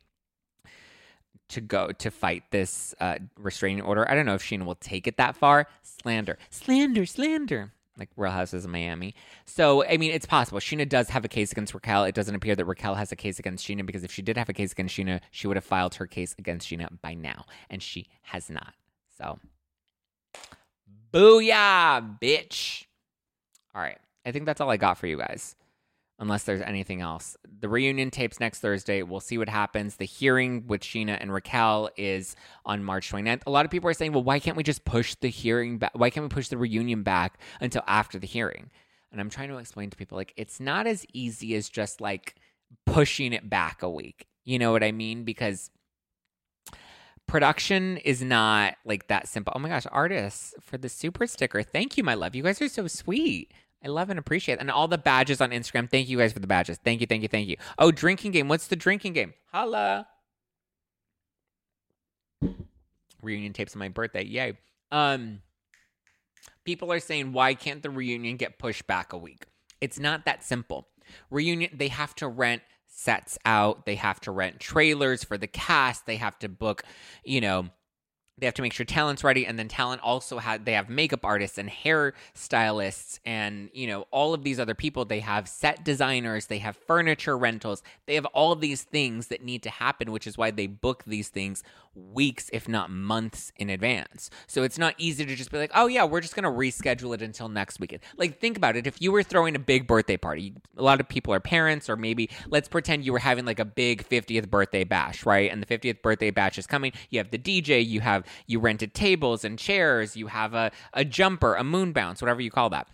to 1.51 1.61
go 1.61 1.93
to 1.93 2.11
fight 2.11 2.45
this 2.51 2.95
uh, 2.99 3.17
restraining 3.37 3.83
order. 3.83 4.11
I 4.11 4.15
don't 4.15 4.25
know 4.25 4.37
if 4.37 4.43
Scheana 4.43 4.65
will 4.65 4.77
take 4.77 5.07
it 5.07 5.19
that 5.19 5.37
far. 5.37 5.67
Slander, 5.83 6.39
slander, 6.49 7.05
slander. 7.05 7.73
Like 8.01 8.09
Real 8.17 8.33
Houses 8.33 8.65
of 8.65 8.71
Miami. 8.71 9.15
So, 9.45 9.85
I 9.85 9.99
mean, 9.99 10.11
it's 10.11 10.27
possible. 10.27 10.59
Scheana 10.59 10.89
does 10.89 11.11
have 11.11 11.25
a 11.25 11.29
case 11.29 11.53
against 11.53 11.75
Raquel. 11.75 12.05
It 12.05 12.15
doesn't 12.15 12.35
appear 12.35 12.57
that 12.57 12.65
Raquel 12.65 12.97
has 12.97 13.13
a 13.13 13.17
case 13.17 13.39
against 13.39 13.67
Scheana 13.67 13.87
because 13.87 14.03
if 14.03 14.11
she 14.11 14.23
did 14.23 14.37
have 14.37 14.49
a 14.49 14.53
case 14.53 14.73
against 14.73 14.97
Scheana, 14.97 15.21
she 15.31 15.47
would 15.47 15.57
have 15.57 15.65
filed 15.65 15.95
her 15.97 16.07
case 16.07 16.35
against 16.39 16.69
Scheana 16.69 16.89
by 17.03 17.15
now. 17.15 17.45
And 17.69 17.83
she 17.83 18.09
has 18.23 18.51
not. 18.51 18.75
So, 19.17 19.39
booyah, 21.13 22.19
bitch. 22.21 22.87
All 23.75 23.83
right. 23.83 23.99
I 24.25 24.33
think 24.33 24.47
that's 24.47 24.61
all 24.61 24.71
I 24.71 24.77
got 24.77 24.99
for 24.99 25.07
you 25.07 25.17
guys 25.17 25.55
unless 26.21 26.45
there's 26.45 26.61
anything 26.61 27.01
else. 27.01 27.37
The 27.61 27.69
reunion 27.69 28.11
tapes 28.11 28.39
next 28.39 28.61
Thursday. 28.61 29.03
We'll 29.03 29.21
see 29.21 29.39
what 29.39 29.49
happens. 29.49 29.97
The 29.97 30.05
hearing 30.05 30.67
with 30.67 30.83
Scheana 30.83 31.17
and 31.19 31.33
Raquel 31.33 31.91
is 31.97 32.37
on 32.65 32.85
March 32.85 33.11
29th. 33.11 33.43
A 33.47 33.51
lot 33.51 33.65
of 33.65 33.71
people 33.71 33.89
are 33.89 33.95
saying, 33.95 34.13
well, 34.13 34.23
why 34.23 34.39
can't 34.39 34.57
we 34.57 34.63
just 34.63 34.85
push 34.85 35.15
the 35.17 35.29
hearing 35.29 35.79
back? 35.79 35.93
Why 35.95 36.11
can't 36.11 36.25
we 36.25 36.29
push 36.29 36.49
the 36.49 36.59
reunion 36.59 37.03
back 37.03 37.41
until 37.61 37.83
after 37.87 38.19
the 38.19 38.27
hearing? 38.27 38.71
And 39.11 39.21
I'm 39.21 39.31
trying 39.31 39.49
to 39.49 39.57
explain 39.57 39.91
to 39.91 39.97
people, 39.97 40.17
like, 40.17 40.33
it's 40.37 40.61
not 40.61 40.87
as 40.87 41.05
easy 41.13 41.57
as 41.57 41.69
just 41.69 42.01
like 42.01 42.37
pushing 42.87 43.33
it 43.33 43.49
back 43.51 43.83
a 43.83 43.91
week. 43.91 44.29
You 44.45 44.59
know 44.59 44.73
what 44.73 44.85
I 44.85 44.93
mean? 44.93 45.25
Because 45.25 45.71
production 47.27 47.97
is 47.97 48.23
not 48.23 48.75
like 48.85 49.09
that 49.09 49.27
simple. 49.27 49.53
Oh 49.57 49.59
my 49.59 49.69
gosh, 49.71 49.87
artists 49.91 50.55
for 50.61 50.77
the 50.77 50.89
super 50.89 51.27
sticker. 51.27 51.63
Thank 51.63 51.97
you, 51.97 52.05
my 52.05 52.15
love. 52.15 52.35
You 52.35 52.43
guys 52.43 52.61
are 52.61 52.69
so 52.69 52.87
sweet. 52.87 53.53
I 53.85 53.89
love 53.89 54.11
and 54.11 54.19
appreciate 54.19 54.55
it. 54.55 54.61
And 54.61 54.71
all 54.71 54.89
the 54.89 54.99
badges 54.99 55.41
on 55.41 55.51
Instagram. 55.51 55.91
Thank 55.91 56.09
you 56.09 56.19
guys 56.19 56.33
for 56.33 56.39
the 56.39 56.47
badges. 56.47 56.79
Thank 56.85 57.01
you, 57.01 57.07
thank 57.07 57.23
you, 57.23 57.29
thank 57.29 57.49
you. 57.49 57.57
Oh, 57.79 57.91
drinking 57.91 58.33
game. 58.33 58.49
What's 58.49 58.67
the 58.67 58.77
drinking 58.77 59.15
game? 59.15 59.35
Holla. 59.53 60.07
Reunion 63.23 63.53
tapes 63.53 63.75
on 63.75 63.79
my 63.79 63.89
birthday. 63.89 64.25
Yay. 64.25 64.59
Um 64.93 65.41
people 66.65 66.93
are 66.93 67.01
saying 67.01 67.33
why 67.33 67.55
can't 67.55 67.83
the 67.83 67.91
reunion 67.91 68.37
get 68.37 68.59
pushed 68.59 68.87
back 68.87 69.13
a 69.13 69.19
week? 69.19 69.47
It's 69.81 69.99
not 69.99 70.25
that 70.27 70.43
simple. 70.45 70.89
Reunion 71.31 71.71
they 71.75 71.89
have 71.89 72.15
to 72.17 72.29
rent 72.29 72.63
sets 72.87 73.39
out, 73.47 73.87
they 73.87 73.95
have 73.95 74.21
to 74.21 74.31
rent 74.31 74.61
trailers 74.61 75.25
for 75.25 75.39
the 75.39 75.47
cast, 75.47 76.07
they 76.07 76.17
have 76.17 76.39
to 76.39 76.49
book, 76.49 76.83
you 77.25 77.41
know, 77.41 77.69
they 78.41 78.47
have 78.47 78.55
to 78.55 78.63
make 78.63 78.73
sure 78.73 78.87
talent's 78.87 79.23
ready 79.23 79.47
and 79.47 79.59
then 79.59 79.69
talent 79.69 80.01
also 80.03 80.39
had 80.39 80.65
they 80.65 80.73
have 80.73 80.89
makeup 80.89 81.25
artists 81.25 81.59
and 81.59 81.69
hair 81.69 82.15
stylists 82.35 83.21
and 83.25 83.71
you 83.73 83.87
know 83.87 84.07
all 84.11 84.35
of 84.35 84.43
these 84.43 84.59
other 84.59 84.75
people. 84.75 85.05
They 85.05 85.21
have 85.21 85.49
set 85.49 85.85
designers 85.85 86.47
they 86.47 86.59
have 86.59 86.77
furniture 86.77 87.37
rentals 87.37 87.83
they 88.07 88.15
have 88.15 88.27
all 88.27 88.53
of 88.53 88.61
these 88.61 88.83
things 88.83 89.29
that 89.29 89.45
need 89.45 89.63
to 89.63 89.71
happen 89.71 90.11
which 90.11 90.27
is 90.27 90.39
why 90.39 90.51
they 90.51 90.67
book 90.67 91.05
these 91.07 91.29
things 91.29 91.63
weeks 91.95 92.49
if 92.53 92.69
not 92.69 92.91
months 92.91 93.53
in 93.57 93.69
advance. 93.69 94.31
So 94.47 94.63
it's 94.63 94.79
not 94.79 94.95
easy 94.97 95.27
to 95.27 95.37
just 95.37 95.51
be 95.51 95.59
like 95.59 95.73
oh 95.75 95.87
yeah 95.87 96.05
we're 96.05 96.21
just 96.21 96.35
going 96.35 96.45
to 96.45 96.51
reschedule 96.51 97.15
it 97.15 97.23
until 97.23 97.49
next 97.49 97.79
weekend. 97.79 98.03
Like 98.17 98.41
think 98.41 98.57
about 98.57 98.77
it. 98.77 98.87
If 98.87 99.03
you 99.03 99.13
were 99.13 99.23
throwing 99.23 99.55
a 99.55 99.59
big 99.59 99.87
birthday 99.87 100.17
party 100.17 100.55
a 100.77 100.83
lot 100.83 101.01
of 101.01 101.09
people 101.09 101.35
are 101.35 101.41
parents 101.41 101.91
or 101.91 101.97
maybe 101.97 102.31
let's 102.49 102.69
pretend 102.69 103.05
you 103.05 103.13
were 103.13 103.19
having 103.19 103.45
like 103.45 103.59
a 103.59 103.65
big 103.65 104.09
50th 104.09 104.49
birthday 104.49 104.85
bash 104.85 105.27
right? 105.27 105.51
And 105.51 105.63
the 105.63 105.67
50th 105.67 106.03
birthday 106.03 106.31
bash 106.31 106.59
is 106.59 106.67
coming. 106.67 106.93
You 107.11 107.19
have 107.19 107.31
the 107.31 107.39
dj 107.39 107.87
you 107.87 108.01
have 108.01 108.25
you 108.47 108.59
rented 108.61 108.95
tables 108.95 109.45
and 109.45 109.59
chairs, 109.59 110.17
you 110.17 110.29
have 110.29 110.55
a, 110.55 110.71
a 110.93 111.05
jumper, 111.05 111.55
a 111.55 111.65
moon 111.65 111.93
bounce, 111.93 112.21
whatever 112.21 112.41
you 112.41 112.51
call 112.51 112.71
that. 112.71 112.89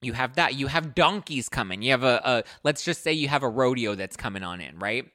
You 0.00 0.14
have 0.14 0.34
that. 0.34 0.54
You 0.54 0.66
have 0.66 0.94
donkeys 0.94 1.48
coming. 1.48 1.82
You 1.82 1.92
have 1.92 2.02
a, 2.02 2.20
a 2.24 2.44
let's 2.64 2.84
just 2.84 3.02
say 3.02 3.12
you 3.12 3.28
have 3.28 3.42
a 3.42 3.48
rodeo 3.48 3.94
that's 3.94 4.16
coming 4.16 4.42
on 4.42 4.60
in, 4.60 4.78
right? 4.78 5.06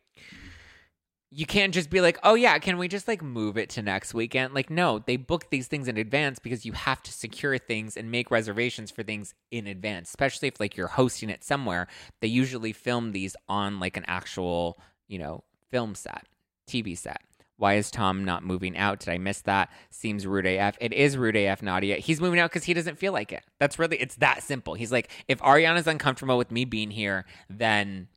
you 1.30 1.46
can't 1.46 1.74
just 1.74 1.90
be 1.90 2.00
like, 2.00 2.18
oh 2.24 2.36
yeah, 2.36 2.58
can 2.58 2.78
we 2.78 2.88
just 2.88 3.08
like 3.08 3.22
move 3.22 3.58
it 3.58 3.70
to 3.72 3.82
next 3.82 4.14
weekend? 4.14 4.54
Like, 4.54 4.70
no, 4.70 5.00
they 5.00 5.18
book 5.18 5.50
these 5.50 5.68
things 5.68 5.88
in 5.88 5.98
advance 5.98 6.40
because 6.40 6.66
you 6.66 6.72
have 6.72 7.04
to 7.04 7.12
secure 7.12 7.58
things 7.58 7.98
and 7.98 8.10
make 8.10 8.32
reservations 8.32 8.92
for 8.92 9.04
things 9.04 9.34
in 9.52 9.68
advance, 9.68 10.10
especially 10.10 10.48
if 10.48 10.60
like 10.60 10.78
you're 10.78 10.88
hosting 10.88 11.30
it 11.30 11.44
somewhere. 11.44 11.88
They 12.22 12.28
usually 12.28 12.72
film 12.72 13.12
these 13.12 13.36
on 13.50 13.80
like 13.80 13.98
an 13.98 14.06
actual, 14.08 14.80
you 15.08 15.20
know, 15.20 15.44
film 15.70 15.96
set, 15.96 16.26
TV 16.70 16.98
set. 16.98 17.22
Why 17.58 17.74
is 17.74 17.90
Tom 17.90 18.24
not 18.24 18.44
moving 18.44 18.78
out? 18.78 19.00
Did 19.00 19.10
I 19.10 19.18
miss 19.18 19.42
that? 19.42 19.70
Seems 19.90 20.28
rude 20.28 20.46
AF. 20.46 20.78
It 20.80 20.94
is 20.94 21.18
rude 21.18 21.36
AF, 21.36 21.64
Nadia. 21.64 21.98
He's 21.98 22.22
moving 22.22 22.40
out 22.40 22.52
because 22.52 22.64
he 22.64 22.74
doesn't 22.74 23.00
feel 23.00 23.14
like 23.14 23.32
it. 23.32 23.44
That's 23.60 23.80
really, 23.80 23.98
it's 23.98 24.16
that 24.18 24.44
simple. 24.44 24.76
He's 24.76 24.92
like, 24.92 25.10
if 25.28 25.40
Ariana's 25.40 25.88
uncomfortable 25.88 26.38
with 26.38 26.52
me 26.52 26.66
being 26.66 26.92
here, 26.92 27.26
then 27.50 28.10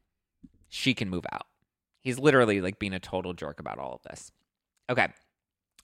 she 0.68 0.92
can 0.92 1.08
move 1.08 1.24
out. 1.32 1.46
He's 2.02 2.18
literally 2.18 2.60
like 2.60 2.78
being 2.78 2.92
a 2.92 3.00
total 3.00 3.32
jerk 3.32 3.60
about 3.60 3.78
all 3.78 3.94
of 3.94 4.02
this. 4.02 4.30
Okay. 4.90 5.08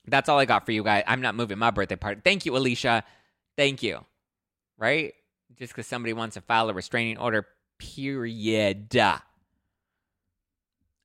That's 0.07 0.29
all 0.29 0.39
I 0.39 0.45
got 0.45 0.67
for 0.67 0.73
you 0.73 0.85
guys. 0.85 1.03
I'm 1.07 1.23
not 1.23 1.35
moving 1.35 1.59
my 1.59 1.71
birthday 1.71 1.97
party. 1.97 2.21
Thank 2.23 2.45
you, 2.45 2.57
Alicia. 2.57 3.05
Thank 3.57 3.83
you. 3.83 4.05
Right? 4.79 5.15
Just 5.57 5.73
because 5.73 5.87
somebody 5.87 6.13
wants 6.13 6.35
to 6.35 6.43
file 6.43 6.69
a 6.69 6.75
restraining 6.75 7.17
order, 7.17 7.47
period. 7.79 8.91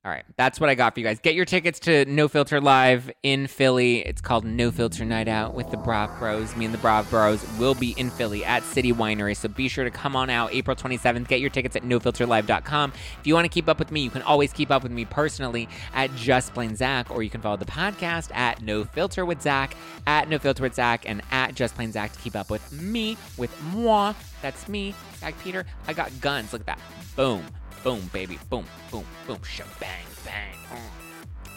All 0.04 0.10
right, 0.10 0.24
that's 0.36 0.58
what 0.58 0.68
I 0.68 0.74
got 0.74 0.94
for 0.94 1.00
you 1.00 1.06
guys. 1.06 1.20
Get 1.20 1.36
your 1.36 1.44
tickets 1.44 1.78
to 1.80 2.04
No 2.06 2.26
Filter 2.26 2.60
Live 2.60 3.08
in 3.22 3.46
Philly. 3.46 4.00
It's 4.00 4.20
called 4.20 4.44
No 4.44 4.72
Filter 4.72 5.04
Night 5.04 5.28
Out 5.28 5.54
with 5.54 5.70
the 5.70 5.76
Brav 5.76 6.18
Bros. 6.18 6.56
Me 6.56 6.64
and 6.64 6.74
the 6.74 6.78
Brav 6.78 7.08
Bros 7.08 7.40
will 7.56 7.76
be 7.76 7.94
in 7.96 8.10
Philly 8.10 8.44
at 8.44 8.64
City 8.64 8.92
Winery, 8.92 9.36
so 9.36 9.48
be 9.48 9.68
sure 9.68 9.84
to 9.84 9.92
come 9.92 10.16
on 10.16 10.28
out 10.28 10.52
April 10.52 10.74
27th. 10.74 11.28
Get 11.28 11.38
your 11.38 11.50
tickets 11.50 11.76
at 11.76 11.84
nofilterlive.com. 11.84 12.92
If 13.20 13.26
you 13.28 13.34
want 13.34 13.44
to 13.44 13.48
keep 13.48 13.68
up 13.68 13.78
with 13.78 13.92
me, 13.92 14.00
you 14.00 14.10
can 14.10 14.22
always 14.22 14.52
keep 14.52 14.72
up 14.72 14.82
with 14.82 14.90
me 14.90 15.04
personally 15.04 15.68
at 15.94 16.12
Just 16.16 16.52
Plain 16.52 16.74
Zack, 16.74 17.08
or 17.08 17.22
you 17.22 17.30
can 17.30 17.40
follow 17.40 17.56
the 17.56 17.64
podcast 17.64 18.34
at 18.34 18.60
No 18.60 18.82
Filter 18.82 19.24
with 19.24 19.40
Zack, 19.40 19.76
at 20.08 20.28
No 20.28 20.40
Filter 20.40 20.64
with 20.64 20.74
Zack, 20.74 21.08
and 21.08 21.22
at 21.30 21.54
Just 21.54 21.76
Plain 21.76 21.92
Zack 21.92 22.12
to 22.12 22.18
keep 22.18 22.34
up 22.34 22.50
with 22.50 22.72
me, 22.72 23.16
with 23.38 23.56
moi. 23.72 24.14
That's 24.42 24.68
me, 24.68 24.96
Zack 25.18 25.38
Peter. 25.44 25.64
I 25.86 25.92
got 25.92 26.10
guns. 26.20 26.52
Look 26.52 26.62
at 26.62 26.66
that. 26.66 26.80
Boom. 27.14 27.46
Boom, 27.82 28.10
baby. 28.12 28.38
Boom, 28.48 28.64
boom, 28.90 29.04
boom. 29.26 29.38
Shabang, 29.38 30.24
bang. 30.24 30.52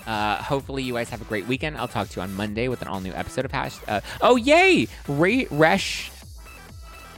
Uh, 0.07 0.41
hopefully, 0.41 0.83
you 0.83 0.93
guys 0.93 1.09
have 1.09 1.21
a 1.21 1.25
great 1.25 1.47
weekend. 1.47 1.77
I'll 1.77 1.87
talk 1.87 2.09
to 2.09 2.15
you 2.17 2.21
on 2.21 2.33
Monday 2.35 2.67
with 2.67 2.81
an 2.81 2.87
all 2.87 2.99
new 2.99 3.13
episode 3.13 3.45
of 3.45 3.51
Hash. 3.51 3.75
Uh, 3.87 4.01
oh, 4.21 4.35
yay! 4.35 4.87
Re- 5.07 5.47
Resh. 5.49 6.11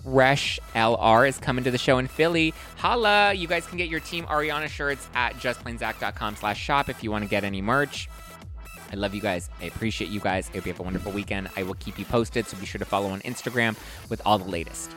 Resh 0.06 0.58
LR 0.74 1.28
is 1.28 1.38
coming 1.38 1.66
to 1.66 1.72
the 1.72 1.78
show 1.78 1.98
in 1.98 2.08
Philly. 2.08 2.54
Holla! 2.78 3.34
You 3.34 3.46
guys 3.48 3.66
can 3.68 3.78
get 3.78 3.90
your 3.90 4.00
Team 4.00 4.24
Ariana 4.26 4.70
shirts 4.70 5.06
at 5.14 5.34
justplainzack.com 5.36 6.38
slash 6.38 6.62
shop 6.62 6.88
if 6.88 7.04
you 7.04 7.12
want 7.12 7.26
to 7.26 7.30
get 7.30 7.44
any 7.44 7.62
merch. 7.62 8.10
I 8.90 8.96
love 8.96 9.14
you 9.14 9.20
guys. 9.20 9.50
I 9.62 9.66
appreciate 9.66 10.10
you 10.10 10.22
guys. 10.22 10.50
I 10.50 10.54
hope 10.56 10.66
you 10.66 10.72
have 10.72 10.80
a 10.80 10.84
wonderful 10.84 11.12
weekend. 11.12 11.50
I 11.58 11.64
will 11.64 11.74
keep 11.74 12.00
you 12.00 12.06
posted, 12.06 12.48
so 12.48 12.58
be 12.58 12.66
sure 12.66 12.80
to 12.80 12.86
follow 12.86 13.10
on 13.10 13.20
Instagram 13.22 13.76
with 14.10 14.22
all 14.26 14.38
the 14.38 14.50
latest. 14.50 14.92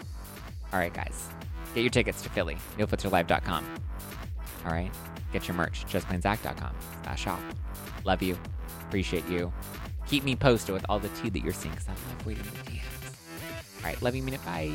All 0.72 0.78
right, 0.78 0.94
guys. 0.94 1.28
Get 1.74 1.80
your 1.80 1.90
tickets 1.90 2.22
to 2.22 2.28
Philly, 2.28 2.56
nofilterlive.com. 2.78 3.89
All 4.64 4.72
right? 4.72 4.90
Get 5.32 5.46
your 5.46 5.56
merch, 5.56 5.84
justplainzack.com 5.86 6.74
slash 7.02 7.22
shop. 7.22 7.40
Love 8.04 8.22
you. 8.22 8.38
Appreciate 8.88 9.26
you. 9.28 9.52
Keep 10.06 10.24
me 10.24 10.34
posted 10.34 10.74
with 10.74 10.84
all 10.88 10.98
the 10.98 11.08
tea 11.11 11.30
that 11.30 11.40
you're 11.40 11.52
seeing 11.52 11.74
because 11.74 11.88
I 11.88 11.92
love 11.92 12.26
reading 12.26 12.42
the 12.44 12.70
DMs. 12.70 13.14
All 13.78 13.84
right, 13.84 14.02
love 14.02 14.14
you, 14.14 14.22
minute. 14.22 14.44
Bye. 14.44 14.72